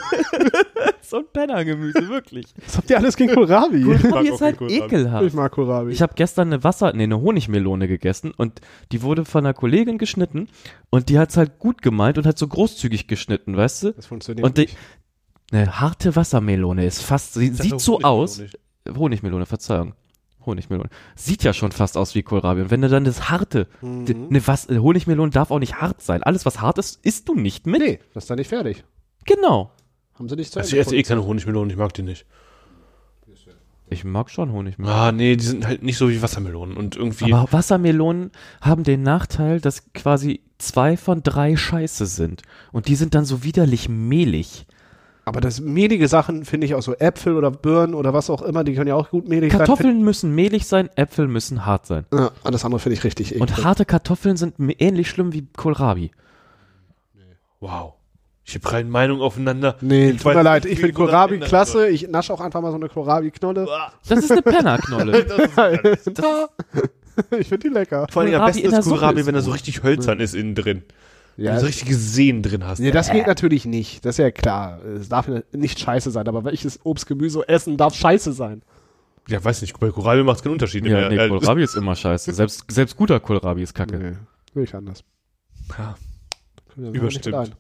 [1.03, 2.47] so ein Pennergemüse, wirklich.
[2.65, 3.83] was habt ihr alles gegen Kohlrabi?
[3.83, 4.79] Kohlrabi ist halt Kohlrabi.
[4.85, 5.27] ekelhaft.
[5.27, 5.93] Ich mag Kohlrabi.
[5.93, 8.61] Ich habe gestern eine Wasser, nee, eine Honigmelone gegessen und
[8.93, 10.49] die wurde von einer Kollegin geschnitten
[10.91, 13.93] und die hat's halt gut gemeint und hat so großzügig geschnitten, weißt du?
[13.93, 14.77] das funktioniert Und die, nicht.
[15.51, 18.43] eine harte Wassermelone ist fast, sie sieht so aus.
[18.97, 19.95] Honigmelone, Verzeihung.
[20.47, 20.89] Honigmelone.
[21.15, 22.63] Sieht ja schon fast aus wie Kohlrabi.
[22.63, 24.29] Und wenn du dann das harte, Mhm.
[24.31, 26.23] ne, was, eine Honigmelone darf auch nicht hart sein.
[26.23, 27.81] Alles, was hart ist, isst du nicht mit.
[27.83, 28.85] Nee, das ist dann nicht fertig.
[29.25, 29.71] Genau.
[30.15, 32.25] Haben sie nicht zu Also ich esse eh keine Honigmelonen, ich mag die nicht.
[33.91, 34.95] Ich mag schon Honigmelone.
[34.95, 37.33] Ah, nee, die sind halt nicht so wie Wassermelonen und irgendwie.
[37.33, 42.43] Aber Wassermelonen haben den Nachteil, dass quasi zwei von drei scheiße sind.
[42.71, 44.67] Und die sind dann so widerlich mehlig.
[45.29, 48.65] Aber das mehlige Sachen finde ich auch so Äpfel oder Birnen oder was auch immer,
[48.65, 49.59] die können ja auch gut mehlig sein.
[49.59, 52.07] Kartoffeln müssen mehlig sein, Äpfel müssen hart sein.
[52.13, 53.43] Ja, alles andere finde ich richtig eklig.
[53.43, 56.11] Und harte Kartoffeln sind ähnlich schlimm wie Kohlrabi.
[57.61, 57.95] Wow.
[58.45, 59.77] Ich habe keine Meinung aufeinander.
[59.83, 61.89] Nee, Ich tut mir leid, ich finde das Kohlrabi klasse.
[61.89, 63.69] Ich nasche auch einfach mal so eine Kohlrabi-Knolle.
[64.09, 65.27] Das ist eine Pennerknolle.
[67.39, 68.07] ich finde die lecker.
[68.11, 70.83] Vor allem am besten ist Kohlrabi, wenn er so richtig hölzern ist innen drin.
[71.39, 72.81] Wenn Ja, du so richtige Sehnen drin hast.
[72.81, 74.05] nee, das geht natürlich nicht.
[74.05, 74.83] Das ist ja klar.
[74.85, 78.63] Es darf ja nicht scheiße sein, aber welches Obst, Gemüse essen darf scheiße sein?
[79.29, 80.85] Ja, weiß nicht, bei Kohlrabi macht es keinen Unterschied.
[80.85, 81.09] ja, mehr.
[81.11, 82.33] nee, Äh, Kohlrabi ist immer scheiße.
[82.33, 83.97] Selbst, selbst guter Kohlrabi ist kacke.
[83.99, 84.13] Nee,
[84.55, 85.05] will ich anders.
[85.79, 85.95] Ja.
[86.77, 87.53] Überstimmt.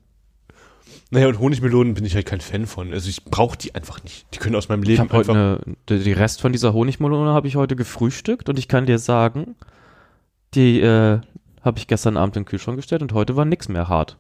[1.11, 2.93] Naja, und Honigmelonen bin ich halt kein Fan von.
[2.93, 4.27] Also ich brauche die einfach nicht.
[4.35, 5.67] Die können aus meinem Ich Leben habe heute einfach...
[5.67, 8.99] eine, die die Rest von dieser Honigmelone habe ich heute gefrühstückt und ich kann dir
[8.99, 9.55] sagen,
[10.55, 11.21] die äh,
[11.65, 14.19] habe ich gestern Abend in den Kühlschrank gestellt und heute war nix mehr hart.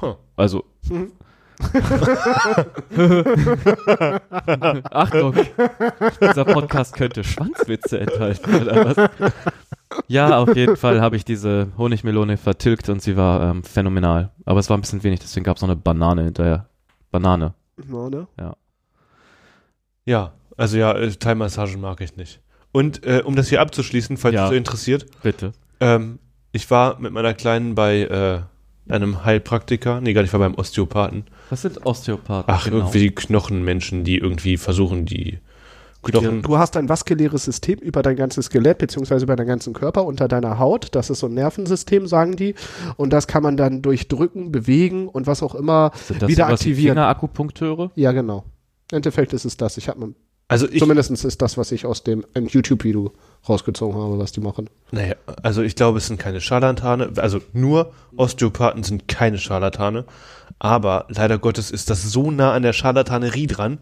[0.00, 0.14] Huh.
[0.36, 1.12] Also, Mhm.
[4.90, 5.34] Achtung,
[6.20, 9.10] dieser Podcast könnte Schwanzwitze enthalten oder was?
[10.08, 14.32] Ja, auf jeden Fall habe ich diese Honigmelone vertilgt und sie war ähm, phänomenal.
[14.44, 16.68] Aber es war ein bisschen wenig, deswegen gab es noch eine Banane hinterher.
[17.10, 17.54] Banane.
[17.90, 18.26] Ja, ne?
[20.04, 22.40] Ja, also ja, äh, Thai-Massagen mag ich nicht.
[22.72, 24.44] Und äh, um das hier abzuschließen, falls Ja.
[24.44, 25.52] es so interessiert, Bitte.
[25.80, 26.18] ähm,
[26.56, 30.54] ich war mit meiner Kleinen bei äh, einem Heilpraktiker, nee, gar nicht, ich war beim
[30.54, 31.24] Osteopathen.
[31.50, 32.52] Was sind Osteopathen?
[32.52, 35.38] Ach, irgendwie die Knochenmenschen, die irgendwie versuchen, die
[36.02, 36.42] Knochen...
[36.42, 40.28] Du hast ein vaskuläres System über dein ganzes Skelett beziehungsweise über deinen ganzen Körper unter
[40.28, 40.94] deiner Haut.
[40.94, 42.54] Das ist so ein Nervensystem, sagen die.
[42.96, 46.46] Und das kann man dann durch Drücken, Bewegen und was auch immer Sind das wieder
[46.46, 46.94] aktivieren.
[46.94, 47.90] Fingerakupunkteure?
[47.96, 48.44] Ja, genau.
[48.92, 49.76] Im Endeffekt ist es das.
[49.78, 50.14] Ich habe
[50.48, 53.12] Also ich, zumindest ist das, was ich aus dem YouTube-Video
[53.48, 54.70] rausgezogen habe, was die machen.
[54.92, 60.04] naja, also ich glaube, es sind keine Scharlatane, also nur Osteopathen sind keine Scharlatane,
[60.60, 63.78] aber leider Gottes ist das so nah an der Scharlatanerie dran,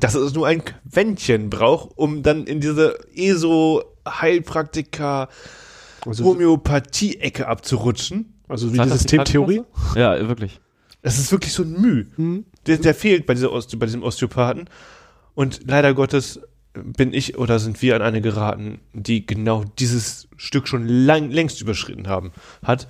[0.00, 5.28] dass es nur ein Quäntchen braucht, um dann in diese ESO-Heilpraktika
[6.04, 8.34] Also, Homöopathie-Ecke abzurutschen.
[8.48, 9.62] also wie die Systemtheorie.
[9.94, 10.60] Ja, wirklich.
[11.02, 12.06] Das ist wirklich so ein Mühe.
[12.16, 12.44] Mhm.
[12.66, 14.68] Der, der fehlt bei, dieser Oste bei diesem Osteopathen.
[15.34, 16.40] Und leider Gottes
[16.74, 21.60] bin ich oder sind wir an eine geraten, die genau dieses Stück schon lang, längst
[21.60, 22.32] überschritten haben.
[22.64, 22.88] Hat.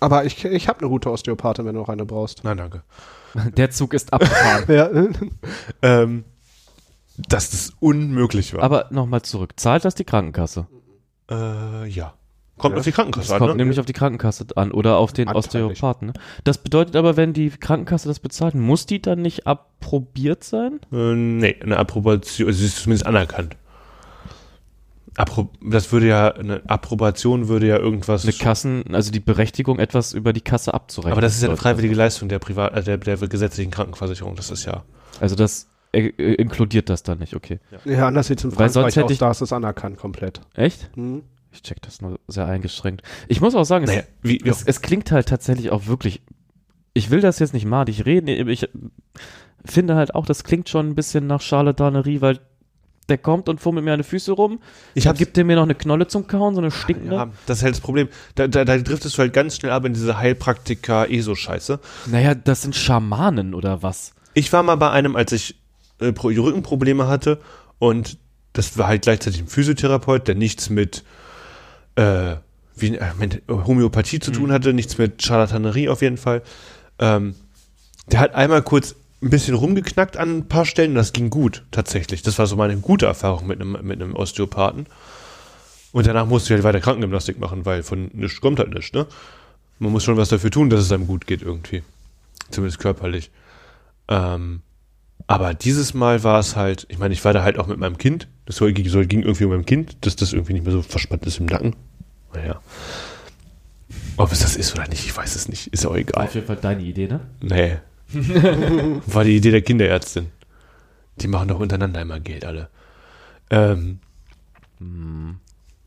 [0.00, 2.44] Aber ich, ich habe eine gute Osteopathin, wenn du noch eine brauchst.
[2.44, 2.82] Nein, danke.
[3.56, 4.64] Der Zug ist abgefahren.
[4.68, 4.90] Ja,
[5.80, 6.24] Ähm,
[7.16, 8.62] dass das unmöglich war.
[8.62, 9.52] Aber nochmal zurück.
[9.56, 10.66] Zahlt das die Krankenkasse?
[11.30, 12.14] äh, ja.
[12.62, 12.78] Kommt Ja.
[12.78, 13.38] auf die Krankenkasse Das an.
[13.38, 13.56] kommt Ne?
[13.58, 15.72] nämlich auf die Krankenkasse an oder auf den Anteilig.
[15.72, 16.06] Osteopathen.
[16.08, 16.12] Ne?
[16.44, 20.80] Das bedeutet aber, wenn die Krankenkasse das bezahlt, muss die dann nicht approbiert sein?
[20.92, 23.56] Äh, nee, eine Approbation, also sie ist zumindest anerkannt.
[25.14, 28.22] Appro das würde ja, eine Approbation würde ja irgendwas.
[28.24, 31.12] Eine Kassen, also die Berechtigung, etwas über die Kasse abzurechnen.
[31.12, 34.36] aber das ist ja eine freiwillige Leistung der Privat, äh, der, der gesetzlichen Krankenversicherung.
[34.36, 34.84] Das ist ja.
[35.20, 37.60] Also das äh, äh, inkludiert das dann nicht, okay.
[37.84, 40.40] ja anders sieht es in Weil sonst Frankreich hätte ich- da ist es anerkannt komplett.
[40.54, 40.96] Echt?
[40.96, 41.24] Mhm.
[41.52, 43.02] Ich check das nur sehr eingeschränkt.
[43.28, 46.22] Ich muss auch sagen, es, Naja, wie, wie es, es klingt halt tatsächlich auch wirklich.
[46.94, 48.68] Ich will das jetzt nicht madig reden, ich
[49.64, 52.40] finde halt auch, das klingt schon ein bisschen nach Charlatanerie, weil
[53.08, 54.60] der kommt und fummelt mir an die Füße rum.
[54.94, 57.14] ich habe gibt er mir noch eine Knolle zum Kauen, so eine stinkende.
[57.16, 58.08] Ja, das ist halt das Problem.
[58.34, 61.80] Da, da, da driftest du halt ganz schnell ab in diese Heilpraktiker-ESO-Scheiße.
[62.06, 64.12] Naja, das sind Schamanen oder was?
[64.34, 65.56] Ich war mal bei einem, als ich
[66.00, 67.40] äh, Pro- Rückenprobleme hatte
[67.78, 68.18] und
[68.52, 71.04] das war halt gleichzeitig ein Physiotherapeut, der nichts mit,
[71.96, 72.36] äh,
[72.76, 76.42] wie, äh, mit Homöopathie zu tun hatte, nichts mit Charlatanerie auf jeden Fall.
[76.98, 77.34] Ähm,
[78.06, 81.64] der hat einmal kurz ein bisschen rumgeknackt an ein paar Stellen und das ging gut,
[81.70, 82.22] tatsächlich.
[82.22, 84.86] Das war so meine gute Erfahrung mit einem, mit einem Osteopathen.
[85.92, 89.06] Und danach musste ich halt weiter Krankengymnastik machen, weil von nichts kommt halt nichts, ne?
[89.78, 91.82] Man muss schon was dafür tun, dass es einem gut geht irgendwie.
[92.50, 93.30] Zumindest körperlich.
[94.08, 94.62] Ähm,
[95.26, 97.98] aber dieses Mal war es halt, ich meine, ich war da halt auch mit meinem
[97.98, 98.28] Kind.
[98.46, 101.38] Das soll, ging irgendwie um mein Kind, dass das irgendwie nicht mehr so verspannt ist
[101.40, 101.76] im Nacken.
[102.34, 102.60] Naja.
[104.16, 105.68] Ob es das ist oder nicht, ich weiß es nicht.
[105.68, 106.28] Ist auch egal.
[106.32, 107.20] jeden Fall deine Idee, ne?
[107.40, 107.76] Nee.
[109.06, 110.26] War die Idee der Kinderärztin.
[111.16, 112.68] Die machen doch untereinander immer Geld, alle.
[113.50, 114.00] Ähm,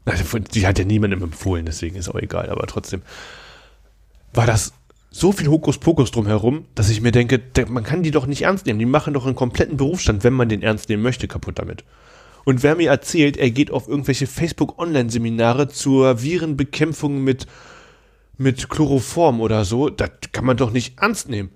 [0.06, 3.02] also von- die hat ja niemandem empfohlen, deswegen ist auch egal, aber trotzdem
[4.34, 4.74] war das
[5.18, 8.80] so viel Hokuspokus drumherum, dass ich mir denke, man kann die doch nicht ernst nehmen.
[8.80, 11.86] Die machen doch einen kompletten Berufsstand, wenn man den ernst nehmen möchte, kaputt damit.
[12.44, 17.48] Und wer mir erzählt, er geht auf irgendwelche Facebook-Online-Seminare zur Virenbekämpfung mit,
[18.38, 21.50] mit Chloroform oder so, das kann man doch nicht ernst nehmen.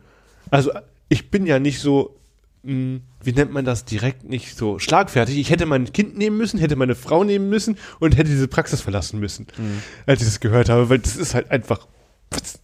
[0.51, 0.71] Also,
[1.09, 2.15] ich bin ja nicht so,
[2.63, 5.37] mh, wie nennt man das, direkt nicht so schlagfertig.
[5.37, 8.79] Ich hätte mein Kind nehmen müssen, hätte meine Frau nehmen müssen und hätte diese Praxis
[8.79, 9.47] verlassen müssen,
[10.05, 11.87] als ich das gehört habe, weil das ist halt einfach.
[12.31, 12.61] Was?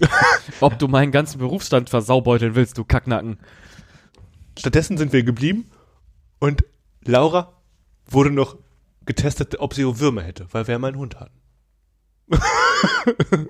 [0.60, 3.38] Ob du meinen ganzen Berufsstand versaubeuteln willst, du Kacknacken.
[4.58, 5.66] Stattdessen sind wir geblieben
[6.38, 6.64] und
[7.04, 7.52] Laura
[8.08, 8.56] wurde noch
[9.04, 11.38] getestet, ob sie Würmer hätte, weil wir ja mal einen Hund hatten.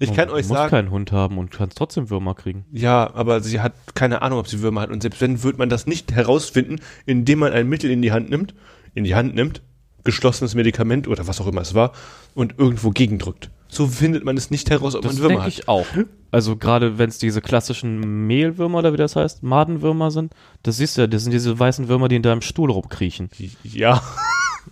[0.00, 2.66] ich kann du euch musst sagen, keinen Hund haben und kannst trotzdem Würmer kriegen.
[2.72, 5.68] ja, aber sie hat keine Ahnung, ob sie Würmer hat und selbst wenn, wird man
[5.70, 8.54] das nicht herausfinden, indem man ein Mittel in die Hand nimmt,
[8.94, 9.62] in die Hand nimmt,
[10.04, 11.92] geschlossenes Medikament oder was auch immer es war
[12.34, 13.50] und irgendwo gegendrückt.
[13.70, 15.52] So findet man es nicht heraus, ob Das man Würmer denke hat.
[15.52, 15.86] ich auch.
[16.30, 20.32] Also gerade wenn es diese klassischen Mehlwürmer oder wie das heißt, Madenwürmer sind,
[20.62, 23.30] das siehst du ja, das sind diese weißen Würmer, die in deinem Stuhl rumkriechen.
[23.62, 24.02] Ja,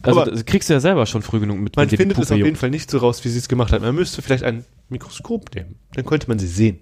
[0.02, 1.74] Also Aber- das kriegst du ja selber schon früh genug mit.
[1.76, 2.56] man die findet es auf jeden.
[2.56, 3.80] Fall nicht so raus, wie sie es gemacht hat.
[3.80, 5.76] Man müsste vielleicht ein Mikroskop nehmen.
[5.94, 6.80] Dann könnte man sie sehen.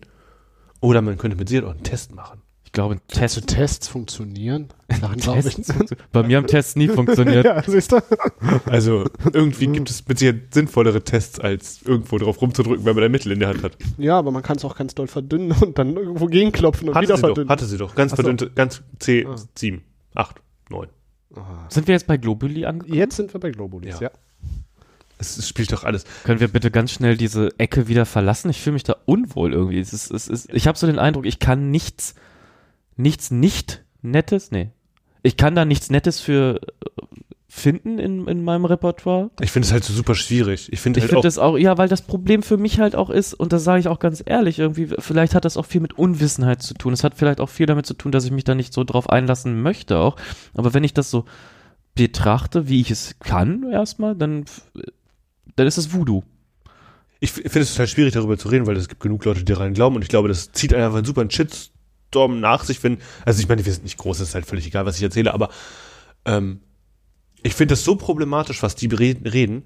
[0.81, 2.41] Oder man könnte mit Sicherheit auch einen Test machen.
[2.75, 3.55] Ich glaube, ein Also Test.
[3.55, 4.67] Tests funktionieren.
[5.01, 5.55] Daran glaube ich.
[5.55, 5.73] Tests.
[6.11, 7.45] Bei mir haben Tests nie funktioniert.
[7.45, 8.01] ja, siehst du?
[8.67, 13.13] Also irgendwie gibt es mit Sicherheit sinnvollere Tests, als irgendwo drauf rumzudrücken, wenn man ein
[13.13, 13.77] Mittel in der Hand hat.
[13.97, 17.05] Ja, aber man kann es auch ganz doll verdünnen und dann irgendwo gegenklopfen und Hatte
[17.07, 17.49] wieder sie doch, verdünnen.
[17.49, 17.95] hatte sie doch.
[17.95, 18.23] Ganz Ach so.
[18.25, 19.37] verdünnte, ganz C, Ah.
[19.55, 19.81] 7,
[20.17, 20.41] 8,
[20.71, 20.89] 9.
[21.69, 22.99] Sind wir jetzt bei Globuli angekommen?
[22.99, 24.09] Jetzt sind wir bei Globulis, Ja.
[24.09, 24.11] ja.
[25.19, 26.03] Es, es spielt doch alles.
[26.25, 28.51] Können wir bitte ganz schnell diese Ecke wieder verlassen?
[28.51, 29.79] Ich fühle mich da unwohl irgendwie.
[29.79, 32.17] Es ist, es ist, ich habe so den Eindruck, ich kann nichts,
[32.97, 34.71] nichts nicht Nettes, nee.
[35.23, 37.03] Ich kann da nichts Nettes für äh,
[37.49, 39.31] finden in, in meinem Repertoire.
[39.41, 40.73] Ich finde es halt so super schwierig.
[40.73, 43.11] Ich finde Ich halt auch, das auch, ja, weil das Problem für mich halt auch
[43.11, 45.97] ist, und das sage ich auch ganz ehrlich, irgendwie, vielleicht hat das auch viel mit
[45.97, 46.93] Unwissenheit zu tun.
[46.93, 49.09] Es hat vielleicht auch viel damit zu tun, dass ich mich da nicht so drauf
[49.09, 50.17] einlassen möchte auch.
[50.55, 51.25] Aber wenn ich das so
[51.95, 54.45] betrachte, wie ich es kann, erstmal, dann,
[55.57, 56.25] dann ist es Voodoo.
[57.21, 59.73] ich finde es total schwierig, darüber zu reden, weil es gibt genug Leute, die daran
[59.73, 61.31] glauben und ich glaube, das zieht einfach einen super einen
[62.15, 64.67] Shitstorm nach sich, wenn, also ich meine, wir sind nicht groß, es ist halt völlig
[64.67, 65.51] egal, was ich erzähle, aber
[66.25, 66.61] ähm,
[67.43, 69.65] ich finde das so problematisch, was die reden,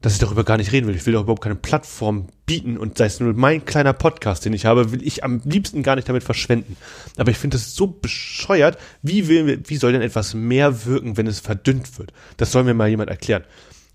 [0.00, 0.94] dass ich darüber gar nicht reden will.
[0.94, 4.54] Ich will doch überhaupt keine Plattform bieten und sei es nur mein kleiner Podcast, den
[4.54, 6.76] ich habe, will ich am liebsten gar nicht damit verschwenden.
[7.16, 8.78] Aber ich finde das so bescheuert.
[9.02, 12.12] Wie, will, wie soll denn etwas mehr wirken, wenn es verdünnt wird?
[12.38, 13.44] Das soll mir mal jemand erklären.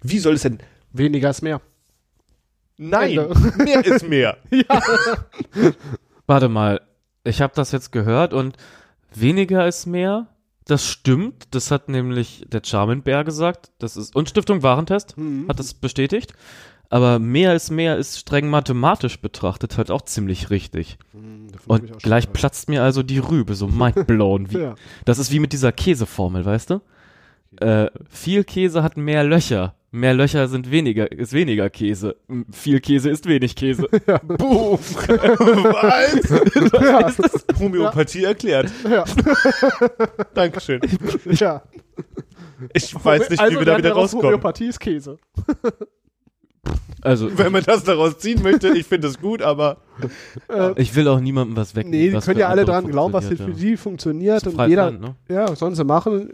[0.02, 0.60] Wie soll es denn
[0.92, 1.60] Weniger ist mehr.
[2.78, 3.64] Nein, Ende.
[3.64, 4.38] mehr ist mehr.
[6.28, 6.82] Warte mal,
[7.24, 8.58] ich habe das jetzt gehört und
[9.14, 10.28] weniger ist mehr.
[10.66, 13.72] Das stimmt, das hat nämlich der Charmin Bär gesagt.
[13.80, 15.48] Das ist und Stiftung Warentest Mhm.
[15.50, 16.34] hat das bestätigt.
[16.90, 21.00] Aber mehr ist mehr ist streng mathematisch betrachtet halt auch ziemlich richtig.
[21.12, 22.34] Hm, auch Und gleich gehört.
[22.40, 24.52] platzt mir also die Rübe, so mindblown.
[24.52, 24.76] Wie, Ja.
[25.04, 26.82] Das ist wie mit dieser Käseformel, weißt du?
[27.60, 29.74] Äh, viel Käse hat mehr Löcher.
[29.96, 32.16] Mehr Löcher sind weniger, ist weniger Käse.
[32.52, 33.84] Viel Käse ist wenig Käse.
[34.24, 34.80] Boom.
[36.80, 37.46] Was?
[37.60, 38.72] Homöopathie erklärt.
[38.90, 39.06] Ja.
[40.34, 40.82] Dankeschön.
[41.26, 41.62] ja.
[42.74, 44.26] Ich weiß nicht, wie wir da wieder rauskommen.
[44.26, 45.20] Homöopathie ist Käse.
[47.02, 49.78] Also, Wenn man das daraus ziehen möchte, ich finde es gut, aber
[50.78, 52.00] ich will auch niemandem was wegnehmen.
[52.00, 54.44] Nee, die was können ja alle dran glauben, was für die funktioniert.
[54.44, 54.52] ja.
[54.52, 55.16] Und jeder, Land, ne?
[55.28, 56.30] ja, sollen sie machen.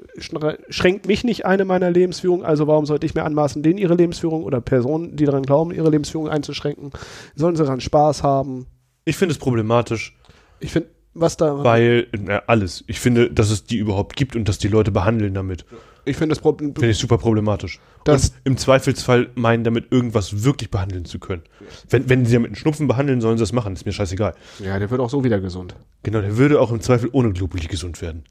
[0.70, 2.46] Schränkt mich nicht eine meiner Lebensführung.
[2.46, 5.90] Also warum sollte ich mir anmaßen, denen ihre Lebensführung oder Personen, die daran glauben, ihre
[5.90, 6.92] Lebensführung einzuschränken?
[7.36, 8.68] Sollen sie daran Spaß haben?
[9.06, 10.16] ich finde es problematisch,
[10.60, 12.84] Ich finde, was da, weil, na, alles.
[12.86, 15.66] Ich finde, dass es die überhaupt gibt und dass die Leute behandeln damit.
[16.10, 17.80] Ich finde das Problem, Finde ich super problematisch.
[18.04, 21.44] Das- und im Zweifelsfall meinen, damit irgendwas wirklich behandeln zu können.
[21.90, 23.74] Wenn, wenn sie damit einen Schnupfen behandeln, sollen sie das machen.
[23.74, 24.34] Ist mir scheißegal.
[24.60, 25.76] ja, der wird auch so wieder gesund.
[26.04, 28.24] Genau, der würde auch im Zweifel ohne Globuli gesund werden.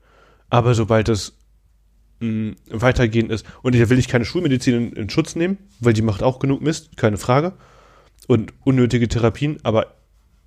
[0.50, 1.34] Aber sobald es
[2.20, 6.02] mh, weitergehend ist, und da will ich keine Schulmedizin in, in Schutz nehmen, weil die
[6.02, 7.52] macht auch genug Mist, keine Frage.
[8.26, 9.94] Und unnötige Therapien, aber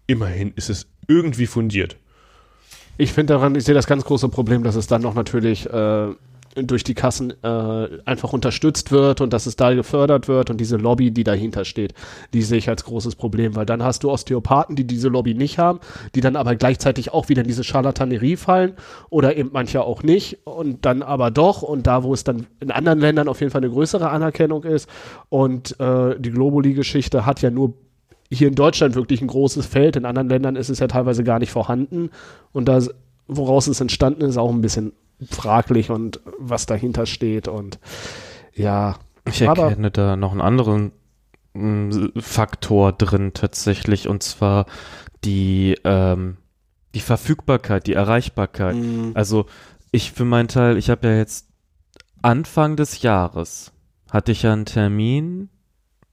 [0.08, 1.98] immerhin ist es irgendwie fundiert.
[2.98, 6.08] Ich finde daran, ich sehe das ganz große Problem, dass es dann noch natürlich äh,
[6.56, 10.78] durch die Kassen äh, einfach unterstützt wird und dass es da gefördert wird und diese
[10.78, 11.94] Lobby, die dahinter steht,
[12.34, 15.58] die sehe ich als großes Problem, weil dann hast du Osteopathen, die diese Lobby nicht
[15.58, 15.80] haben,
[16.16, 18.74] die dann aber gleichzeitig auch wieder in diese Charlatanerie fallen
[19.10, 22.72] oder eben manche auch nicht und dann aber doch und da, wo es dann in
[22.72, 24.90] anderen Ländern auf jeden Fall eine größere Anerkennung ist
[25.30, 27.74] und äh, die Globuli-Geschichte hat ja nur
[28.32, 29.98] hier in Deutschland wirklich ein großes Feld.
[29.98, 32.10] In anderen Ländern ist es ja teilweise gar nicht vorhanden.
[32.54, 32.82] Und da,
[33.28, 34.94] woraus es entstanden ist, auch ein bisschen
[35.30, 37.48] fraglich und was dahinter steht.
[37.48, 37.80] Und
[38.54, 38.96] ja,
[39.26, 40.92] Ich Aber- erkenne da noch einen anderen
[41.54, 44.66] mm, Faktor drin tatsächlich und zwar
[45.24, 46.38] die, ähm,
[46.96, 48.76] die Verfügbarkeit, die Erreichbarkeit.
[48.76, 49.46] mh, Also
[49.92, 51.48] ich für meinen Teil, ich habe ja jetzt
[52.22, 53.72] Anfang des Jahres
[54.12, 55.50] hatte ich ja einen Termin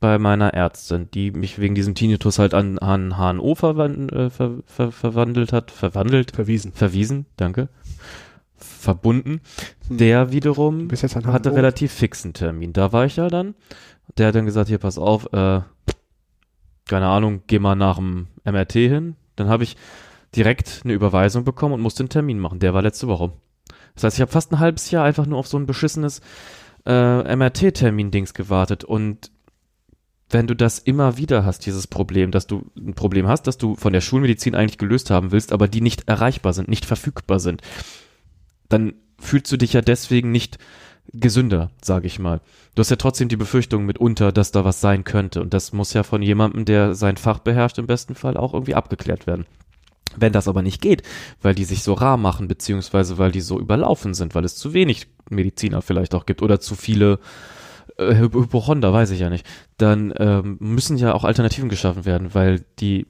[0.01, 4.59] bei meiner Ärztin, die mich wegen diesem Tinnitus halt an, an HNO verwan äh, ver
[4.67, 6.73] ver verwandelt hat, verwandelt, verwiesen.
[6.73, 7.69] verwiesen, danke,
[8.59, 9.41] verbunden.
[9.89, 9.99] Hm.
[9.99, 12.73] Der wiederum hatte relativ fixen Termin.
[12.73, 13.55] Da war ich ja dann.
[14.17, 15.61] Der hat dann gesagt, hier, pass auf, äh,
[16.87, 19.17] keine Ahnung, geh mal nach dem MRT hin.
[19.37, 19.77] Dann habe ich
[20.35, 22.59] direkt eine Überweisung bekommen und musste einen Termin machen.
[22.59, 23.33] Der war letzte Woche.
[23.95, 26.21] Das heißt, ich habe fast ein halbes Jahr einfach nur auf so ein beschissenes
[26.87, 28.85] äh, MRT-Termin-Dings gewartet.
[28.85, 29.31] Und
[30.31, 33.77] wenn du das immer wieder hast, dieses Problem, dass du ein Problem hast, dass du
[33.77, 37.63] von der Schulmedizin eigentlich gelöst haben willst, aber die nicht erreichbar sind, nicht verfügbar sind,
[38.69, 40.59] dann fühlst du dich ja deswegen nicht
[41.13, 42.41] gesünder, sage ich mal.
[42.75, 45.41] Du hast ja trotzdem die Befürchtung mitunter, dass da was sein könnte.
[45.41, 48.75] Und das muss ja von jemandem, der sein Fach beherrscht, im besten Fall auch irgendwie
[48.75, 49.47] abgeklärt werden.
[50.17, 51.03] Wenn das aber nicht geht,
[51.43, 54.73] weil die sich so rar machen, beziehungsweise weil die so überlaufen sind, weil es zu
[54.73, 57.19] wenig Mediziner vielleicht auch gibt oder zu viele
[57.99, 59.47] äh, Hypochonder, weiß ich ja nicht,
[59.77, 63.07] dann ähm, müssen ja auch Alternativen geschaffen werden, weil die,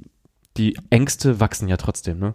[0.56, 2.34] die Ängste wachsen ja trotzdem, ne?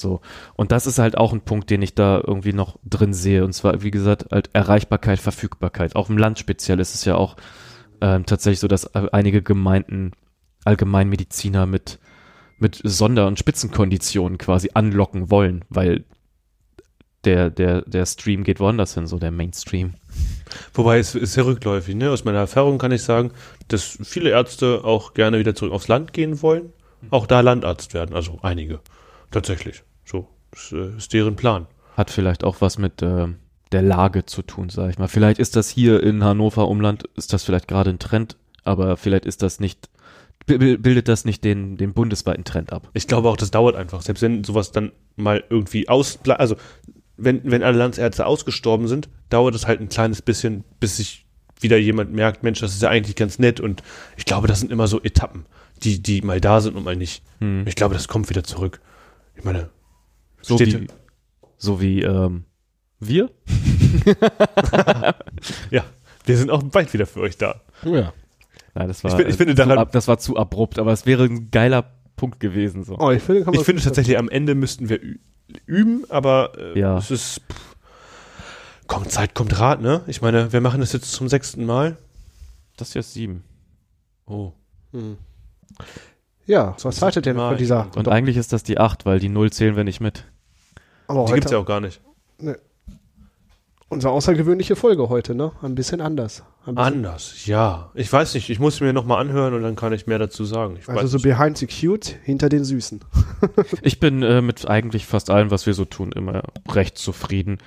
[0.00, 0.20] So.
[0.54, 3.44] Und das ist halt auch ein Punkt, den ich da irgendwie noch drin sehe.
[3.44, 5.96] Und zwar, wie gesagt, halt Erreichbarkeit, Verfügbarkeit.
[5.96, 7.36] Auch im Land speziell ist es ja auch
[8.00, 10.12] ähm, tatsächlich so, dass einige Gemeinden
[10.64, 11.98] Allgemeinmediziner mit,
[12.58, 16.04] mit Sonder- und Spitzenkonditionen quasi anlocken wollen, weil
[17.24, 19.94] der, der, der Stream geht woanders hin, so der Mainstream.
[20.72, 21.94] Wobei es ist sehr rückläufig.
[21.94, 22.10] Ne?
[22.10, 23.32] Aus meiner Erfahrung kann ich sagen,
[23.68, 26.72] dass viele Ärzte auch gerne wieder zurück aufs Land gehen wollen,
[27.10, 28.14] auch da Landarzt werden.
[28.14, 28.80] Also einige.
[29.30, 29.82] Tatsächlich.
[30.08, 30.28] So.
[30.50, 31.66] Das äh, ist deren Plan.
[31.96, 33.26] Hat vielleicht auch was mit äh,
[33.72, 35.08] der Lage zu tun, sag ich mal.
[35.08, 39.26] Vielleicht ist das hier in Hannover Umland, ist das vielleicht gerade ein Trend, aber vielleicht
[39.26, 39.90] ist das nicht,
[40.46, 42.88] bildet das nicht den, den bundesweiten Trend ab.
[42.94, 44.00] Ich glaube auch, das dauert einfach.
[44.02, 46.56] Selbst wenn sowas dann mal irgendwie aus, also
[47.16, 51.26] wenn, wenn alle Landsärzte ausgestorben sind, dauert es halt ein kleines bisschen, bis sich
[51.60, 53.82] wieder jemand merkt, Mensch, das ist ja eigentlich ganz nett und
[54.16, 55.44] ich glaube, das sind immer so Etappen,
[55.82, 57.22] die, die mal da sind und mal nicht.
[57.40, 57.66] Hm.
[57.66, 58.80] Ich glaube, das kommt wieder zurück.
[59.34, 59.68] Ich meine,
[60.42, 60.86] So steht- wie,
[61.56, 62.44] so wie ähm,
[63.00, 63.30] wir.
[65.70, 65.84] ja,
[66.24, 67.60] wir sind auch bald wieder für euch da.
[67.84, 68.12] Ja.
[68.74, 70.92] Ja, das war, Ich bin- ich finde zu daran- ab, das war zu abrupt, aber
[70.92, 72.84] es wäre ein geiler Punkt gewesen.
[72.84, 72.96] So.
[72.98, 75.00] Oh, ich finde, Ich finde tatsächlich, am Ende müssten wir
[75.66, 76.98] üben, aber äh, Ja.
[76.98, 77.40] es ist.
[77.50, 77.76] Pff,
[78.86, 80.02] kommt Zeit, kommt Rat, ne?
[80.06, 81.96] Ich meine, wir machen das jetzt zum sechsten Mal.
[82.76, 83.42] Das hier ist sieben.
[84.26, 84.52] Oh.
[84.92, 85.16] Hm.
[86.48, 87.86] Ja, was haltet ihr denn von dieser?
[87.94, 90.24] Und eigentlich ist das die acht, weil die Null zählen wir nicht mit.
[91.06, 92.00] aber Die heute, gibt's ja auch gar nicht.
[93.90, 95.52] unsere außergewöhnliche Folge heute, ne?
[95.62, 96.42] Ein bisschen anders.
[96.64, 97.90] Ein bisschen, Anders, ja.
[97.94, 100.76] Ich weiß nicht, ich muss mir nochmal anhören und dann kann ich mehr dazu sagen.
[100.80, 101.24] Ich also weiß so nicht.
[101.24, 103.00] behind the cute, hinter den Süßen.
[103.82, 107.58] Ich bin äh, mit eigentlich fast allem, was wir so tun, immer recht zufrieden.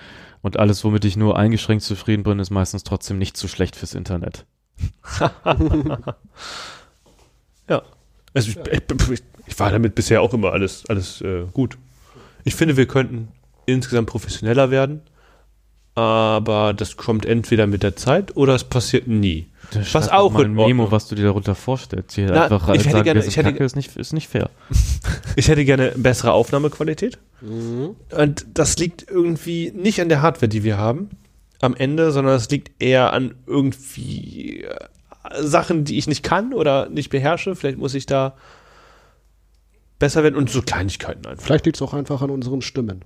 [0.42, 3.94] Und alles, womit ich nur eingeschränkt zufrieden bin, ist meistens trotzdem nicht zu schlecht fürs
[3.94, 4.46] Internet.
[8.34, 8.58] Also ich,
[9.12, 11.78] ich, ich war damit bisher auch immer alles, alles äh, gut.
[12.44, 13.28] Ich finde, wir könnten
[13.66, 15.02] insgesamt professioneller werden,
[15.96, 19.48] aber das kommt entweder mit der Zeit oder es passiert nie.
[19.74, 22.16] Was Schreib auch in ein Memo, was du dir darunter vorstellst.
[22.16, 24.50] Hier Na, einfach ich hätte sagen, gerne- ich hätte- Kacke, ist nicht, ist nicht fair.
[25.38, 27.18] Ich hätte gerne bessere Aufnahmequalität.
[27.42, 31.10] Und das liegt irgendwie nicht an der Hardware, die wir haben
[31.62, 34.76] am Ende, sondern es liegt eher an irgendwie äh,
[35.40, 37.56] Sachen, die ich nicht kann oder nicht beherrsche.
[37.56, 38.36] Vielleicht muss ich da
[40.00, 41.44] besser werden und so Kleinigkeiten einfach.
[41.44, 43.02] Vielleicht liegt es auch einfach an unseren Stimmen.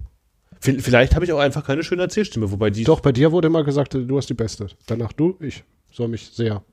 [0.62, 3.48] V- Vielleicht habe ich auch einfach keine schöne Erzählstimme, wobei die Doch, bei dir wurde
[3.48, 4.68] immer gesagt, du hast die beste.
[4.88, 6.64] Danach du, ich soll mich sehr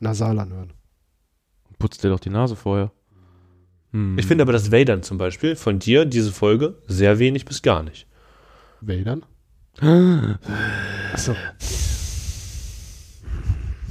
[0.00, 0.72] nasal anhören.
[1.78, 2.92] Putzt dir doch die Nase vorher.
[3.92, 4.18] Hm.
[4.18, 7.82] Ich finde aber das Vadern zum Beispiel von dir, diese Folge, sehr wenig bis gar
[7.82, 8.06] nicht.
[8.82, 9.24] Wäldern?
[11.12, 11.34] Achso.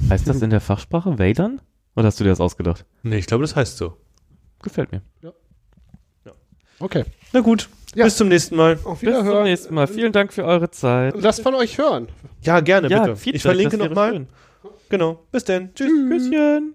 [0.08, 1.60] Heißt das in der Fachsprache Wadern?
[1.96, 2.84] Oder hast du dir das ausgedacht?
[3.02, 3.96] Nee, ich glaube, das heißt so.
[4.62, 5.02] Gefällt mir.
[6.78, 7.04] Okay.
[7.32, 8.04] Na gut, Ja.
[8.04, 8.78] bis zum nächsten Mal.
[8.84, 9.44] Auf Bis zum Wiederhören.
[9.44, 9.86] nächsten Mal.
[9.86, 11.14] Vielen Dank für eure Zeit.
[11.20, 12.08] Lasst von euch hören.
[12.42, 13.16] Ja, gerne, Ja, bitte.
[13.16, 14.26] Feedback, ich verlinke nochmal.
[14.88, 15.20] Genau.
[15.30, 15.74] Bis dann.
[15.74, 15.88] Tschüss.
[16.08, 16.74] Küsschen.